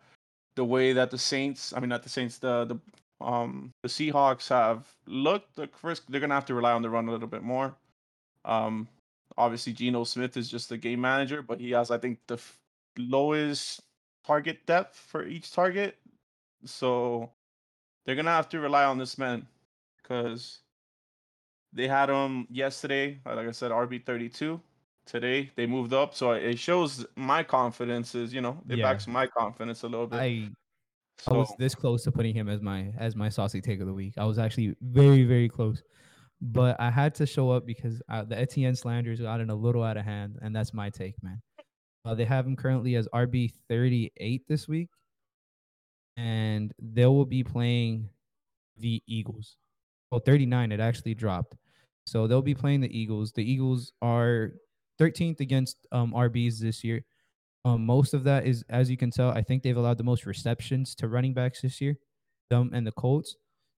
the 0.56 0.64
way 0.64 0.92
that 0.92 1.10
the 1.10 1.18
Saints, 1.18 1.72
I 1.72 1.80
mean 1.80 1.88
not 1.88 2.02
the 2.02 2.08
Saints, 2.08 2.38
the 2.38 2.64
the 2.64 3.24
um 3.24 3.72
the 3.82 3.88
Seahawks 3.88 4.48
have 4.48 4.86
looked. 5.06 5.56
The 5.56 5.68
first, 5.68 6.02
they're 6.10 6.20
gonna 6.20 6.34
have 6.34 6.46
to 6.46 6.54
rely 6.54 6.72
on 6.72 6.82
the 6.82 6.90
run 6.90 7.08
a 7.08 7.12
little 7.12 7.28
bit 7.28 7.42
more. 7.42 7.74
Um, 8.44 8.88
obviously 9.36 9.72
Geno 9.72 10.04
Smith 10.04 10.36
is 10.36 10.50
just 10.50 10.68
the 10.68 10.76
game 10.76 11.00
manager, 11.00 11.42
but 11.42 11.60
he 11.60 11.70
has 11.72 11.90
I 11.90 11.98
think 11.98 12.18
the 12.26 12.34
f- 12.34 12.60
lowest 12.98 13.82
target 14.26 14.64
depth 14.66 14.96
for 14.96 15.24
each 15.26 15.52
target. 15.52 15.96
So 16.64 17.30
they're 18.04 18.16
gonna 18.16 18.30
have 18.30 18.48
to 18.50 18.60
rely 18.60 18.84
on 18.84 18.98
this 18.98 19.18
man 19.18 19.46
because 20.02 20.58
they 21.74 21.88
had 21.88 22.08
him 22.08 22.46
yesterday. 22.50 23.20
Like 23.26 23.48
I 23.48 23.50
said, 23.50 23.70
RB 23.70 24.04
thirty 24.04 24.28
two. 24.28 24.60
Today 25.06 25.50
they 25.54 25.66
moved 25.66 25.92
up, 25.92 26.14
so 26.14 26.32
it 26.32 26.58
shows 26.58 27.04
my 27.16 27.42
confidence 27.42 28.14
is 28.14 28.32
you 28.32 28.40
know 28.40 28.62
it 28.68 28.78
Yeah. 28.78 28.84
backs 28.90 29.06
my 29.06 29.26
confidence 29.26 29.82
a 29.82 29.88
little 29.88 30.06
bit. 30.06 30.18
I 30.20 30.48
I 31.28 31.32
was 31.34 31.52
this 31.58 31.74
close 31.74 32.02
to 32.04 32.12
putting 32.12 32.34
him 32.34 32.48
as 32.48 32.62
my 32.62 32.90
as 32.98 33.14
my 33.14 33.28
saucy 33.28 33.60
take 33.60 33.80
of 33.80 33.86
the 33.86 33.92
week. 33.92 34.14
I 34.16 34.24
was 34.24 34.38
actually 34.38 34.74
very 34.80 35.24
very 35.24 35.48
close, 35.48 35.82
but 36.40 36.80
I 36.80 36.90
had 36.90 37.14
to 37.16 37.26
show 37.26 37.50
up 37.50 37.66
because 37.66 38.00
uh, 38.08 38.24
the 38.24 38.38
Etienne 38.38 38.74
slanders 38.74 39.20
gotten 39.20 39.50
a 39.50 39.54
little 39.54 39.82
out 39.82 39.96
of 39.98 40.04
hand, 40.06 40.38
and 40.40 40.56
that's 40.56 40.72
my 40.72 40.88
take, 40.88 41.22
man. 41.22 41.42
Uh, 42.06 42.14
they 42.14 42.24
have 42.24 42.46
him 42.46 42.56
currently 42.56 42.94
as 42.96 43.06
RB 43.14 43.52
thirty 43.68 44.10
eight 44.16 44.42
this 44.48 44.66
week, 44.68 44.88
and 46.16 46.72
they 46.80 47.06
will 47.06 47.26
be 47.26 47.44
playing 47.44 48.08
the 48.78 49.02
Eagles. 49.06 49.56
Well, 50.10 50.20
thirty 50.20 50.46
nine. 50.46 50.72
It 50.72 50.80
actually 50.80 51.14
dropped, 51.14 51.56
so 52.06 52.26
they'll 52.26 52.42
be 52.42 52.54
playing 52.54 52.80
the 52.80 52.98
Eagles. 52.98 53.32
The 53.32 53.50
Eagles 53.50 53.92
are 54.02 54.52
thirteenth 54.98 55.40
against 55.40 55.86
um, 55.92 56.12
RBs 56.12 56.58
this 56.58 56.84
year. 56.84 57.04
Um, 57.64 57.86
most 57.86 58.12
of 58.12 58.24
that 58.24 58.46
is, 58.46 58.62
as 58.68 58.90
you 58.90 58.96
can 58.96 59.10
tell, 59.10 59.30
I 59.30 59.42
think 59.42 59.62
they've 59.62 59.76
allowed 59.76 59.98
the 59.98 60.04
most 60.04 60.26
receptions 60.26 60.94
to 60.96 61.08
running 61.08 61.32
backs 61.32 61.62
this 61.62 61.80
year, 61.80 61.96
them 62.50 62.70
and 62.74 62.86
the 62.86 62.92
Colts. 62.92 63.36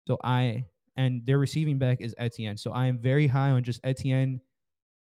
So 0.06 0.18
I 0.24 0.64
and 0.96 1.24
their 1.26 1.38
receiving 1.38 1.78
back 1.78 2.00
is 2.00 2.14
Etienne. 2.18 2.56
So 2.56 2.72
I 2.72 2.86
am 2.86 2.98
very 2.98 3.26
high 3.26 3.50
on 3.50 3.62
just 3.62 3.80
Etienne. 3.84 4.40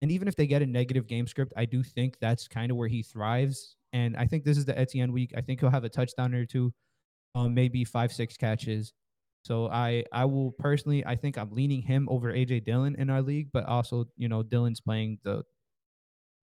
And 0.03 0.11
even 0.11 0.29
if 0.29 0.37
they 0.37 0.47
get 0.47 0.63
a 0.63 0.67
negative 0.67 1.07
game 1.07 1.27
script, 1.27 1.53
I 1.57 1.65
do 1.65 1.83
think 1.83 2.17
that's 2.21 2.49
kind 2.49 2.71
of 2.71 2.77
where 2.77 2.89
he 2.89 3.03
thrives. 3.03 3.77
And 3.93 4.17
I 4.17 4.27
think 4.27 4.45
this 4.45 4.59
is 4.59 4.65
the 4.65 4.79
Etienne 4.79 5.13
week. 5.13 5.33
I 5.37 5.41
think 5.41 5.61
he'll 5.61 5.71
have 5.71 5.85
a 5.85 5.89
touchdown 5.89 6.35
or 6.35 6.45
two, 6.45 6.73
um, 7.35 7.55
maybe 7.55 7.85
five, 7.85 8.13
six 8.13 8.37
catches. 8.37 8.93
So 9.45 9.69
I 9.69 10.05
I 10.11 10.25
will 10.25 10.53
personally 10.53 11.05
I 11.05 11.17
think 11.17 11.37
I'm 11.37 11.53
leaning 11.53 11.83
him 11.83 12.09
over 12.11 12.33
AJ 12.33 12.65
Dillon 12.65 12.97
in 12.97 13.11
our 13.11 13.21
league, 13.21 13.51
but 13.53 13.67
also 13.67 14.07
you 14.17 14.29
know 14.29 14.43
Dillon's 14.43 14.81
playing 14.81 15.19
the 15.23 15.45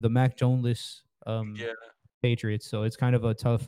the 0.01 0.09
Mac 0.09 0.37
Jonesless 0.37 1.01
um 1.25 1.55
yeah, 1.57 1.73
Patriots, 2.21 2.69
so 2.69 2.83
it's 2.83 2.95
kind 2.95 3.15
of 3.15 3.23
a 3.23 3.33
tough 3.33 3.67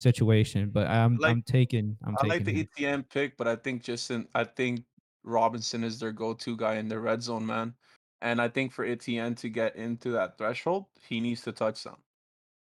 situation. 0.00 0.70
But 0.70 0.86
I'm 0.86 1.16
like- 1.16 1.30
I'm 1.32 1.42
taking 1.42 1.96
I'm 2.04 2.16
I 2.22 2.26
like 2.28 2.44
the 2.44 2.52
him. 2.52 2.68
Etienne 2.76 3.02
pick, 3.02 3.36
but 3.36 3.48
I 3.48 3.56
think 3.56 3.82
Justin, 3.82 4.28
I 4.34 4.44
think 4.44 4.84
Robinson 5.24 5.84
is 5.84 5.98
their 5.98 6.12
go-to 6.12 6.56
guy 6.56 6.76
in 6.76 6.88
the 6.88 6.98
red 6.98 7.22
zone, 7.22 7.46
man. 7.46 7.74
And 8.20 8.40
I 8.40 8.48
think 8.48 8.72
for 8.72 8.84
Etienne 8.84 9.34
to 9.36 9.48
get 9.48 9.74
into 9.74 10.10
that 10.12 10.38
threshold, 10.38 10.86
he 11.00 11.20
needs 11.20 11.42
to 11.42 11.52
touchdown. 11.52 11.96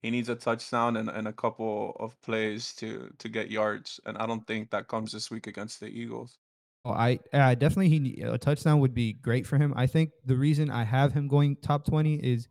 He 0.02 0.10
needs 0.10 0.28
a 0.28 0.34
touchdown 0.34 0.96
and, 0.96 1.08
and 1.08 1.26
a 1.26 1.32
couple 1.32 1.96
of 1.98 2.20
plays 2.22 2.72
to 2.74 3.10
to 3.18 3.28
get 3.28 3.50
yards. 3.50 4.00
And 4.06 4.16
I 4.18 4.26
don't 4.26 4.46
think 4.46 4.70
that 4.70 4.88
comes 4.88 5.12
this 5.12 5.30
week 5.30 5.46
against 5.46 5.80
the 5.80 5.86
Eagles. 5.86 6.38
Oh, 6.84 6.92
I 6.92 7.18
uh, 7.32 7.54
definitely 7.54 7.88
he 7.88 8.20
a 8.22 8.38
touchdown 8.38 8.78
would 8.80 8.94
be 8.94 9.14
great 9.14 9.46
for 9.46 9.56
him. 9.56 9.74
I 9.76 9.86
think 9.86 10.10
the 10.24 10.36
reason 10.36 10.70
I 10.70 10.84
have 10.84 11.12
him 11.12 11.26
going 11.26 11.56
top 11.56 11.84
twenty 11.84 12.14
is 12.16 12.48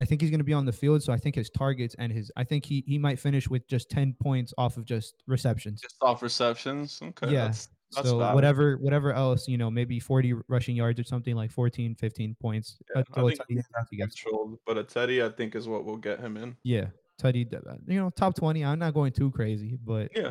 I 0.00 0.04
think 0.04 0.20
he's 0.20 0.30
going 0.30 0.40
to 0.40 0.44
be 0.44 0.52
on 0.52 0.64
the 0.64 0.72
field, 0.72 1.02
so 1.02 1.12
I 1.12 1.16
think 1.16 1.34
his 1.34 1.50
targets 1.50 1.94
and 1.98 2.12
his 2.12 2.30
I 2.36 2.44
think 2.44 2.64
he 2.64 2.84
he 2.86 2.98
might 2.98 3.18
finish 3.18 3.48
with 3.48 3.68
just 3.68 3.90
ten 3.90 4.14
points 4.20 4.52
off 4.58 4.76
of 4.76 4.84
just 4.84 5.22
receptions. 5.26 5.80
Just 5.80 5.96
off 6.00 6.22
receptions. 6.22 7.00
Okay. 7.02 7.32
Yeah, 7.32 7.46
That's, 7.46 7.68
that's 7.94 8.08
so 8.08 8.18
valid. 8.18 8.34
whatever 8.34 8.76
whatever 8.78 9.12
else 9.12 9.48
you 9.48 9.56
know 9.58 9.70
maybe 9.70 9.98
40 9.98 10.34
rushing 10.48 10.76
yards 10.76 11.00
or 11.00 11.04
something 11.04 11.34
like 11.34 11.50
14 11.50 11.94
15 11.94 12.36
points 12.40 12.76
Yeah, 12.94 13.00
I 13.00 13.04
throw 13.14 13.28
a 13.28 13.30
think 13.30 13.40
Teddy 13.48 13.60
out 13.78 13.88
to 13.90 13.96
controlled, 13.96 14.58
but 14.66 14.76
a 14.78 14.84
Teddy, 14.84 15.22
I 15.22 15.28
think, 15.30 15.54
is 15.54 15.66
what 15.68 15.84
will 15.84 15.96
get 15.96 16.20
him 16.20 16.36
in. 16.36 16.56
yeah 16.64 16.86
Teddy 17.18 17.46
uh, 17.52 17.74
you 17.86 17.98
know 17.98 18.10
top 18.10 18.34
20 18.36 18.64
i'm 18.64 18.78
not 18.78 18.94
going 18.94 19.12
too 19.12 19.30
crazy 19.30 19.76
but 19.84 20.10
Yeah. 20.14 20.30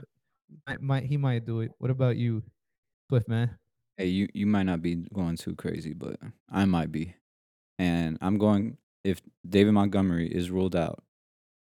I 0.65 0.77
might 0.79 1.03
he 1.03 1.17
might 1.17 1.45
do 1.45 1.59
it 1.61 1.71
what 1.79 1.91
about 1.91 2.15
you 2.17 2.43
Cliff, 3.09 3.27
man 3.27 3.57
Hey, 3.97 4.05
you 4.07 4.27
you 4.33 4.45
might 4.45 4.63
not 4.67 4.83
be 4.83 4.93
going 5.11 5.37
too 5.37 5.55
crazy, 5.55 5.93
but 5.93 6.19
I 6.51 6.65
might 6.65 6.91
be. 6.91 7.15
And 7.79 8.19
I'm 8.21 8.37
going 8.37 8.77
if 9.03 9.21
David 9.49 9.71
Montgomery 9.71 10.27
is 10.27 10.51
ruled 10.51 10.75
out, 10.75 11.03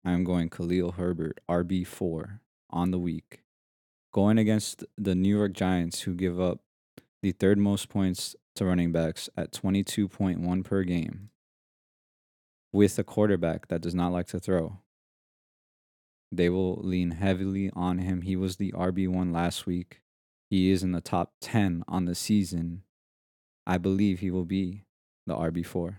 I'm 0.05 0.22
going 0.22 0.51
Khalil 0.51 0.92
Herbert 0.92 1.40
RB4 1.49 2.40
on 2.68 2.90
the 2.90 2.99
week. 2.99 3.40
Going 4.17 4.39
against 4.39 4.83
the 4.97 5.14
New 5.14 5.37
York 5.37 5.53
Giants 5.53 6.01
who 6.01 6.14
give 6.14 6.41
up 6.41 6.61
the 7.21 7.33
third 7.33 7.59
most 7.59 7.91
points 7.91 8.35
to 8.55 8.64
running 8.64 8.91
backs 8.91 9.29
at 9.37 9.53
22.1 9.53 10.64
per 10.64 10.85
game 10.85 11.29
with 12.73 12.99
a 12.99 13.05
quarterback 13.05 13.69
that 13.69 13.83
does 13.83 13.95
not 13.95 14.12
like 14.12 14.27
to 14.29 14.41
throw. 14.41 14.79
They 16.33 16.49
will 16.49 16.77
lean 16.77 17.11
heavily 17.11 17.71
on 17.77 17.99
him. 17.99 18.23
He 18.23 18.37
was 18.37 18.57
the 18.57 18.73
RB1 18.73 19.35
last 19.35 19.67
week. 19.67 20.01
He 20.49 20.71
is 20.71 20.83
in 20.83 20.93
the 20.93 21.03
top 21.03 21.33
10 21.43 21.85
on 21.87 22.07
the 22.07 22.14
season. 22.14 22.85
I 23.67 23.77
believe 23.77 24.21
he 24.21 24.31
will 24.31 24.47
be 24.47 24.85
the 25.27 25.37
RB4 25.37 25.97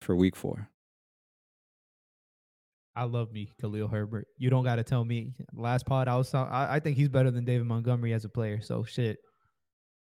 for 0.00 0.16
week 0.16 0.34
four. 0.34 0.70
I 2.96 3.04
love 3.04 3.32
me 3.32 3.50
khalil 3.60 3.88
herbert 3.88 4.26
you 4.38 4.50
don't 4.50 4.64
got 4.64 4.76
to 4.76 4.84
tell 4.84 5.04
me 5.04 5.32
last 5.54 5.86
pod 5.86 6.08
i 6.08 6.16
was 6.16 6.32
I, 6.34 6.68
I 6.72 6.80
think 6.80 6.96
he's 6.96 7.08
better 7.08 7.30
than 7.30 7.44
david 7.44 7.66
montgomery 7.66 8.12
as 8.12 8.24
a 8.24 8.28
player 8.28 8.60
so 8.60 8.84
shit 8.84 9.18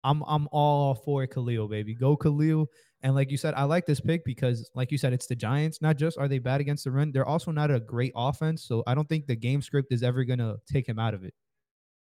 i'm 0.04 0.22
i'm 0.26 0.48
all 0.52 0.94
for 0.94 1.26
khalil 1.26 1.68
baby 1.68 1.94
go 1.94 2.16
khalil 2.16 2.66
and 3.02 3.14
like 3.14 3.30
you 3.30 3.36
said 3.36 3.54
i 3.54 3.64
like 3.64 3.86
this 3.86 4.00
pick 4.00 4.24
because 4.24 4.70
like 4.74 4.92
you 4.92 4.98
said 4.98 5.12
it's 5.12 5.26
the 5.26 5.36
giants 5.36 5.82
not 5.82 5.96
just 5.96 6.16
are 6.16 6.28
they 6.28 6.38
bad 6.38 6.60
against 6.60 6.84
the 6.84 6.90
run 6.90 7.10
they're 7.12 7.26
also 7.26 7.50
not 7.50 7.70
a 7.70 7.80
great 7.80 8.12
offense 8.14 8.64
so 8.64 8.82
i 8.86 8.94
don't 8.94 9.08
think 9.08 9.26
the 9.26 9.36
game 9.36 9.60
script 9.60 9.92
is 9.92 10.02
ever 10.02 10.24
gonna 10.24 10.56
take 10.70 10.88
him 10.88 10.98
out 10.98 11.14
of 11.14 11.24
it 11.24 11.34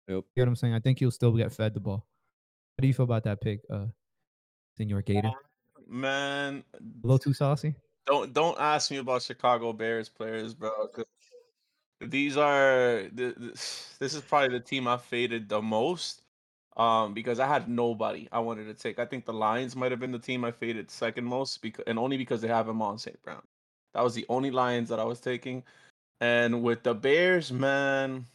Yep. 0.08 0.16
You 0.16 0.22
know 0.36 0.42
what 0.42 0.48
I'm 0.48 0.56
saying? 0.56 0.74
I 0.74 0.80
think 0.80 0.98
he'll 0.98 1.10
still 1.10 1.32
get 1.32 1.52
fed 1.52 1.74
the 1.74 1.80
ball. 1.80 2.06
How 2.76 2.82
do 2.82 2.88
you 2.88 2.94
feel 2.94 3.04
about 3.04 3.24
that 3.24 3.40
pick, 3.40 3.60
uh, 3.72 3.86
Senor 4.76 5.02
Gator? 5.02 5.30
Man, 5.88 6.62
A 6.74 7.06
little 7.06 7.18
too 7.18 7.32
saucy? 7.32 7.74
Don't 8.06 8.32
don't 8.32 8.58
ask 8.58 8.90
me 8.90 8.98
about 8.98 9.22
Chicago 9.22 9.72
Bears 9.72 10.08
players, 10.08 10.54
bro. 10.54 10.70
These 12.00 12.36
are 12.36 13.08
th- 13.16 13.36
th- 13.36 13.36
this 13.98 14.14
is 14.14 14.20
probably 14.20 14.58
the 14.58 14.64
team 14.64 14.86
I 14.88 14.96
faded 14.96 15.48
the 15.48 15.62
most. 15.62 16.22
Um, 16.76 17.14
because 17.14 17.38
I 17.38 17.46
had 17.46 17.68
nobody 17.68 18.28
I 18.32 18.40
wanted 18.40 18.64
to 18.64 18.74
take. 18.74 18.98
I 18.98 19.06
think 19.06 19.24
the 19.24 19.32
Lions 19.32 19.76
might 19.76 19.92
have 19.92 20.00
been 20.00 20.10
the 20.10 20.18
team 20.18 20.44
I 20.44 20.50
faded 20.50 20.90
second 20.90 21.24
most 21.24 21.62
because 21.62 21.84
and 21.86 22.00
only 22.00 22.16
because 22.16 22.40
they 22.40 22.48
have 22.48 22.68
him 22.68 22.82
on 22.82 22.98
St. 22.98 23.20
Brown. 23.22 23.42
That 23.94 24.02
was 24.02 24.14
the 24.14 24.26
only 24.28 24.50
Lions 24.50 24.88
that 24.88 24.98
I 24.98 25.04
was 25.04 25.20
taking. 25.20 25.62
And 26.20 26.64
with 26.64 26.82
the 26.82 26.92
Bears, 26.92 27.52
man, 27.52 28.26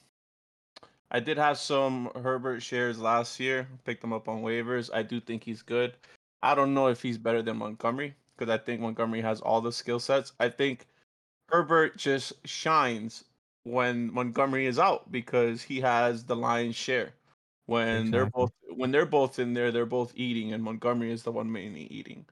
I 1.12 1.20
did 1.20 1.38
have 1.38 1.58
some 1.58 2.12
Herbert 2.16 2.62
shares 2.62 2.98
last 2.98 3.42
year. 3.42 3.68
Picked 3.84 4.02
them 4.02 4.14
up 4.14 4.30
on 4.30 4.42
waivers. 4.42 4.90
I 4.94 5.04
do 5.04 5.20
think 5.20 5.44
he's 5.44 5.62
good. 5.62 5.94
I 6.42 6.56
don't 6.56 6.74
know 6.74 6.88
if 6.88 7.02
he's 7.02 7.18
better 7.18 7.42
than 7.42 7.58
Montgomery 7.58 8.16
because 8.40 8.54
I 8.54 8.58
think 8.58 8.80
Montgomery 8.80 9.22
has 9.22 9.42
all 9.42 9.62
the 9.62 9.72
skill 9.72 10.00
sets. 10.00 10.32
I 10.40 10.50
think 10.50 10.88
Herbert 11.50 11.98
just 11.98 12.34
shines 12.48 13.26
when 13.64 14.14
Montgomery 14.14 14.66
is 14.66 14.80
out 14.80 15.12
because 15.12 15.62
he 15.62 15.82
has 15.82 16.24
the 16.24 16.36
lion's 16.36 16.76
share. 16.76 17.14
When 17.66 18.10
they're 18.10 18.26
both 18.26 18.52
when 18.70 18.92
they're 18.92 19.06
both 19.06 19.38
in 19.38 19.54
there, 19.54 19.72
they're 19.72 19.86
both 19.86 20.14
eating, 20.16 20.54
and 20.54 20.64
Montgomery 20.64 21.12
is 21.12 21.24
the 21.24 21.32
one 21.32 21.52
mainly 21.52 21.84
eating. 21.92 22.26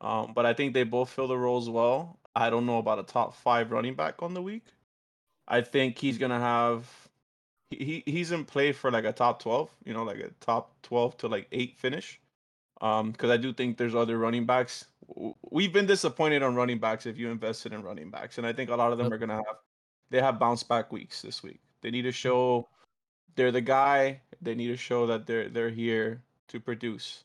Um, 0.00 0.32
but 0.34 0.46
I 0.46 0.52
think 0.52 0.74
they 0.74 0.84
both 0.84 1.10
fill 1.10 1.26
the 1.26 1.38
roles 1.38 1.68
well. 1.68 2.18
I 2.36 2.50
don't 2.50 2.66
know 2.66 2.78
about 2.78 2.98
a 2.98 3.04
top 3.04 3.34
five 3.34 3.72
running 3.72 3.94
back 3.94 4.22
on 4.22 4.34
the 4.34 4.42
week. 4.42 4.66
I 5.48 5.62
think 5.62 5.98
he's 5.98 6.18
gonna 6.18 6.38
have 6.38 7.08
he, 7.70 8.02
he 8.06 8.12
he's 8.12 8.30
in 8.32 8.44
play 8.44 8.72
for 8.72 8.90
like 8.90 9.04
a 9.04 9.12
top 9.12 9.42
twelve, 9.42 9.70
you 9.84 9.92
know, 9.94 10.04
like 10.04 10.18
a 10.18 10.30
top 10.40 10.70
twelve 10.82 11.16
to 11.18 11.28
like 11.28 11.48
eight 11.50 11.76
finish. 11.76 12.20
Um, 12.80 13.12
because 13.12 13.30
I 13.30 13.36
do 13.36 13.52
think 13.52 13.78
there's 13.78 13.94
other 13.94 14.18
running 14.18 14.46
backs. 14.46 14.86
We've 15.50 15.72
been 15.72 15.86
disappointed 15.86 16.42
on 16.42 16.54
running 16.54 16.78
backs 16.78 17.06
if 17.06 17.16
you 17.18 17.30
invested 17.30 17.72
in 17.72 17.82
running 17.82 18.10
backs, 18.10 18.38
and 18.38 18.46
I 18.46 18.52
think 18.52 18.70
a 18.70 18.76
lot 18.76 18.90
of 18.92 18.98
them 18.98 19.12
are 19.12 19.18
gonna 19.18 19.36
have 19.36 19.56
they 20.10 20.20
have 20.20 20.38
bounce 20.38 20.62
back 20.62 20.92
weeks 20.92 21.22
this 21.22 21.42
week. 21.42 21.60
They 21.82 21.90
need 21.90 22.02
to 22.02 22.12
show 22.12 22.68
they're 23.36 23.52
the 23.52 23.60
guy. 23.60 24.20
They 24.42 24.54
need 24.54 24.68
to 24.68 24.76
show 24.76 25.06
that 25.06 25.26
they're 25.26 25.48
they're 25.48 25.70
here 25.70 26.22
to 26.48 26.60
produce. 26.60 27.24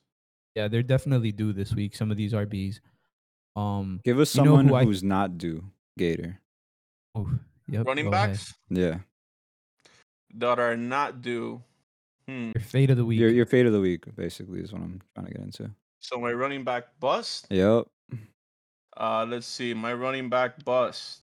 Yeah, 0.56 0.68
they're 0.68 0.84
definitely 0.84 1.32
due 1.32 1.54
this 1.54 1.74
week. 1.74 1.96
Some 1.96 2.12
of 2.12 2.18
these 2.18 2.34
RBs. 2.34 2.80
Um, 3.56 4.02
Give 4.04 4.20
us 4.20 4.36
You 4.36 4.42
know 4.44 4.46
someone 4.48 4.68
who 4.68 4.76
I- 4.76 4.84
who's 4.86 5.04
not 5.04 5.38
due, 5.38 5.64
Gator. 5.98 6.40
oh, 7.16 7.30
yep. 7.68 7.86
running 7.88 8.06
go 8.06 8.12
ahead. 8.14 8.30
backs 8.32 8.54
Yeah. 8.70 9.00
that 10.36 10.60
are 10.60 10.78
not 10.78 11.22
due. 11.22 11.64
Hmm. 12.30 12.52
Your 12.54 12.64
fate 12.64 12.92
of 12.92 12.98
the 12.98 13.06
week. 13.06 13.20
Your 13.20 13.30
your 13.30 13.46
fate 13.48 13.66
of 13.66 13.74
the 13.74 13.82
week, 13.82 14.04
basically, 14.16 14.60
is 14.60 14.72
what 14.72 14.84
I'm 14.84 15.02
trying 15.16 15.28
to 15.28 15.34
get 15.34 15.42
into. 15.42 15.72
So 16.00 16.20
my 16.20 16.32
running 16.32 16.64
back 16.64 17.00
bust. 17.00 17.48
Yep. 17.50 17.88
Uh, 18.96 19.26
let's 19.28 19.48
see. 19.48 19.74
My 19.74 19.94
running 19.94 20.30
back 20.30 20.64
bust. 20.64 21.22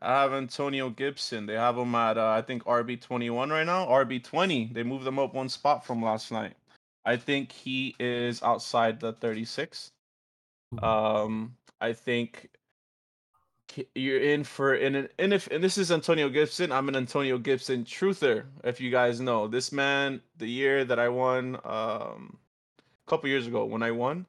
I 0.00 0.22
have 0.22 0.32
Antonio 0.32 0.88
Gibson. 0.90 1.44
They 1.46 1.54
have 1.54 1.76
him 1.76 1.94
at 1.94 2.16
uh, 2.16 2.28
I 2.28 2.40
think 2.40 2.64
RB 2.64 3.00
twenty 3.00 3.28
one 3.28 3.50
right 3.50 3.66
now. 3.66 3.86
RB 3.86 4.24
twenty. 4.24 4.70
They 4.72 4.82
moved 4.82 5.06
him 5.06 5.18
up 5.18 5.34
one 5.34 5.48
spot 5.50 5.84
from 5.84 6.02
last 6.02 6.32
night. 6.32 6.54
I 7.04 7.16
think 7.16 7.52
he 7.52 7.94
is 8.00 8.42
outside 8.42 8.98
the 8.98 9.12
thirty 9.12 9.44
six. 9.44 9.90
Um, 10.82 11.54
I 11.80 11.92
think 11.92 12.42
ki- 12.42 12.48
you're 13.94 14.20
in 14.20 14.44
for 14.44 14.74
and 14.74 14.96
an- 14.96 15.08
and 15.18 15.32
if 15.32 15.48
and 15.48 15.62
this 15.62 15.78
is 15.78 15.90
Antonio 15.92 16.28
Gibson. 16.28 16.72
I'm 16.72 16.88
an 16.88 16.96
Antonio 16.96 17.38
Gibson 17.38 17.84
truther. 17.84 18.46
If 18.64 18.80
you 18.80 18.90
guys 18.90 19.20
know 19.20 19.48
this 19.48 19.72
man, 19.72 20.22
the 20.38 20.48
year 20.48 20.84
that 20.84 20.98
I 20.98 21.08
won, 21.08 21.56
um, 21.64 22.38
a 23.06 23.10
couple 23.10 23.28
years 23.28 23.46
ago 23.46 23.64
when 23.64 23.82
I 23.82 23.90
won, 23.90 24.26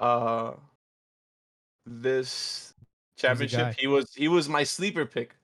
uh, 0.00 0.52
this 1.86 2.74
championship, 3.16 3.72
he 3.78 3.86
was 3.86 4.14
he 4.14 4.28
was 4.28 4.48
my 4.48 4.64
sleeper 4.64 5.06
pick. 5.06 5.36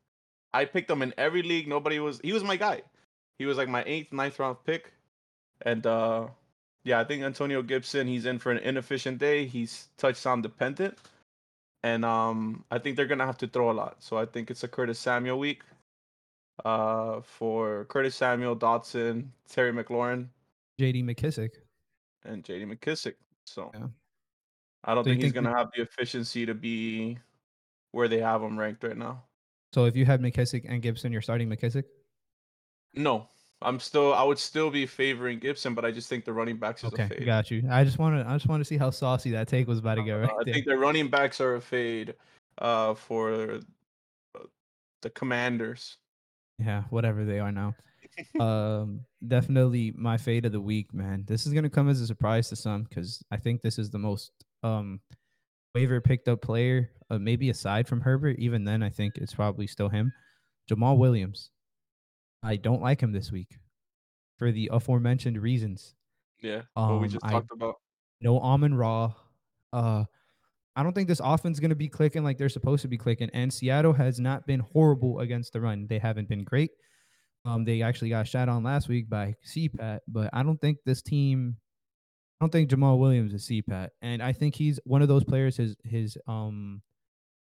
I 0.53 0.64
picked 0.64 0.91
him 0.91 1.03
in 1.03 1.14
every 1.16 1.43
league. 1.43 1.68
Nobody 1.68 2.01
was. 2.01 2.20
He 2.22 2.32
was 2.32 2.43
my 2.45 2.57
guy. 2.57 2.82
He 3.38 3.47
was 3.47 3.57
like 3.57 3.68
my 3.68 3.84
eighth, 3.86 4.12
ninth 4.12 4.38
round 4.38 4.59
pick, 4.64 4.93
and 5.62 5.86
uh, 5.86 6.28
yeah, 6.84 7.01
I 7.01 7.05
think 7.05 7.22
Antonio 7.22 7.62
Gibson. 7.62 8.07
He's 8.07 8.26
in 8.26 8.38
for 8.38 8.51
an 8.53 8.59
inefficient 8.59 9.18
day. 9.18 9.47
He's 9.47 9.88
touchdown 9.97 10.43
dependent, 10.43 10.99
and 11.83 12.05
um, 12.05 12.64
I 12.70 12.78
think 12.78 12.97
they're 12.97 13.07
gonna 13.07 13.26
have 13.26 13.39
to 13.39 13.47
throw 13.49 13.70
a 13.70 13.72
lot. 13.72 14.03
So 14.03 14.16
I 14.18 14.26
think 14.26 14.51
it's 14.51 14.64
a 14.64 14.68
Curtis 14.68 14.99
Samuel 14.99 15.39
week. 15.39 15.62
Uh, 16.64 17.22
for 17.22 17.87
Curtis 17.87 18.14
Samuel, 18.14 18.55
Dotson, 18.55 19.28
Terry 19.49 19.72
McLaurin, 19.72 20.28
JD 20.78 21.05
McKissic. 21.05 21.51
and 22.26 22.45
J.D. 22.45 22.66
McKissic. 22.66 23.14
So 23.47 23.70
Yeah. 23.72 23.87
I 24.85 24.95
don't 24.95 25.05
So 25.05 25.11
think 25.11 25.22
he's 25.22 25.33
think 25.33 25.43
gonna 25.47 25.57
have 25.57 25.70
the 25.74 25.81
efficiency 25.83 26.45
to 26.45 26.53
be 26.55 27.18
where 27.93 28.09
they 28.09 28.18
have 28.20 28.43
him 28.43 28.59
ranked 28.59 28.85
right 28.85 28.97
now. 28.97 29.24
So 29.72 29.87
if 29.87 29.97
you 29.97 30.05
had 30.05 30.20
McKissic 30.20 30.66
and 30.68 30.83
Gibson, 30.83 31.12
you're 31.12 31.22
starting 31.22 31.49
McKissic. 31.49 31.85
No, 32.93 33.26
I'm 33.62 33.78
still. 33.78 34.14
I 34.14 34.22
would 34.22 34.38
still 34.38 34.70
be 34.70 34.86
favoring 34.86 35.38
Gibson, 35.38 35.74
but 35.74 35.84
I 35.84 35.90
just 35.90 36.08
think 36.08 36.24
the 36.24 36.32
running 36.32 36.56
backs 36.56 36.82
is 36.82 36.92
a 36.92 36.94
Okay, 36.94 37.08
fade. 37.08 37.26
got 37.26 37.50
you. 37.50 37.62
I 37.70 37.84
just 37.84 37.98
want 37.98 38.16
to. 38.16 38.28
I 38.28 38.34
just 38.34 38.46
want 38.46 38.61
to 38.61 38.64
see 38.64 38.78
how 38.78 38.90
saucy 38.90 39.30
that 39.32 39.48
take 39.48 39.68
was 39.68 39.78
about 39.78 39.96
to 39.96 40.02
get 40.02 40.14
Uh, 40.14 40.20
right 40.20 40.30
I 40.40 40.44
there. 40.44 40.54
think 40.54 40.66
the 40.66 40.78
running 40.78 41.08
backs 41.08 41.40
are 41.40 41.56
a 41.56 41.61
fade 41.61 42.14
uh, 42.58 42.94
for 42.94 43.61
uh, 44.34 44.40
the 45.02 45.11
Commanders. 45.11 45.98
Yeah, 46.58 46.84
whatever 46.90 47.24
they 47.24 47.38
are 47.38 47.52
now. 47.52 47.74
um, 48.40 49.00
definitely 49.26 49.92
my 49.96 50.16
fade 50.16 50.46
of 50.46 50.52
the 50.52 50.61
week, 50.61 50.92
man. 50.94 51.24
This 51.26 51.46
is 51.46 51.52
gonna 51.52 51.70
come 51.70 51.88
as 51.88 52.00
a 52.00 52.06
surprise 52.06 52.48
to 52.48 52.56
some 52.56 52.84
because 52.84 53.22
I 53.30 53.36
think 53.36 53.61
this 53.61 53.78
is 53.78 53.90
the 53.90 53.98
most 53.98 54.32
um 54.62 55.00
waiver 55.74 56.00
picked 56.00 56.28
up 56.28 56.40
player, 56.40 56.90
uh, 57.11 57.18
maybe 57.18 57.50
aside 57.50 57.86
from 57.86 58.00
Herbert. 58.00 58.38
Even 58.38 58.64
then, 58.64 58.82
I 58.82 58.88
think 58.90 59.16
it's 59.18 59.34
probably 59.34 59.66
still 59.66 59.88
him. 59.90 60.12
Jamaal 60.70 60.96
Williams. 60.96 61.50
I 62.43 62.57
don't 62.57 62.82
like 62.82 63.01
him 63.03 63.12
this 63.12 63.30
week 63.30 63.59
for 64.38 64.51
the 64.53 64.70
aforementioned 64.72 65.41
reasons. 65.41 65.95
Yeah, 66.43 66.62
what 66.74 67.01
we 67.01 67.07
Um, 67.07 67.09
just 67.11 67.24
I- 67.24 67.32
talked 67.32 67.53
about. 67.53 67.76
No 68.22 68.38
Amon-Ra. 68.41 69.14
Uh, 69.72 70.05
I 70.76 70.82
don't 70.82 70.93
think 70.95 71.09
this 71.09 71.20
offense 71.22 71.57
is 71.57 71.61
going 71.61 71.70
to 71.70 71.74
be 71.76 71.88
clicking 71.88 72.22
like 72.22 72.36
they're 72.38 72.49
supposed 72.51 72.82
to 72.82 72.88
be 72.88 72.99
clicking. 72.99 73.30
And 73.32 73.53
Seattle 73.53 73.95
has 73.95 74.20
not 74.20 74.47
been 74.47 74.61
horrible 74.61 75.20
against 75.20 75.53
the 75.53 75.61
run. 75.61 75.86
They 75.88 75.99
haven't 75.99 76.28
been 76.28 76.45
great. 76.45 76.70
Um, 77.47 77.64
they 77.64 77.80
actually 77.82 78.11
got 78.11 78.28
shot 78.28 78.49
on 78.51 78.62
last 78.62 78.88
week 78.88 79.09
by 79.09 79.34
CPAT, 79.47 80.01
but 80.07 80.28
I 80.34 80.43
don't 80.43 80.61
think 80.61 80.78
this 80.84 81.01
team. 81.03 81.57
I 82.41 82.45
don't 82.45 82.51
think 82.51 82.70
Jamaal 82.70 82.99
Williams 82.99 83.32
is 83.34 83.47
CPAT, 83.47 83.88
and 84.03 84.22
I 84.22 84.32
think 84.32 84.55
he's 84.55 84.78
one 84.84 85.01
of 85.03 85.09
those 85.09 85.24
players. 85.24 85.57
His 85.57 85.76
his 85.84 86.16
um 86.26 86.82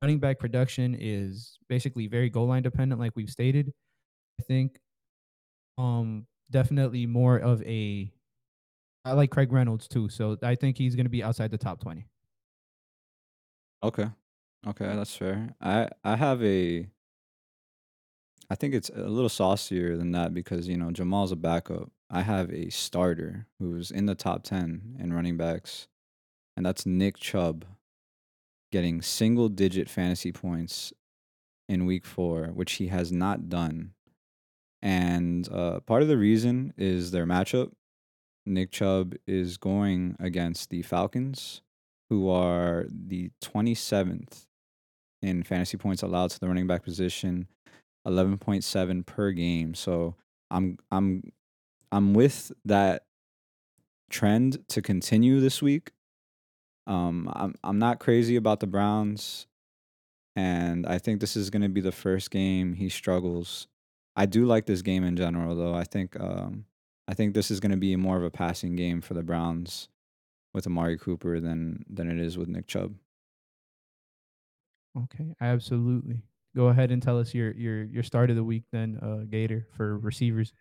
running 0.02 0.20
back 0.20 0.40
production 0.40 0.96
is 1.00 1.58
basically 1.70 2.08
very 2.08 2.30
goal 2.30 2.48
line 2.48 2.64
dependent, 2.64 3.00
like 3.00 3.16
we've 3.16 3.30
stated. 3.30 3.74
I 4.42 4.44
think 4.44 4.80
um 5.78 6.26
definitely 6.50 7.06
more 7.06 7.38
of 7.38 7.62
a. 7.64 8.12
I 9.06 9.14
like 9.14 9.32
Craig 9.32 9.52
Reynolds 9.52 9.88
too, 9.88 10.10
so 10.10 10.38
I 10.42 10.56
think 10.56 10.78
he's 10.78 10.96
going 10.96 11.06
to 11.06 11.12
be 11.12 11.24
outside 11.24 11.52
the 11.52 11.58
top 11.60 11.80
twenty. 11.80 12.08
Okay. 13.84 14.10
Okay, 14.68 14.86
that's 14.86 15.16
fair. 15.16 15.56
I 15.60 15.90
I 16.04 16.16
have 16.16 16.44
a 16.44 16.88
I 18.50 18.56
think 18.56 18.74
it's 18.74 18.90
a 18.90 19.08
little 19.08 19.30
saucier 19.30 19.96
than 19.96 20.12
that 20.12 20.34
because, 20.34 20.68
you 20.68 20.78
know, 20.78 20.90
Jamaal's 20.90 21.32
a 21.32 21.36
backup. 21.38 21.90
I 22.10 22.22
have 22.22 22.52
a 22.52 22.70
starter 22.70 23.48
who's 23.60 23.92
in 23.92 24.06
the 24.08 24.16
top 24.16 24.44
10 24.44 24.98
in 25.00 25.14
running 25.14 25.38
backs, 25.38 25.88
and 26.58 26.66
that's 26.66 26.86
Nick 26.86 27.18
Chubb 27.18 27.66
getting 28.72 29.02
single 29.02 29.50
digit 29.50 29.90
fantasy 29.90 30.32
points 30.32 30.94
in 31.70 31.86
week 31.86 32.06
4, 32.06 32.48
which 32.48 32.74
he 32.74 32.88
has 32.88 33.12
not 33.12 33.50
done. 33.50 33.94
And 34.82 35.48
uh, 35.52 35.82
part 35.82 36.02
of 36.02 36.08
the 36.08 36.18
reason 36.18 36.74
is 36.78 37.12
their 37.12 37.26
matchup. 37.26 37.72
Nick 38.46 38.72
Chubb 38.72 39.14
is 39.28 39.58
going 39.58 40.16
against 40.20 40.70
the 40.72 40.82
Falcons, 40.82 41.62
who 42.10 42.30
are 42.30 42.86
the 42.90 43.30
27th 43.44 44.48
in 45.22 45.44
fantasy 45.44 45.78
points 45.78 46.02
allowed 46.02 46.32
to 46.32 46.40
the 46.40 46.48
running 46.48 46.68
back 46.68 46.84
position, 46.84 47.48
11.7 48.08 49.06
per 49.06 49.32
game. 49.32 49.76
So 49.76 50.16
I'm 50.50 50.78
I'm 50.92 51.32
I'm 51.92 52.14
with 52.14 52.52
that 52.66 53.06
trend 54.10 54.68
to 54.70 54.82
continue 54.82 55.40
this 55.40 55.62
week. 55.62 55.92
Um, 56.88 57.32
I'm 57.34 57.56
I'm 57.64 57.80
not 57.80 58.00
crazy 58.00 58.36
about 58.36 58.60
the 58.60 58.68
Browns, 58.68 59.48
and 60.36 60.86
I 60.88 60.98
think 60.98 61.22
this 61.22 61.36
is 61.36 61.50
going 61.50 61.62
to 61.62 61.70
be 61.70 61.82
the 61.82 61.92
first 61.92 62.32
game 62.32 62.74
he 62.74 62.90
struggles. 62.90 63.68
I 64.16 64.26
do 64.26 64.46
like 64.46 64.66
this 64.66 64.82
game 64.82 65.04
in 65.04 65.16
general, 65.16 65.56
though. 65.56 65.74
I 65.74 65.84
think 65.84 66.20
um, 66.20 66.66
I 67.08 67.14
think 67.14 67.34
this 67.34 67.52
is 67.52 67.60
going 67.60 67.72
to 67.72 67.78
be 67.78 67.96
more 67.96 68.18
of 68.18 68.24
a 68.24 68.32
passing 68.32 68.76
game 68.76 69.02
for 69.02 69.14
the 69.14 69.24
Browns 69.24 69.90
with 70.54 70.68
Amari 70.68 70.98
Cooper 70.98 71.40
than 71.40 71.86
than 71.90 72.10
it 72.10 72.20
is 72.20 72.38
with 72.38 72.50
Nick 72.50 72.68
Chubb. 72.68 72.96
Okay, 74.98 75.34
absolutely. 75.40 76.22
Go 76.56 76.68
ahead 76.68 76.92
and 76.92 77.02
tell 77.02 77.18
us 77.18 77.34
your 77.34 77.52
your 77.52 77.84
your 77.86 78.04
start 78.04 78.30
of 78.30 78.36
the 78.36 78.44
week 78.44 78.64
then, 78.72 78.98
uh, 79.02 79.26
Gator 79.30 79.68
for 79.76 79.98
receivers. 80.00 80.52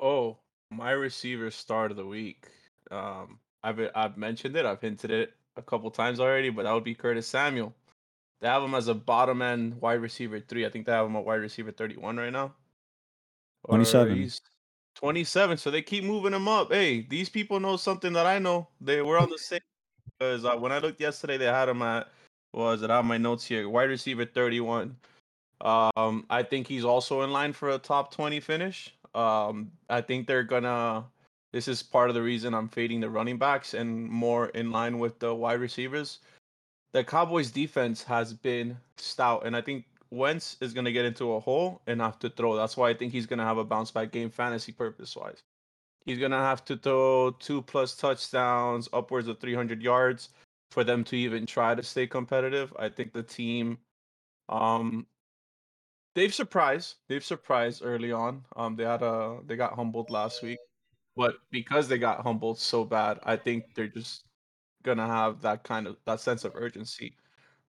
Oh, 0.00 0.38
my 0.70 0.92
receiver 0.92 1.50
start 1.50 1.90
of 1.90 1.96
the 1.96 2.06
week. 2.06 2.46
Um, 2.90 3.40
I've 3.62 3.80
I've 3.94 4.16
mentioned 4.16 4.56
it. 4.56 4.64
I've 4.64 4.80
hinted 4.80 5.10
it 5.10 5.34
a 5.56 5.62
couple 5.62 5.90
times 5.90 6.20
already, 6.20 6.50
but 6.50 6.64
that 6.64 6.72
would 6.72 6.84
be 6.84 6.94
Curtis 6.94 7.26
Samuel. 7.26 7.74
They 8.40 8.48
have 8.48 8.62
him 8.62 8.74
as 8.74 8.88
a 8.88 8.94
bottom 8.94 9.42
end 9.42 9.80
wide 9.80 10.00
receiver 10.00 10.40
three. 10.40 10.64
I 10.64 10.70
think 10.70 10.86
they 10.86 10.92
have 10.92 11.06
him 11.06 11.16
at 11.16 11.24
wide 11.24 11.40
receiver 11.40 11.72
thirty 11.72 11.96
one 11.96 12.16
right 12.16 12.32
now. 12.32 12.54
27. 13.68 14.16
he's 14.16 14.40
Twenty 14.94 15.24
seven. 15.24 15.56
So 15.56 15.70
they 15.70 15.82
keep 15.82 16.04
moving 16.04 16.34
him 16.34 16.48
up. 16.48 16.72
Hey, 16.72 17.02
these 17.02 17.28
people 17.28 17.60
know 17.60 17.76
something 17.76 18.12
that 18.12 18.26
I 18.26 18.38
know. 18.38 18.68
They 18.80 19.02
were 19.02 19.18
on 19.18 19.30
the 19.30 19.38
same 19.38 19.60
because 20.18 20.44
uh, 20.44 20.56
when 20.56 20.72
I 20.72 20.78
looked 20.78 21.00
yesterday, 21.00 21.36
they 21.36 21.46
had 21.46 21.68
him 21.68 21.82
at 21.82 22.08
was 22.52 22.82
it? 22.82 22.90
Have 22.90 23.04
my 23.04 23.16
notes 23.16 23.44
here. 23.46 23.68
Wide 23.68 23.88
receiver 23.88 24.24
thirty 24.24 24.60
one. 24.60 24.96
Um, 25.60 26.26
I 26.30 26.42
think 26.42 26.66
he's 26.66 26.84
also 26.84 27.22
in 27.22 27.30
line 27.30 27.52
for 27.52 27.70
a 27.70 27.78
top 27.78 28.12
twenty 28.12 28.40
finish. 28.40 28.94
Um, 29.14 29.70
I 29.88 30.00
think 30.00 30.26
they're 30.26 30.42
gonna 30.42 31.04
This 31.52 31.68
is 31.68 31.82
part 31.82 32.10
of 32.10 32.14
the 32.14 32.22
reason 32.22 32.54
I'm 32.54 32.68
fading 32.68 33.00
the 33.00 33.10
running 33.10 33.38
backs 33.38 33.74
and 33.74 34.08
more 34.08 34.48
in 34.48 34.70
line 34.70 34.98
with 34.98 35.18
the 35.18 35.34
wide 35.34 35.60
receivers. 35.60 36.18
The 36.92 37.04
Cowboys 37.04 37.50
defense 37.50 38.02
has 38.04 38.32
been 38.32 38.76
stout, 38.96 39.46
and 39.46 39.56
I 39.56 39.60
think 39.60 39.84
Wentz 40.10 40.56
is 40.60 40.72
going 40.72 40.86
to 40.86 40.92
get 40.92 41.04
into 41.04 41.32
a 41.34 41.40
hole 41.40 41.82
and 41.86 42.00
have 42.00 42.18
to 42.20 42.30
throw. 42.30 42.56
That's 42.56 42.76
why 42.76 42.90
I 42.90 42.94
think 42.94 43.12
he's 43.12 43.26
going 43.26 43.38
to 43.38 43.44
have 43.44 43.58
a 43.58 43.64
bounce 43.64 43.90
back 43.92 44.10
game 44.10 44.30
fantasy 44.30 44.72
purpose 44.72 45.14
wise. 45.16 45.42
He's 46.04 46.18
going 46.18 46.32
to 46.32 46.38
have 46.38 46.64
to 46.66 46.76
throw 46.76 47.30
two 47.38 47.62
plus 47.62 47.94
touchdowns, 47.94 48.88
upwards 48.92 49.28
of 49.28 49.38
300 49.38 49.82
yards 49.82 50.30
for 50.70 50.84
them 50.84 51.04
to 51.04 51.16
even 51.16 51.46
try 51.46 51.74
to 51.74 51.82
stay 51.82 52.06
competitive. 52.06 52.72
I 52.78 52.88
think 52.88 53.12
the 53.12 53.22
team 53.22 53.78
um 54.48 55.06
they've 56.14 56.34
surprised. 56.34 56.96
They've 57.08 57.24
surprised 57.24 57.82
early 57.84 58.12
on. 58.12 58.44
Um 58.56 58.76
they 58.76 58.84
had 58.84 59.02
a 59.02 59.40
they 59.46 59.56
got 59.56 59.74
humbled 59.74 60.10
last 60.10 60.42
week. 60.42 60.58
But 61.16 61.36
because 61.50 61.88
they 61.88 61.98
got 61.98 62.22
humbled 62.22 62.58
so 62.58 62.84
bad, 62.84 63.18
I 63.24 63.36
think 63.36 63.74
they're 63.74 63.88
just 63.88 64.24
gonna 64.82 65.06
have 65.06 65.40
that 65.42 65.64
kind 65.64 65.86
of 65.86 65.96
that 66.06 66.20
sense 66.20 66.44
of 66.44 66.52
urgency 66.54 67.14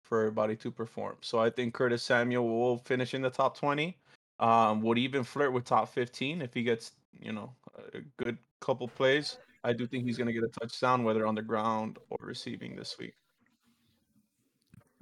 for 0.02 0.20
everybody 0.22 0.56
to 0.58 0.70
perform. 0.70 1.16
So 1.22 1.40
I 1.40 1.50
think 1.50 1.74
Curtis 1.74 2.04
Samuel 2.04 2.48
will 2.48 2.78
finish 2.80 3.14
in 3.14 3.22
the 3.22 3.30
top 3.30 3.58
20. 3.58 3.98
Um, 4.40 4.82
would 4.82 4.98
even 4.98 5.24
flirt 5.24 5.54
with 5.54 5.66
top 5.66 5.94
15 5.94 6.42
if 6.42 6.54
he 6.54 6.64
gets, 6.64 6.94
you 7.22 7.32
know, 7.32 7.54
a 7.94 8.00
good 8.18 8.38
couple 8.60 8.88
plays. 8.88 9.38
I 9.64 9.72
do 9.72 9.86
think 9.86 10.04
he's 10.04 10.18
going 10.18 10.28
to 10.28 10.34
get 10.34 10.44
a 10.44 10.48
touchdown, 10.48 11.04
whether 11.04 11.28
on 11.28 11.36
the 11.36 11.42
ground 11.42 11.98
or 12.10 12.18
receiving 12.22 12.76
this 12.76 12.98
week. 12.98 13.14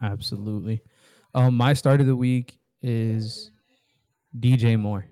Absolutely. 0.01 0.81
Um, 1.33 1.55
my 1.55 1.73
start 1.73 2.01
of 2.01 2.07
the 2.07 2.15
week 2.15 2.59
is 2.81 3.51
DJ 4.39 4.77
Moore. 4.77 5.05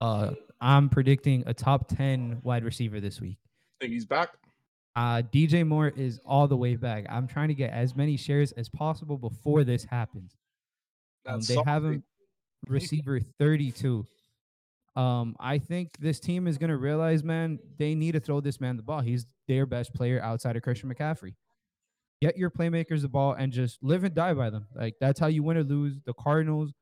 Uh, 0.00 0.32
I'm 0.60 0.88
predicting 0.88 1.42
a 1.46 1.54
top 1.54 1.88
10 1.88 2.40
wide 2.42 2.64
receiver 2.64 3.00
this 3.00 3.20
week. 3.20 3.38
Think 3.80 3.92
he's 3.92 4.06
back? 4.06 4.30
Uh, 4.98 5.22
DJ 5.22 5.64
Moore 5.64 5.92
is 5.94 6.18
all 6.26 6.48
the 6.48 6.56
way 6.56 6.74
back. 6.74 7.06
I'm 7.08 7.28
trying 7.28 7.46
to 7.48 7.54
get 7.54 7.72
as 7.72 7.94
many 7.94 8.16
shares 8.16 8.50
as 8.52 8.68
possible 8.68 9.16
before 9.16 9.62
this 9.62 9.84
happens. 9.84 10.36
Um, 11.24 11.40
they 11.40 11.56
have 11.64 11.84
him 11.84 12.02
receiver 12.66 13.20
32. 13.38 14.04
Um, 14.96 15.36
I 15.38 15.58
think 15.58 15.90
this 16.00 16.18
team 16.18 16.48
is 16.48 16.58
going 16.58 16.70
to 16.70 16.76
realize, 16.76 17.22
man, 17.22 17.60
they 17.78 17.94
need 17.94 18.12
to 18.12 18.20
throw 18.20 18.40
this 18.40 18.60
man 18.60 18.76
the 18.76 18.82
ball. 18.82 18.98
He's 18.98 19.24
their 19.46 19.66
best 19.66 19.94
player 19.94 20.20
outside 20.20 20.56
of 20.56 20.62
Christian 20.62 20.92
McCaffrey. 20.92 21.34
Get 22.20 22.36
your 22.36 22.50
playmakers 22.50 23.02
the 23.02 23.08
ball 23.08 23.34
and 23.34 23.52
just 23.52 23.80
live 23.80 24.02
and 24.02 24.12
die 24.12 24.34
by 24.34 24.50
them. 24.50 24.66
Like 24.74 24.96
that's 25.00 25.20
how 25.20 25.28
you 25.28 25.44
win 25.44 25.58
or 25.58 25.62
lose. 25.62 26.00
The 26.06 26.14
Cardinals, 26.14 26.72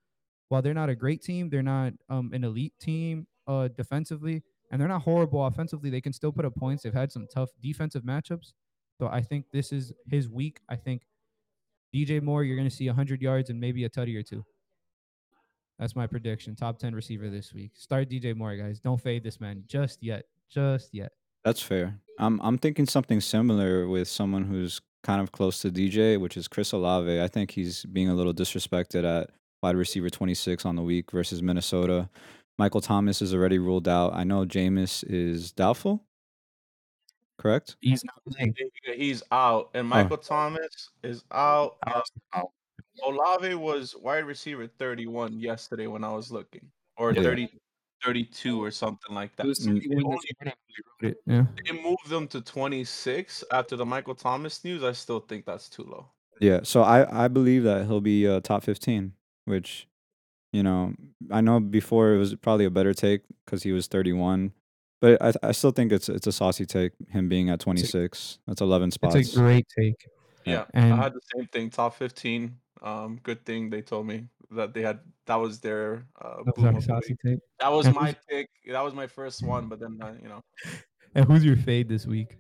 while 0.49 0.63
they're 0.63 0.73
not 0.73 0.89
a 0.89 0.97
great 0.97 1.21
team, 1.21 1.51
they're 1.51 1.63
not 1.63 1.93
um, 2.09 2.31
an 2.33 2.45
elite 2.45 2.73
team 2.81 3.27
uh, 3.47 3.69
defensively 3.69 4.43
and 4.71 4.81
they're 4.81 4.89
not 4.89 5.03
horrible 5.03 5.45
offensively. 5.47 5.91
They 5.91 6.01
can 6.01 6.13
still 6.13 6.33
put 6.33 6.45
up 6.45 6.55
points. 6.55 6.83
They've 6.83 6.93
had 6.93 7.13
some 7.13 7.27
tough 7.33 7.51
defensive 7.63 8.03
matchups. 8.03 8.53
So 8.99 9.09
I 9.09 9.21
think 9.23 9.47
this 9.53 9.73
is 9.73 9.93
his 10.07 10.29
week. 10.29 10.61
I 10.69 10.77
think 10.77 11.03
DJ 11.95 12.23
Moore, 12.23 12.45
you're 12.45 12.57
going 12.57 12.69
to 12.69 12.75
see 12.75 12.87
100 12.87 13.23
yards 13.23 13.51
and 13.51 13.61
maybe 13.61 13.85
a 13.85 13.89
tutty 13.89 14.17
or 14.17 14.23
two. 14.23 14.45
That's 15.79 15.95
my 15.95 16.07
prediction. 16.07 16.57
Top 16.57 16.79
10 16.79 16.95
receiver 16.95 17.29
this 17.29 17.53
week. 17.53 17.73
Start 17.75 18.09
DJ 18.09 18.35
Moore, 18.35 18.57
guys. 18.57 18.81
Don't 18.81 19.01
fade 19.01 19.23
this 19.23 19.41
man 19.41 19.65
just 19.67 20.03
yet. 20.03 20.25
Just 20.49 20.95
yet. 20.95 21.13
That's 21.45 21.63
fair. 21.63 22.01
I'm 22.19 22.41
I'm 22.43 22.59
thinking 22.59 22.87
something 22.87 23.21
similar 23.21 23.87
with 23.87 24.09
someone 24.09 24.45
who's 24.45 24.81
kind 25.05 25.21
of 25.21 25.33
close 25.33 25.61
to 25.61 25.71
DJ, 25.71 26.19
which 26.19 26.37
is 26.37 26.49
Chris 26.49 26.73
Olave. 26.73 27.21
I 27.21 27.29
think 27.29 27.53
he's 27.53 27.85
being 27.85 28.09
a 28.09 28.15
little 28.15 28.35
disrespected 28.35 29.05
at 29.05 29.31
wide 29.63 29.77
receiver 29.77 30.11
26 30.11 30.65
on 30.65 30.77
the 30.77 30.83
week 30.83 31.13
versus 31.13 31.43
Minnesota. 31.43 32.09
Michael 32.59 32.81
Thomas 32.81 33.21
is 33.21 33.35
already 33.35 33.59
ruled 33.59 33.89
out. 33.89 34.15
I 34.15 34.25
know 34.25 34.45
Jameis 34.45 35.05
is 35.07 35.53
doubtful. 35.53 36.05
Correct? 37.39 37.77
He's 37.81 38.03
not 38.05 38.23
playing. 38.31 38.55
He's 38.97 39.23
out, 39.31 39.71
and 39.75 39.87
Michael 39.87 40.17
oh. 40.19 40.27
Thomas 40.27 40.91
is 41.03 41.23
out. 41.31 41.77
Uh, 41.87 42.43
Olave 43.05 43.55
was 43.55 43.95
wide 43.95 44.25
receiver 44.25 44.67
31 44.67 45.39
yesterday 45.39 45.87
when 45.87 46.03
I 46.03 46.13
was 46.13 46.31
looking, 46.33 46.67
or 46.97 47.13
yeah. 47.13 47.23
30, 47.23 47.49
32 48.03 48.63
or 48.63 48.71
something 48.71 49.15
like 49.15 49.37
that. 49.37 49.47
They, 51.01 51.15
yeah. 51.27 51.45
they 51.65 51.73
moved 51.73 52.09
them 52.09 52.27
to 52.29 52.41
26 52.41 53.45
after 53.53 53.77
the 53.77 53.85
Michael 53.85 54.15
Thomas 54.15 54.65
news. 54.65 54.83
I 54.83 54.93
still 54.93 55.21
think 55.21 55.45
that's 55.45 55.69
too 55.69 55.85
low. 55.85 56.07
Yeah, 56.41 56.61
so 56.63 56.83
I 56.83 57.25
I 57.25 57.29
believe 57.29 57.65
that 57.65 57.87
he'll 57.87 58.01
be 58.01 58.27
uh, 58.27 58.41
top 58.41 58.63
15, 58.63 59.13
which 59.45 59.89
you 60.53 60.63
know, 60.63 60.95
I 61.31 61.41
know 61.41 61.61
before 61.61 62.15
it 62.15 62.19
was 62.19 62.35
probably 62.37 62.65
a 62.65 62.71
better 62.71 62.95
take 62.95 63.23
because 63.45 63.63
he 63.63 63.73
was 63.73 63.87
31, 63.87 64.53
but 65.01 65.21
I 65.23 65.33
I 65.43 65.53
still 65.53 65.71
think 65.71 65.93
it's 65.93 66.09
it's 66.09 66.27
a 66.27 66.33
saucy 66.33 66.67
take. 66.67 66.93
Him 67.11 67.29
being 67.29 67.51
at 67.51 67.61
26, 67.61 68.39
that's 68.47 68.61
11 68.61 68.91
spots. 68.93 69.15
It's 69.15 69.37
a 69.37 69.41
great 69.41 69.67
take. 69.77 69.97
Yeah, 70.45 70.65
and 70.75 70.95
I 70.95 70.97
had 70.97 71.15
the 71.15 71.21
same 71.35 71.47
thing. 71.49 71.71
Top 71.71 71.95
15. 71.95 72.57
Um, 72.83 73.19
good 73.23 73.45
thing 73.45 73.71
they 73.71 73.83
told 73.83 74.07
me 74.07 74.29
that 74.51 74.75
they 74.75 74.83
had 74.83 75.01
that 75.27 75.37
was 75.37 75.61
their 75.61 76.07
uh, 76.21 76.37
that 76.45 76.75
was, 76.75 76.85
saucy 76.85 77.17
take. 77.25 77.39
That 77.59 77.73
was 77.73 77.93
my 77.93 78.15
pick. 78.29 78.49
That 78.71 78.83
was 78.85 78.95
my 78.95 79.07
first 79.07 79.43
one, 79.45 79.69
but 79.69 79.81
then 79.81 79.99
uh, 80.01 80.15
you 80.23 80.29
know. 80.29 80.43
And 81.15 81.25
who's 81.25 81.45
your 81.45 81.57
fade 81.57 81.89
this 81.89 82.07
week? 82.07 82.37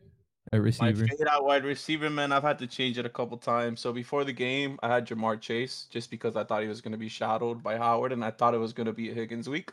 A 0.52 0.60
receiver. 0.60 1.02
My 1.02 1.16
fade 1.16 1.26
out 1.28 1.44
wide 1.44 1.64
receiver, 1.64 2.08
man. 2.08 2.30
I've 2.30 2.42
had 2.42 2.58
to 2.60 2.66
change 2.66 2.98
it 2.98 3.06
a 3.06 3.10
couple 3.10 3.36
times. 3.36 3.80
So 3.80 3.92
before 3.92 4.24
the 4.24 4.32
game, 4.32 4.78
I 4.82 4.88
had 4.88 5.06
Ja'Marr 5.06 5.40
Chase 5.40 5.86
just 5.90 6.10
because 6.10 6.36
I 6.36 6.44
thought 6.44 6.62
he 6.62 6.68
was 6.68 6.80
going 6.80 6.92
to 6.92 6.98
be 6.98 7.08
shadowed 7.08 7.62
by 7.62 7.76
Howard, 7.76 8.12
and 8.12 8.24
I 8.24 8.30
thought 8.30 8.54
it 8.54 8.58
was 8.58 8.72
going 8.72 8.86
to 8.86 8.92
be 8.92 9.10
a 9.10 9.14
Higgins 9.14 9.48
week. 9.48 9.72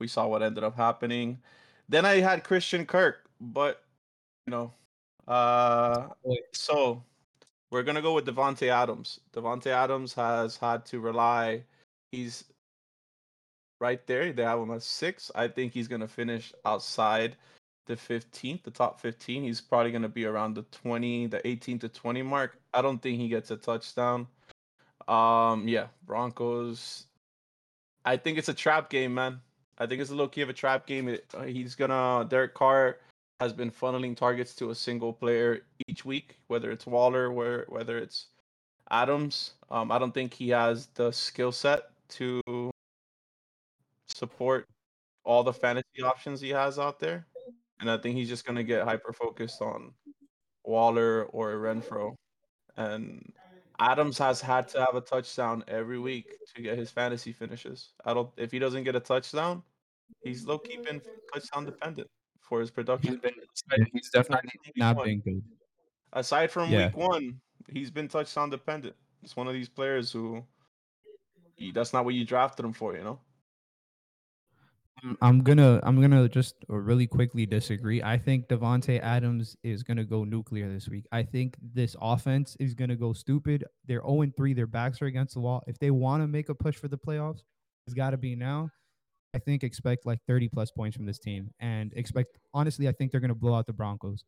We 0.00 0.08
saw 0.08 0.26
what 0.26 0.42
ended 0.42 0.64
up 0.64 0.76
happening. 0.76 1.38
Then 1.88 2.04
I 2.04 2.20
had 2.20 2.42
Christian 2.42 2.86
Kirk, 2.86 3.28
but 3.40 3.82
you 4.46 4.52
know, 4.52 4.72
uh, 5.28 6.08
so 6.52 7.02
we're 7.70 7.82
gonna 7.82 8.02
go 8.02 8.14
with 8.14 8.26
Davante 8.26 8.68
Adams. 8.68 9.20
Davante 9.32 9.66
Adams 9.66 10.14
has 10.14 10.56
had 10.56 10.84
to 10.86 11.00
rely. 11.00 11.64
He's 12.12 12.44
right 13.80 14.04
there. 14.06 14.32
They 14.32 14.42
have 14.42 14.60
him 14.60 14.70
at 14.70 14.82
six. 14.82 15.30
I 15.34 15.48
think 15.48 15.72
he's 15.72 15.88
gonna 15.88 16.08
finish 16.08 16.52
outside 16.64 17.36
the 17.86 17.96
15th, 17.96 18.62
the 18.62 18.70
top 18.70 19.00
15. 19.00 19.42
He's 19.42 19.60
probably 19.60 19.90
going 19.90 20.02
to 20.02 20.08
be 20.08 20.24
around 20.24 20.54
the 20.54 20.62
20, 20.70 21.26
the 21.26 21.46
18 21.46 21.78
to 21.80 21.88
20 21.88 22.22
mark. 22.22 22.58
I 22.72 22.82
don't 22.82 23.00
think 23.00 23.18
he 23.18 23.28
gets 23.28 23.50
a 23.50 23.56
touchdown. 23.56 24.26
Um, 25.08 25.66
yeah, 25.66 25.86
Broncos. 26.06 27.06
I 28.04 28.16
think 28.16 28.38
it's 28.38 28.48
a 28.48 28.54
trap 28.54 28.90
game, 28.90 29.14
man. 29.14 29.40
I 29.78 29.86
think 29.86 30.00
it's 30.00 30.10
a 30.10 30.14
low 30.14 30.28
key 30.28 30.42
of 30.42 30.48
a 30.48 30.54
trap 30.54 30.86
game. 30.86 31.08
It, 31.08 31.24
uh, 31.34 31.42
he's 31.42 31.74
gonna. 31.74 32.26
Derek 32.28 32.54
Carr 32.54 32.98
has 33.40 33.52
been 33.52 33.70
funneling 33.70 34.16
targets 34.16 34.54
to 34.56 34.70
a 34.70 34.74
single 34.74 35.12
player 35.12 35.62
each 35.88 36.04
week, 36.04 36.36
whether 36.48 36.70
it's 36.70 36.86
Waller, 36.86 37.32
where 37.32 37.64
whether 37.68 37.98
it's 37.98 38.26
Adams. 38.90 39.54
Um, 39.70 39.90
I 39.90 39.98
don't 39.98 40.12
think 40.12 40.34
he 40.34 40.50
has 40.50 40.86
the 40.94 41.10
skill 41.10 41.50
set 41.50 41.84
to 42.10 42.70
support 44.06 44.66
all 45.24 45.42
the 45.42 45.52
fantasy 45.52 46.02
options 46.02 46.40
he 46.40 46.50
has 46.50 46.78
out 46.78 46.98
there 46.98 47.26
and 47.80 47.90
I 47.90 47.96
think 47.98 48.16
he's 48.16 48.28
just 48.28 48.44
gonna 48.44 48.62
get 48.62 48.84
hyper 48.84 49.12
focused 49.12 49.62
on 49.62 49.92
Waller 50.64 51.24
or 51.24 51.54
Renfrow. 51.54 52.14
And 52.76 53.32
Adams 53.78 54.18
has 54.18 54.40
had 54.40 54.68
to 54.68 54.80
have 54.80 54.94
a 54.94 55.00
touchdown 55.00 55.64
every 55.68 55.98
week 55.98 56.36
to 56.54 56.62
get 56.62 56.78
his 56.78 56.90
fantasy 56.90 57.32
finishes. 57.32 57.92
I 58.04 58.14
don't 58.14 58.30
if 58.36 58.52
he 58.52 58.58
doesn't 58.58 58.84
get 58.84 58.94
a 58.94 59.00
touchdown, 59.00 59.62
he's 60.22 60.46
low 60.46 60.58
key 60.58 60.78
been 60.78 61.00
touchdown 61.32 61.64
dependent 61.64 62.08
for 62.40 62.60
his 62.60 62.70
production. 62.70 63.12
He's, 63.12 63.62
been, 63.68 63.86
he's 63.92 64.10
definitely 64.10 64.50
not 64.76 65.02
been 65.02 65.20
good. 65.20 65.42
Aside 66.12 66.50
from 66.50 66.70
yeah. 66.70 66.86
week 66.86 66.96
one, 66.96 67.40
he's 67.72 67.90
been 67.90 68.08
touchdown 68.08 68.50
dependent. 68.50 68.96
It's 69.22 69.36
one 69.36 69.46
of 69.46 69.54
these 69.54 69.68
players 69.68 70.10
who 70.10 70.44
he, 71.54 71.70
that's 71.70 71.92
not 71.92 72.04
what 72.04 72.14
you 72.14 72.24
drafted 72.24 72.64
him 72.64 72.72
for, 72.72 72.96
you 72.96 73.04
know. 73.04 73.20
I'm 75.22 75.42
gonna 75.42 75.80
I'm 75.82 76.00
gonna 76.00 76.28
just 76.28 76.56
really 76.68 77.06
quickly 77.06 77.46
disagree. 77.46 78.02
I 78.02 78.18
think 78.18 78.48
Davante 78.48 79.00
Adams 79.00 79.56
is 79.62 79.82
gonna 79.82 80.04
go 80.04 80.24
nuclear 80.24 80.68
this 80.72 80.88
week. 80.88 81.06
I 81.12 81.22
think 81.22 81.56
this 81.62 81.96
offense 82.00 82.56
is 82.60 82.74
gonna 82.74 82.96
go 82.96 83.12
stupid. 83.12 83.64
They're 83.86 84.02
0 84.02 84.26
3. 84.36 84.52
Their 84.54 84.66
backs 84.66 85.00
are 85.00 85.06
against 85.06 85.34
the 85.34 85.40
wall. 85.40 85.62
If 85.66 85.78
they 85.78 85.90
want 85.90 86.22
to 86.22 86.26
make 86.26 86.48
a 86.50 86.54
push 86.54 86.76
for 86.76 86.88
the 86.88 86.98
playoffs, 86.98 87.42
it's 87.86 87.94
got 87.94 88.10
to 88.10 88.18
be 88.18 88.36
now. 88.36 88.70
I 89.34 89.38
think 89.38 89.64
expect 89.64 90.06
like 90.06 90.20
30 90.26 90.48
plus 90.48 90.70
points 90.72 90.96
from 90.96 91.06
this 91.06 91.18
team, 91.18 91.50
and 91.60 91.92
expect 91.94 92.38
honestly, 92.52 92.88
I 92.88 92.92
think 92.92 93.12
they're 93.12 93.20
gonna 93.20 93.34
blow 93.34 93.54
out 93.54 93.66
the 93.66 93.72
Broncos. 93.72 94.24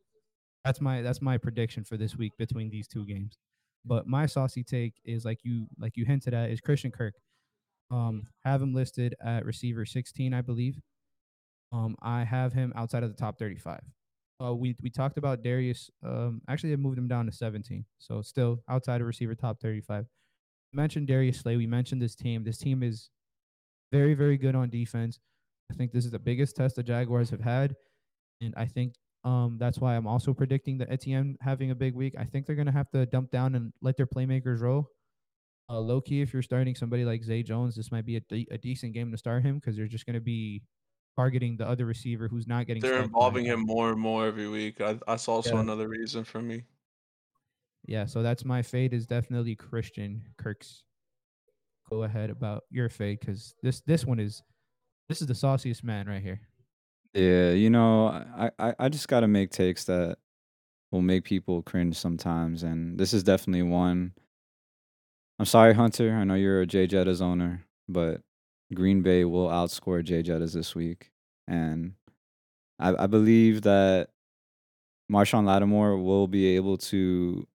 That's 0.65 0.81
my 0.81 1.01
that's 1.01 1.21
my 1.21 1.37
prediction 1.37 1.83
for 1.83 1.97
this 1.97 2.15
week 2.17 2.33
between 2.37 2.69
these 2.69 2.87
two 2.87 3.05
games. 3.05 3.37
But 3.85 4.07
my 4.07 4.25
saucy 4.27 4.63
take 4.63 4.93
is 5.05 5.25
like 5.25 5.39
you 5.43 5.67
like 5.77 5.97
you 5.97 6.05
hinted 6.05 6.33
at 6.33 6.49
is 6.51 6.61
Christian 6.61 6.91
Kirk. 6.91 7.15
Um, 7.93 8.27
have 8.45 8.61
him 8.61 8.73
listed 8.73 9.15
at 9.23 9.45
receiver 9.45 9.85
16, 9.85 10.33
I 10.33 10.41
believe. 10.41 10.79
Um, 11.71 11.95
I 12.01 12.23
have 12.23 12.53
him 12.53 12.73
outside 12.75 13.03
of 13.03 13.09
the 13.09 13.17
top 13.17 13.37
35. 13.39 13.81
Uh, 14.43 14.53
we 14.55 14.75
we 14.81 14.89
talked 14.89 15.17
about 15.17 15.43
Darius. 15.43 15.89
Um, 16.05 16.41
actually, 16.49 16.73
I 16.73 16.75
moved 16.77 16.97
him 16.97 17.07
down 17.07 17.25
to 17.27 17.31
17, 17.31 17.85
so 17.99 18.21
still 18.21 18.63
outside 18.69 19.01
of 19.01 19.07
receiver 19.07 19.35
top 19.35 19.59
35. 19.61 20.05
mentioned 20.73 21.07
Darius 21.07 21.39
Slay. 21.39 21.57
We 21.57 21.67
mentioned 21.67 22.01
this 22.01 22.15
team. 22.15 22.43
This 22.43 22.57
team 22.57 22.83
is 22.83 23.09
very 23.91 24.13
very 24.15 24.37
good 24.37 24.55
on 24.55 24.69
defense. 24.69 25.19
I 25.71 25.75
think 25.75 25.91
this 25.93 26.05
is 26.05 26.11
the 26.11 26.19
biggest 26.19 26.55
test 26.55 26.75
the 26.77 26.83
Jaguars 26.83 27.29
have 27.31 27.41
had. 27.41 27.75
and 28.41 28.53
I 28.57 28.67
think 28.67 28.95
um 29.25 29.57
that's 29.59 29.79
why 29.79 29.95
I'm 29.97 30.07
also 30.07 30.33
predicting 30.33 30.79
the 30.79 30.91
Etienne 30.91 31.37
having 31.41 31.71
a 31.71 31.75
big 31.75 31.95
week. 31.95 32.15
I 32.19 32.25
think 32.25 32.47
they're 32.47 32.57
gonna 32.57 32.73
have 32.73 32.91
to 32.91 33.05
dump 33.07 33.31
down 33.31 33.55
and 33.55 33.73
let 33.81 33.97
their 33.97 34.07
playmakers 34.07 34.61
roll. 34.61 34.89
Uh, 35.69 35.79
low 35.79 36.01
key, 36.01 36.21
if 36.21 36.33
you're 36.33 36.41
starting 36.41 36.75
somebody 36.75 37.05
like 37.05 37.23
Zay 37.23 37.41
Jones, 37.41 37.75
this 37.75 37.91
might 37.91 38.05
be 38.05 38.17
a, 38.17 38.19
de- 38.21 38.47
a 38.51 38.57
decent 38.57 38.93
game 38.93 39.11
to 39.11 39.17
start 39.17 39.43
him 39.43 39.55
because 39.55 39.75
they're 39.77 39.87
just 39.87 40.05
gonna 40.05 40.19
be 40.19 40.61
targeting 41.15 41.55
the 41.57 41.67
other 41.67 41.85
receiver 41.85 42.27
who's 42.27 42.47
not 42.47 42.67
getting. 42.67 42.81
They're 42.81 43.01
involving 43.03 43.45
him 43.45 43.61
more 43.61 43.91
and 43.91 43.99
more 43.99 44.25
every 44.27 44.49
week. 44.49 44.81
I, 44.81 44.99
that's 45.07 45.27
also 45.27 45.53
Yeah. 45.55 45.61
another 45.61 45.87
reason 45.87 46.23
for 46.25 46.41
me. 46.41 46.63
Yeah, 47.85 48.05
so 48.05 48.23
that's 48.23 48.45
my 48.45 48.61
fade 48.61 48.93
is 48.93 49.07
definitely 49.07 49.55
Christian 49.55 50.23
Kirk's. 50.37 50.83
Go 51.89 52.03
ahead 52.03 52.29
about 52.29 52.63
your 52.71 52.89
fade 52.89 53.19
because 53.19 53.55
this 53.61 53.81
this 53.81 54.05
one 54.05 54.19
is 54.19 54.41
this 55.09 55.21
is 55.21 55.27
the 55.27 55.35
sauciest 55.35 55.83
man 55.83 56.07
right 56.07 56.21
here. 56.23 56.39
Yeah, 57.13 57.51
you 57.51 57.69
know, 57.69 58.07
I, 58.07 58.51
I, 58.57 58.73
I 58.79 58.89
just 58.89 59.07
gotta 59.07 59.27
make 59.27 59.51
takes 59.51 59.83
that 59.85 60.17
will 60.91 61.01
make 61.01 61.25
people 61.25 61.61
cringe 61.61 61.95
sometimes, 61.97 62.63
and 62.63 62.97
this 62.97 63.13
is 63.13 63.23
definitely 63.23 63.63
one. 63.63 64.13
I'm 65.39 65.45
sorry, 65.45 65.73
Hunter. 65.73 66.13
I 66.13 66.23
know 66.23 66.35
you're 66.35 66.61
a 66.61 66.65
Jay 66.65 66.87
Jettas 66.87 67.21
owner, 67.21 67.65
but 67.89 68.21
Green 68.73 69.01
Bay 69.01 69.25
will 69.25 69.47
outscore 69.47 70.03
Jay 70.03 70.21
Jettas 70.23 70.53
this 70.53 70.75
week, 70.75 71.11
and 71.47 71.93
I, 72.79 73.03
I 73.03 73.07
believe 73.07 73.63
that 73.63 74.09
Marshon 75.11 75.45
Lattimore 75.45 75.97
will 75.97 76.27
be 76.27 76.55
able 76.55 76.77
to 76.77 77.47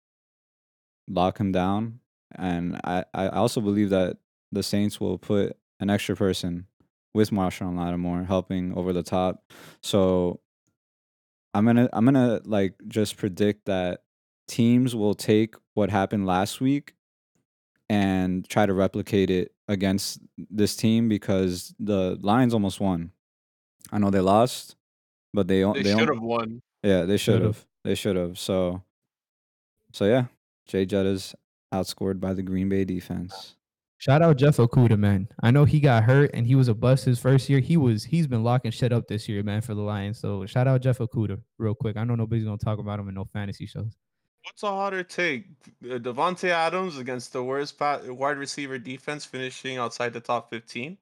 lock 1.08 1.40
him 1.40 1.52
down, 1.52 2.00
and 2.36 2.80
I, 2.84 3.06
I 3.14 3.30
also 3.30 3.62
believe 3.62 3.92
that 3.92 4.18
the 4.52 4.64
Saints 4.64 5.00
will 5.00 5.18
put 5.18 5.56
an 5.80 5.90
extra 5.90 6.16
person 6.16 6.66
with 7.14 7.30
Marshon 7.30 7.78
Lattimore 7.78 8.24
helping 8.24 8.74
over 8.76 8.92
the 8.92 9.04
top. 9.04 9.44
So 9.82 10.40
I'm 11.54 11.66
gonna 11.66 11.90
I'm 11.94 12.06
gonna 12.06 12.42
like 12.46 12.76
just 12.88 13.18
predict 13.18 13.66
that 13.66 14.02
teams 14.48 14.96
will 14.96 15.14
take 15.14 15.56
what 15.74 15.90
happened 15.90 16.26
last 16.26 16.62
week 16.62 16.94
and 17.90 18.48
try 18.50 18.66
to 18.66 18.74
replicate 18.74 19.30
it 19.30 19.54
against 19.68 20.20
this 20.50 20.76
team 20.76 21.08
because 21.10 21.74
the 21.80 22.18
Lions 22.22 22.54
almost 22.54 22.80
won. 22.80 23.12
I 23.92 24.00
know 24.00 24.10
they 24.10 24.20
lost, 24.20 24.76
but 25.34 25.48
they 25.48 25.64
o- 25.64 25.74
They 25.74 25.84
they 25.84 25.96
should 25.96 26.10
have 26.10 26.22
won. 26.22 26.62
yeah 26.84 27.04
they 27.04 27.18
should 27.18 27.42
Should've. 27.42 27.66
they 27.84 27.96
should 27.96 28.16
have 28.16 28.38
so 28.38 28.82
so 29.94 30.06
yeah 30.06 30.26
Jay 30.68 30.86
Jettas 30.86 31.34
outscored 31.74 32.20
by 32.20 32.34
the 32.34 32.44
Green 32.44 32.70
Bay 32.70 32.84
defense. 32.86 33.56
Shout 34.00 34.22
out 34.22 34.38
Jeff 34.38 34.58
Okudah, 34.58 34.98
man. 35.00 35.28
I 35.42 35.50
know 35.50 35.66
he 35.66 35.80
got 35.80 36.04
hurt 36.04 36.30
and 36.36 36.46
he 36.46 36.54
was 36.54 36.68
a 36.68 36.76
bust 36.76 37.06
his 37.06 37.20
first 37.20 37.50
year. 37.50 37.60
He 37.60 37.78
was 37.78 38.04
he's 38.04 38.28
been 38.28 38.44
locking 38.44 38.70
shit 38.72 38.94
up 38.94 39.08
this 39.08 39.28
year, 39.28 39.42
man, 39.44 39.62
for 39.62 39.74
the 39.74 39.82
Lions. 39.82 40.20
So 40.20 40.46
shout 40.46 40.68
out 40.68 40.82
Jeff 40.82 41.00
Okudah 41.00 41.42
real 41.58 41.74
quick. 41.74 41.98
I 41.98 42.04
know 42.04 42.16
nobody's 42.16 42.44
gonna 42.46 42.58
talk 42.58 42.78
about 42.80 43.00
him 43.00 43.08
in 43.10 43.16
no 43.16 43.26
fantasy 43.34 43.66
shows. 43.66 43.96
What's 44.48 44.64
a 44.64 44.68
harder 44.68 45.04
take? 45.04 45.44
Uh, 45.84 45.96
Davante 45.98 46.48
Adams 46.50 46.98
against 46.98 47.34
the 47.34 47.44
worst 47.44 47.78
wide 47.80 48.38
receiver 48.38 48.78
defense, 48.80 49.26
finishing 49.26 49.78
outside 49.78 50.14
the 50.14 50.22
top 50.22 50.50
15, 50.50 50.98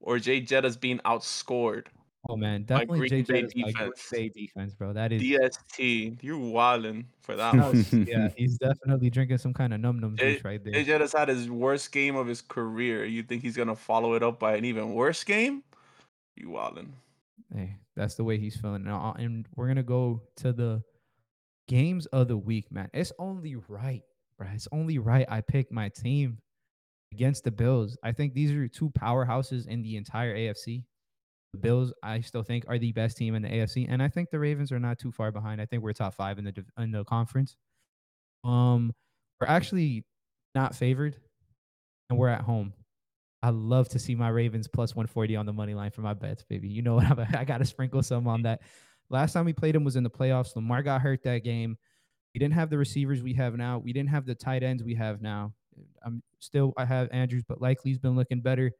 or 0.00 0.18
Jay 0.18 0.40
Jettas 0.40 0.80
being 0.80 0.98
outscored? 1.00 1.88
Oh 2.30 2.34
man, 2.36 2.62
definitely 2.62 3.00
Green 3.00 3.10
Jay 3.10 3.22
Bay 3.22 3.42
Jettas 3.42 3.54
by 3.54 3.72
Green 3.72 3.72
defense. 3.74 4.08
Bay 4.10 4.28
defense, 4.30 4.74
bro. 4.74 4.94
That 4.94 5.12
is 5.12 5.20
DST, 5.22 6.22
you're 6.22 6.38
wildin' 6.38 7.04
for 7.20 7.36
that 7.36 7.52
that 7.52 7.60
one. 7.62 7.70
was- 7.76 7.92
yeah, 7.92 8.30
he's 8.36 8.56
definitely 8.56 9.10
drinking 9.10 9.36
some 9.36 9.52
kind 9.52 9.74
of 9.74 9.80
num 9.80 9.98
num 10.00 10.16
juice 10.16 10.42
right 10.42 10.64
there. 10.64 10.72
Jay 10.72 10.84
Jettas 10.86 11.16
had 11.16 11.28
his 11.28 11.50
worst 11.50 11.92
game 11.92 12.16
of 12.16 12.26
his 12.26 12.40
career. 12.40 13.04
You 13.04 13.22
think 13.22 13.42
he's 13.42 13.56
gonna 13.56 13.76
follow 13.76 14.14
it 14.14 14.22
up 14.22 14.38
by 14.40 14.56
an 14.56 14.64
even 14.64 14.94
worse 14.94 15.24
game? 15.24 15.62
You 16.36 16.48
wildin'. 16.48 16.88
Hey, 17.54 17.76
that's 17.94 18.14
the 18.14 18.24
way 18.24 18.38
he's 18.38 18.56
feeling 18.56 18.82
now. 18.84 19.14
And 19.18 19.46
we're 19.56 19.68
gonna 19.68 19.82
go 19.82 20.22
to 20.36 20.54
the 20.54 20.82
games 21.68 22.06
of 22.06 22.28
the 22.28 22.36
week, 22.36 22.70
man. 22.70 22.90
It's 22.92 23.12
only 23.18 23.56
right, 23.56 24.02
bro. 24.38 24.48
It's 24.52 24.68
only 24.72 24.98
right. 24.98 25.26
I 25.28 25.40
picked 25.40 25.72
my 25.72 25.88
team 25.88 26.38
against 27.12 27.44
the 27.44 27.50
Bills. 27.50 27.96
I 28.02 28.12
think 28.12 28.34
these 28.34 28.50
are 28.52 28.68
two 28.68 28.90
powerhouses 28.90 29.66
in 29.66 29.82
the 29.82 29.96
entire 29.96 30.36
AFC. 30.36 30.84
The 31.52 31.58
Bills, 31.58 31.92
I 32.02 32.20
still 32.20 32.42
think, 32.42 32.64
are 32.68 32.78
the 32.78 32.92
best 32.92 33.16
team 33.16 33.34
in 33.34 33.42
the 33.42 33.48
AFC, 33.48 33.86
and 33.88 34.02
I 34.02 34.08
think 34.08 34.30
the 34.30 34.38
Ravens 34.38 34.72
are 34.72 34.80
not 34.80 34.98
too 34.98 35.12
far 35.12 35.30
behind. 35.30 35.60
I 35.60 35.66
think 35.66 35.82
we're 35.82 35.92
top 35.92 36.14
five 36.14 36.38
in 36.38 36.44
the 36.44 36.64
in 36.78 36.90
the 36.90 37.04
conference. 37.04 37.56
Um, 38.42 38.92
we're 39.40 39.48
actually 39.48 40.04
not 40.54 40.74
favored, 40.74 41.16
and 42.08 42.18
we're 42.18 42.28
at 42.28 42.40
home. 42.40 42.72
I 43.42 43.50
love 43.50 43.88
to 43.90 43.98
see 43.98 44.14
my 44.14 44.28
Ravens 44.28 44.68
plus 44.68 44.94
140 44.94 45.36
on 45.36 45.46
the 45.46 45.52
money 45.52 45.74
line 45.74 45.90
for 45.90 46.00
my 46.02 46.14
bets, 46.14 46.44
baby. 46.44 46.68
You 46.68 46.82
know 46.82 46.94
what? 46.94 47.06
I'm, 47.06 47.26
I 47.36 47.44
got 47.44 47.58
to 47.58 47.64
sprinkle 47.64 48.02
some 48.02 48.28
on 48.28 48.42
that. 48.42 48.62
Last 49.12 49.34
time 49.34 49.44
we 49.44 49.52
played 49.52 49.76
him 49.76 49.84
was 49.84 49.96
in 49.96 50.02
the 50.02 50.10
playoffs. 50.10 50.56
Lamar 50.56 50.82
got 50.82 51.02
hurt 51.02 51.22
that 51.24 51.44
game. 51.44 51.76
We 52.34 52.38
didn't 52.38 52.54
have 52.54 52.70
the 52.70 52.78
receivers 52.78 53.22
we 53.22 53.34
have 53.34 53.54
now. 53.56 53.78
We 53.78 53.92
didn't 53.92 54.08
have 54.08 54.24
the 54.24 54.34
tight 54.34 54.62
ends 54.62 54.82
we 54.82 54.94
have 54.94 55.20
now. 55.20 55.52
I'm 56.02 56.22
still, 56.38 56.72
I 56.78 56.86
have 56.86 57.10
Andrews, 57.12 57.44
but 57.46 57.60
Likely's 57.60 57.98
been 57.98 58.16
looking 58.16 58.40
better. 58.40 58.72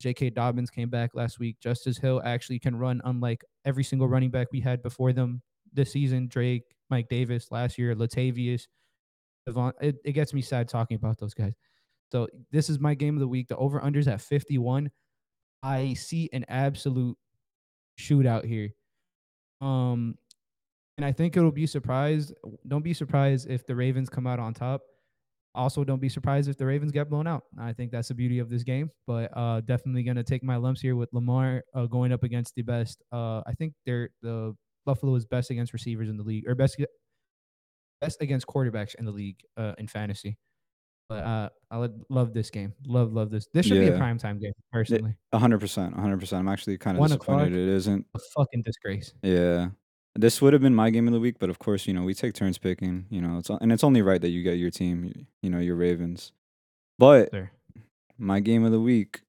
J.K. 0.00 0.30
Dobbins 0.30 0.70
came 0.70 0.88
back 0.88 1.10
last 1.14 1.38
week. 1.38 1.58
Justice 1.60 1.98
Hill 1.98 2.22
actually 2.24 2.58
can 2.58 2.76
run, 2.76 3.02
unlike 3.04 3.44
every 3.66 3.84
single 3.84 4.08
running 4.08 4.30
back 4.30 4.48
we 4.50 4.60
had 4.60 4.82
before 4.82 5.12
them 5.12 5.42
this 5.72 5.92
season. 5.92 6.26
Drake, 6.26 6.64
Mike 6.88 7.08
Davis 7.08 7.48
last 7.50 7.76
year, 7.76 7.94
Latavius, 7.94 8.62
Devon. 9.46 9.72
It, 9.80 9.96
it 10.04 10.12
gets 10.12 10.32
me 10.32 10.40
sad 10.40 10.68
talking 10.68 10.96
about 10.96 11.18
those 11.18 11.34
guys. 11.34 11.54
So 12.12 12.28
this 12.50 12.70
is 12.70 12.78
my 12.78 12.94
game 12.94 13.14
of 13.14 13.20
the 13.20 13.28
week. 13.28 13.48
The 13.48 13.56
over 13.56 13.80
unders 13.80 14.06
at 14.06 14.20
51. 14.20 14.90
I 15.62 15.94
see 15.94 16.30
an 16.32 16.44
absolute 16.48 17.16
shootout 17.98 18.44
here. 18.44 18.70
Um, 19.66 20.16
and 20.96 21.04
I 21.04 21.12
think 21.12 21.36
it'll 21.36 21.52
be 21.52 21.66
surprised. 21.66 22.32
Don't 22.66 22.82
be 22.84 22.94
surprised 22.94 23.50
if 23.50 23.66
the 23.66 23.74
Ravens 23.74 24.08
come 24.08 24.26
out 24.26 24.38
on 24.38 24.54
top. 24.54 24.82
Also, 25.54 25.84
don't 25.84 26.00
be 26.00 26.08
surprised 26.08 26.48
if 26.48 26.56
the 26.56 26.66
Ravens 26.66 26.92
get 26.92 27.08
blown 27.08 27.26
out. 27.26 27.44
I 27.58 27.72
think 27.72 27.90
that's 27.90 28.08
the 28.08 28.14
beauty 28.14 28.38
of 28.38 28.50
this 28.50 28.62
game. 28.62 28.90
But 29.06 29.36
uh, 29.36 29.62
definitely 29.62 30.02
gonna 30.02 30.22
take 30.22 30.42
my 30.42 30.56
lumps 30.56 30.80
here 30.80 30.96
with 30.96 31.12
Lamar 31.12 31.62
uh, 31.74 31.86
going 31.86 32.12
up 32.12 32.22
against 32.22 32.54
the 32.54 32.62
best. 32.62 33.02
Uh, 33.10 33.42
I 33.46 33.54
think 33.58 33.72
they're 33.84 34.10
the 34.22 34.54
Buffalo 34.84 35.14
is 35.16 35.24
best 35.26 35.50
against 35.50 35.72
receivers 35.72 36.08
in 36.08 36.16
the 36.16 36.22
league, 36.22 36.46
or 36.46 36.54
best 36.54 36.76
best 38.00 38.20
against 38.20 38.46
quarterbacks 38.46 38.94
in 38.94 39.06
the 39.06 39.12
league 39.12 39.40
uh, 39.56 39.72
in 39.78 39.88
fantasy. 39.88 40.36
But 41.08 41.24
uh, 41.24 41.48
I 41.70 41.78
would 41.78 42.02
love 42.08 42.34
this 42.34 42.50
game. 42.50 42.72
Love, 42.86 43.12
love 43.12 43.30
this. 43.30 43.46
This 43.54 43.66
should 43.66 43.78
be 43.80 43.86
a 43.86 43.92
Yeah. 43.92 43.98
prime 43.98 44.18
time 44.18 44.38
game, 44.40 44.52
personally. 44.72 45.14
A 45.32 45.38
hundred 45.38 45.60
percent, 45.60 45.94
a 45.96 46.00
hundred 46.00 46.18
percent. 46.20 46.40
I'm 46.40 46.48
actually 46.48 46.78
kind 46.78 46.96
of 46.96 47.00
One 47.00 47.10
disappointed 47.10 47.52
it 47.52 47.68
isn't. 47.68 48.06
A 48.14 48.18
fucking 48.36 48.62
disgrace. 48.62 49.12
Yeah. 49.22 49.68
This 50.16 50.40
would 50.42 50.52
have 50.52 50.62
been 50.62 50.74
my 50.74 50.90
game 50.90 51.06
of 51.06 51.12
the 51.12 51.20
week, 51.20 51.36
but 51.38 51.50
of 51.50 51.58
course, 51.58 51.86
you 51.86 51.92
know, 51.92 52.02
we 52.02 52.14
take 52.14 52.34
turns 52.34 52.58
picking, 52.58 53.04
you 53.10 53.20
know, 53.20 53.38
it's 53.38 53.50
and 53.50 53.70
it's 53.70 53.84
only 53.84 54.02
right 54.02 54.20
that 54.20 54.30
you 54.30 54.42
get 54.42 54.58
your 54.58 54.70
team, 54.70 55.12
y- 55.14 55.26
you 55.42 55.50
know, 55.50 55.58
your 55.58 55.76
Ravens. 55.76 56.32
But 56.98 57.30
Sir. 57.30 57.50
my 58.18 58.40
game 58.40 58.64
of 58.64 58.72
the 58.72 58.80
week 58.80 59.20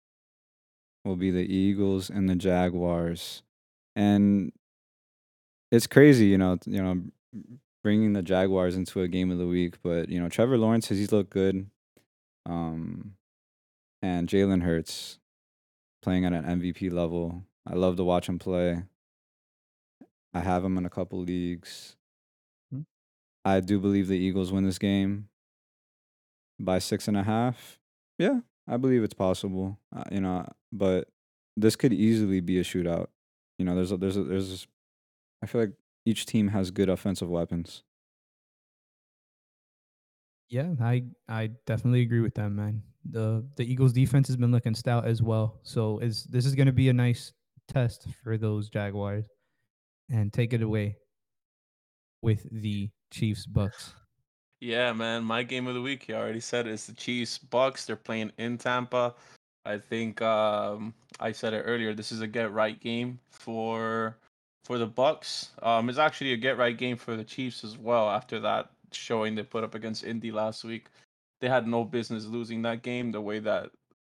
will 1.04 1.18
be 1.18 1.30
the 1.30 1.46
Eagles 1.46 2.10
and 2.10 2.28
the 2.30 2.36
Jaguars. 2.36 3.44
And 3.96 4.52
it's 5.72 5.88
crazy, 5.88 6.28
you 6.28 6.38
know, 6.38 6.56
t- 6.56 6.72
you 6.72 6.82
know, 6.82 7.04
bringing 7.88 8.12
the 8.12 8.22
Jaguars 8.22 8.76
into 8.76 9.00
a 9.00 9.08
game 9.08 9.32
of 9.32 9.38
the 9.38 9.48
week, 9.48 9.76
but 9.82 10.10
you 10.10 10.20
know, 10.20 10.28
Trevor 10.28 10.58
Lawrence 10.58 10.90
has 10.90 10.98
he's 10.98 11.14
looked 11.14 11.30
good. 11.30 11.70
Um 12.46 13.14
and 14.02 14.28
Jalen 14.28 14.62
Hurts 14.64 15.20
playing 16.02 16.26
at 16.26 16.34
an 16.34 16.44
MVP 16.44 16.92
level. 16.92 17.44
I 17.66 17.76
love 17.76 17.96
to 17.96 18.04
watch 18.04 18.28
him 18.28 18.40
play. 18.40 18.84
I 20.34 20.42
have 20.42 20.66
him 20.66 20.78
in 20.78 20.86
a 20.86 20.90
couple 20.90 21.20
leagues. 21.20 21.96
Hmm. 22.74 22.82
I 23.46 23.62
do 23.62 23.80
believe 23.80 24.10
the 24.10 24.18
Eagles 24.18 24.52
win 24.52 24.66
this 24.66 24.80
game 24.80 25.30
by 26.60 26.80
six 26.80 27.08
and 27.08 27.16
a 27.16 27.24
half. 27.24 27.80
Yeah, 28.20 28.42
I 28.68 28.76
believe 28.76 29.02
it's 29.02 29.14
possible. 29.14 29.80
Uh, 29.96 30.04
you 30.12 30.20
know, 30.20 30.46
but 30.74 31.08
this 31.56 31.78
could 31.78 31.94
easily 31.94 32.42
be 32.42 32.60
a 32.60 32.64
shootout. 32.66 33.08
You 33.58 33.64
know, 33.64 33.76
there's 33.76 33.94
a, 33.94 33.98
there's 33.98 34.18
a, 34.18 34.24
there's. 34.24 34.68
I 35.42 35.46
feel 35.46 35.62
like 35.62 35.72
each 36.08 36.26
team 36.26 36.48
has 36.48 36.72
good 36.72 36.88
offensive 36.90 37.30
weapons. 37.30 37.84
Yeah, 40.50 40.74
I 40.82 41.04
I 41.28 41.52
definitely 41.66 42.02
agree 42.02 42.22
with 42.22 42.36
that, 42.36 42.50
man. 42.50 42.82
The 43.10 43.46
the 43.58 43.70
Eagles 43.70 43.92
defense 43.92 44.28
has 44.28 44.38
been 44.38 44.52
looking 44.52 44.74
stout 44.74 45.06
as 45.06 45.22
well. 45.22 45.60
So 45.64 46.00
is 46.00 46.24
this 46.24 46.46
is 46.46 46.56
gonna 46.56 46.72
be 46.72 46.88
a 46.88 46.94
nice 46.94 47.34
test 47.68 48.08
for 48.24 48.38
those 48.38 48.70
Jaguars. 48.70 49.26
And 50.10 50.32
take 50.32 50.54
it 50.54 50.62
away 50.62 50.96
with 52.22 52.48
the 52.50 52.90
Chiefs 53.12 53.46
Bucs. 53.46 53.92
Yeah, 54.62 54.94
man. 54.94 55.26
My 55.26 55.44
game 55.44 55.68
of 55.68 55.76
the 55.76 55.82
week, 55.82 56.08
you 56.08 56.16
already 56.16 56.40
said 56.40 56.66
it, 56.66 56.72
it's 56.72 56.88
the 56.88 56.94
Chiefs 56.94 57.38
Bucs. 57.38 57.86
They're 57.86 57.98
playing 57.98 58.32
in 58.38 58.58
Tampa. 58.58 59.16
I 59.66 59.78
think 59.78 60.22
um, 60.22 60.94
I 61.20 61.34
said 61.34 61.54
it 61.54 61.64
earlier. 61.64 61.94
This 61.94 62.14
is 62.14 62.22
a 62.22 62.28
get 62.28 62.54
right 62.54 62.80
game 62.80 63.20
for 63.32 64.16
for 64.68 64.78
the 64.78 64.88
Bucs. 64.88 65.50
Um, 65.66 65.90
it's 65.90 65.98
actually 65.98 66.34
a 66.34 66.38
get 66.38 66.58
right 66.58 66.78
game 66.78 66.98
for 66.98 67.16
the 67.16 67.24
Chiefs 67.24 67.64
as 67.64 67.78
well. 67.78 68.10
After 68.10 68.40
that 68.42 68.72
showing 68.92 69.36
they 69.36 69.44
put 69.44 69.64
up 69.64 69.76
against 69.76 70.04
Indy 70.04 70.32
last 70.32 70.66
week, 70.66 70.88
they 71.42 71.48
had 71.50 71.68
no 71.68 71.86
business 71.86 72.26
losing 72.26 72.62
that 72.64 72.84
game 72.84 73.12
the 73.12 73.22
way 73.22 73.40
that 73.40 73.72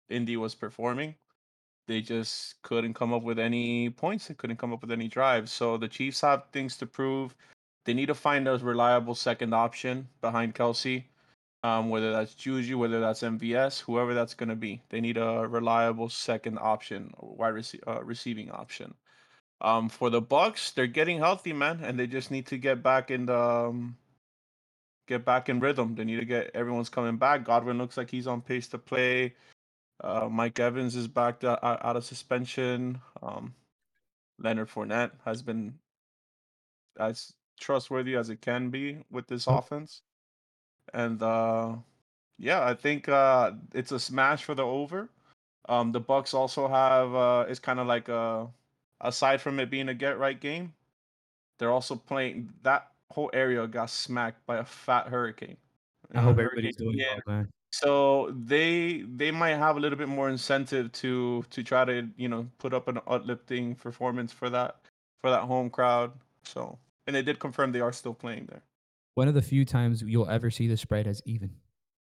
Indy 0.09 0.37
was 0.37 0.55
performing. 0.55 1.15
they 1.87 2.01
just 2.01 2.61
couldn't 2.63 2.93
come 2.93 3.13
up 3.13 3.23
with 3.23 3.39
any 3.39 3.89
points. 3.89 4.27
They 4.27 4.35
couldn't 4.35 4.57
come 4.57 4.73
up 4.73 4.81
with 4.81 4.91
any 4.91 5.07
drives. 5.09 5.51
So 5.51 5.77
the 5.77 5.87
Chiefs 5.89 6.21
have 6.21 6.45
things 6.51 6.77
to 6.77 6.85
prove. 6.87 7.35
They 7.85 7.93
need 7.93 8.07
to 8.07 8.15
find 8.15 8.47
a 8.47 8.57
reliable 8.57 9.15
second 9.15 9.53
option 9.53 10.07
behind 10.21 10.55
Kelce, 10.55 11.05
um, 11.63 11.89
whether 11.89 12.11
that's 12.13 12.35
Juju, 12.35 12.77
whether 12.77 12.99
that's 13.01 13.23
MVS, 13.23 13.81
whoever 13.81 14.13
that's 14.13 14.33
going 14.35 14.49
to 14.49 14.55
be. 14.55 14.81
They 14.89 15.01
need 15.01 15.17
a 15.17 15.47
reliable 15.47 16.09
second 16.09 16.59
option, 16.61 17.13
wide 17.19 17.55
rece- 17.55 17.87
uh, 17.87 18.03
receiving 18.03 18.51
option. 18.51 18.95
Um, 19.63 19.87
for 19.89 20.09
the 20.09 20.21
Bucs, 20.21 20.73
they're 20.73 20.87
getting 20.87 21.19
healthy, 21.19 21.53
man, 21.53 21.79
and 21.83 21.97
they 21.97 22.05
just 22.05 22.31
need 22.31 22.45
to 22.47 22.57
get 22.57 22.83
back 22.83 23.09
in 23.11 23.25
the 23.25 23.39
um, 23.39 23.97
get 25.07 25.23
back 25.25 25.47
in 25.49 25.59
rhythm. 25.61 25.95
They 25.95 26.03
need 26.03 26.19
to 26.19 26.25
get 26.25 26.51
everyone's 26.53 26.89
coming 26.89 27.17
back. 27.17 27.45
Godwin 27.45 27.77
looks 27.77 27.97
like 27.97 28.09
he's 28.11 28.27
on 28.27 28.41
pace 28.41 28.67
to 28.69 28.77
play. 28.77 29.35
Uh, 30.03 30.27
Mike 30.29 30.59
Evans 30.59 30.95
is 30.97 31.07
back 31.07 31.39
to, 31.41 31.65
out, 31.65 31.85
out 31.85 31.95
of 31.95 32.03
suspension. 32.03 32.99
Um, 33.21 33.55
Leonard 34.37 34.69
Fournette 34.69 35.11
has 35.23 35.41
been 35.41 35.73
as 36.99 37.33
trustworthy 37.59 38.15
as 38.17 38.29
it 38.29 38.41
can 38.41 38.69
be 38.69 38.97
with 39.11 39.27
this 39.27 39.47
Oh. 39.47 39.57
offense, 39.57 40.01
and 40.93 41.21
uh, 41.23 41.75
yeah, 42.37 42.65
I 42.65 42.73
think 42.73 43.07
uh, 43.07 43.51
it's 43.73 43.93
a 43.93 43.99
smash 43.99 44.43
for 44.43 44.55
the 44.55 44.63
over. 44.63 45.07
Um, 45.69 45.93
the 45.93 46.01
Bucs 46.01 46.33
also 46.33 46.67
have 46.67 47.15
uh, 47.15 47.45
it's 47.47 47.59
kind 47.59 47.79
of 47.79 47.87
like 47.87 48.09
a 48.09 48.47
aside 49.03 49.41
from 49.41 49.59
it 49.59 49.69
being 49.69 49.89
a 49.89 49.93
get 49.93 50.17
right 50.17 50.39
game, 50.39 50.73
they're 51.59 51.71
also 51.71 51.95
playing 51.95 52.49
that 52.63 52.87
whole 53.11 53.29
area 53.33 53.67
got 53.67 53.89
smacked 53.89 54.43
by 54.47 54.57
a 54.57 54.65
fat 54.65 55.07
hurricane. 55.07 55.57
I 56.15 56.21
hope 56.21 56.37
everybody's 56.37 56.75
doing 56.75 56.99
Ian. 56.99 57.21
well, 57.25 57.35
man. 57.35 57.49
So 57.71 58.35
they 58.37 59.03
they 59.15 59.31
might 59.31 59.55
have 59.55 59.77
a 59.77 59.79
little 59.79 59.97
bit 59.97 60.07
more 60.07 60.29
incentive 60.29 60.91
to 60.93 61.43
to 61.49 61.63
try 61.63 61.85
to 61.85 62.07
you 62.17 62.27
know 62.27 62.47
put 62.59 62.73
up 62.73 62.87
an 62.87 62.99
uplifting 63.07 63.75
performance 63.75 64.31
for 64.31 64.49
that 64.51 64.75
for 65.21 65.31
that 65.31 65.41
home 65.43 65.69
crowd. 65.69 66.11
So 66.43 66.77
and 67.07 67.15
they 67.15 67.23
did 67.23 67.39
confirm 67.39 67.71
they 67.71 67.81
are 67.81 67.93
still 67.93 68.13
playing 68.13 68.45
there. 68.45 68.61
One 69.15 69.27
of 69.27 69.33
the 69.33 69.41
few 69.41 69.65
times 69.65 70.03
you'll 70.05 70.29
ever 70.29 70.51
see 70.51 70.67
the 70.67 70.77
spread 70.77 71.07
as 71.07 71.21
even 71.25 71.51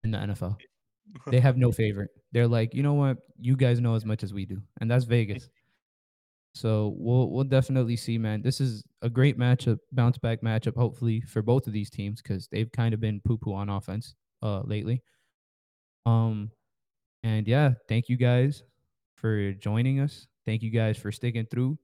in 0.03 0.11
the 0.11 0.17
NFL. 0.17 0.57
They 1.25 1.39
have 1.39 1.57
no 1.57 1.71
favorite. 1.71 2.11
They're 2.33 2.47
like, 2.47 2.75
you 2.75 2.83
know 2.83 2.93
what? 2.93 3.17
You 3.39 3.55
guys 3.55 3.79
know 3.79 3.95
as 3.95 4.05
much 4.05 4.21
as 4.21 4.31
we 4.31 4.45
do, 4.45 4.61
and 4.79 4.91
that's 4.91 5.05
Vegas. 5.05 5.49
So 6.55 6.95
we'll 6.97 7.29
we'll 7.29 7.43
definitely 7.43 7.95
see, 7.95 8.17
man. 8.17 8.41
This 8.41 8.59
is 8.59 8.83
a 9.01 9.09
great 9.09 9.37
matchup, 9.37 9.77
bounce 9.91 10.17
back 10.17 10.41
matchup, 10.41 10.75
hopefully 10.75 11.21
for 11.21 11.41
both 11.41 11.67
of 11.67 11.73
these 11.73 11.89
teams 11.89 12.21
because 12.21 12.47
they've 12.51 12.71
kind 12.71 12.93
of 12.93 12.99
been 12.99 13.21
poo 13.23 13.37
poo 13.37 13.53
on 13.53 13.69
offense 13.69 14.15
uh 14.41 14.61
lately. 14.61 15.01
Um, 16.05 16.51
and 17.23 17.47
yeah, 17.47 17.73
thank 17.87 18.09
you 18.09 18.17
guys 18.17 18.63
for 19.15 19.51
joining 19.53 19.99
us. 19.99 20.27
Thank 20.45 20.63
you 20.63 20.71
guys 20.71 20.97
for 20.97 21.11
sticking 21.11 21.45
through 21.45 21.77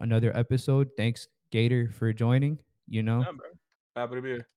another 0.00 0.36
episode. 0.36 0.88
Thanks 0.96 1.28
Gator 1.52 1.90
for 1.96 2.12
joining. 2.12 2.58
You 2.88 3.02
know, 3.02 3.20
Yeah, 3.20 3.32
bro. 3.32 3.46
Happy 3.94 4.14
to 4.16 4.22
be 4.22 4.28
here. 4.30 4.48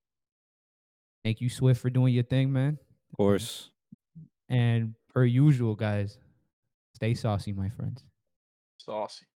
thank 1.24 1.40
you 1.42 1.50
Swift 1.50 1.82
for 1.82 1.90
doing 1.90 2.14
your 2.14 2.24
thing, 2.24 2.52
man. 2.52 2.78
Of 3.12 3.18
course. 3.18 3.70
And 4.50 4.96
per 5.14 5.24
usual, 5.26 5.76
guys, 5.76 6.18
stay 6.96 7.14
saucy, 7.14 7.54
my 7.54 7.70
friends. 7.70 8.04
Saucy. 8.90 9.29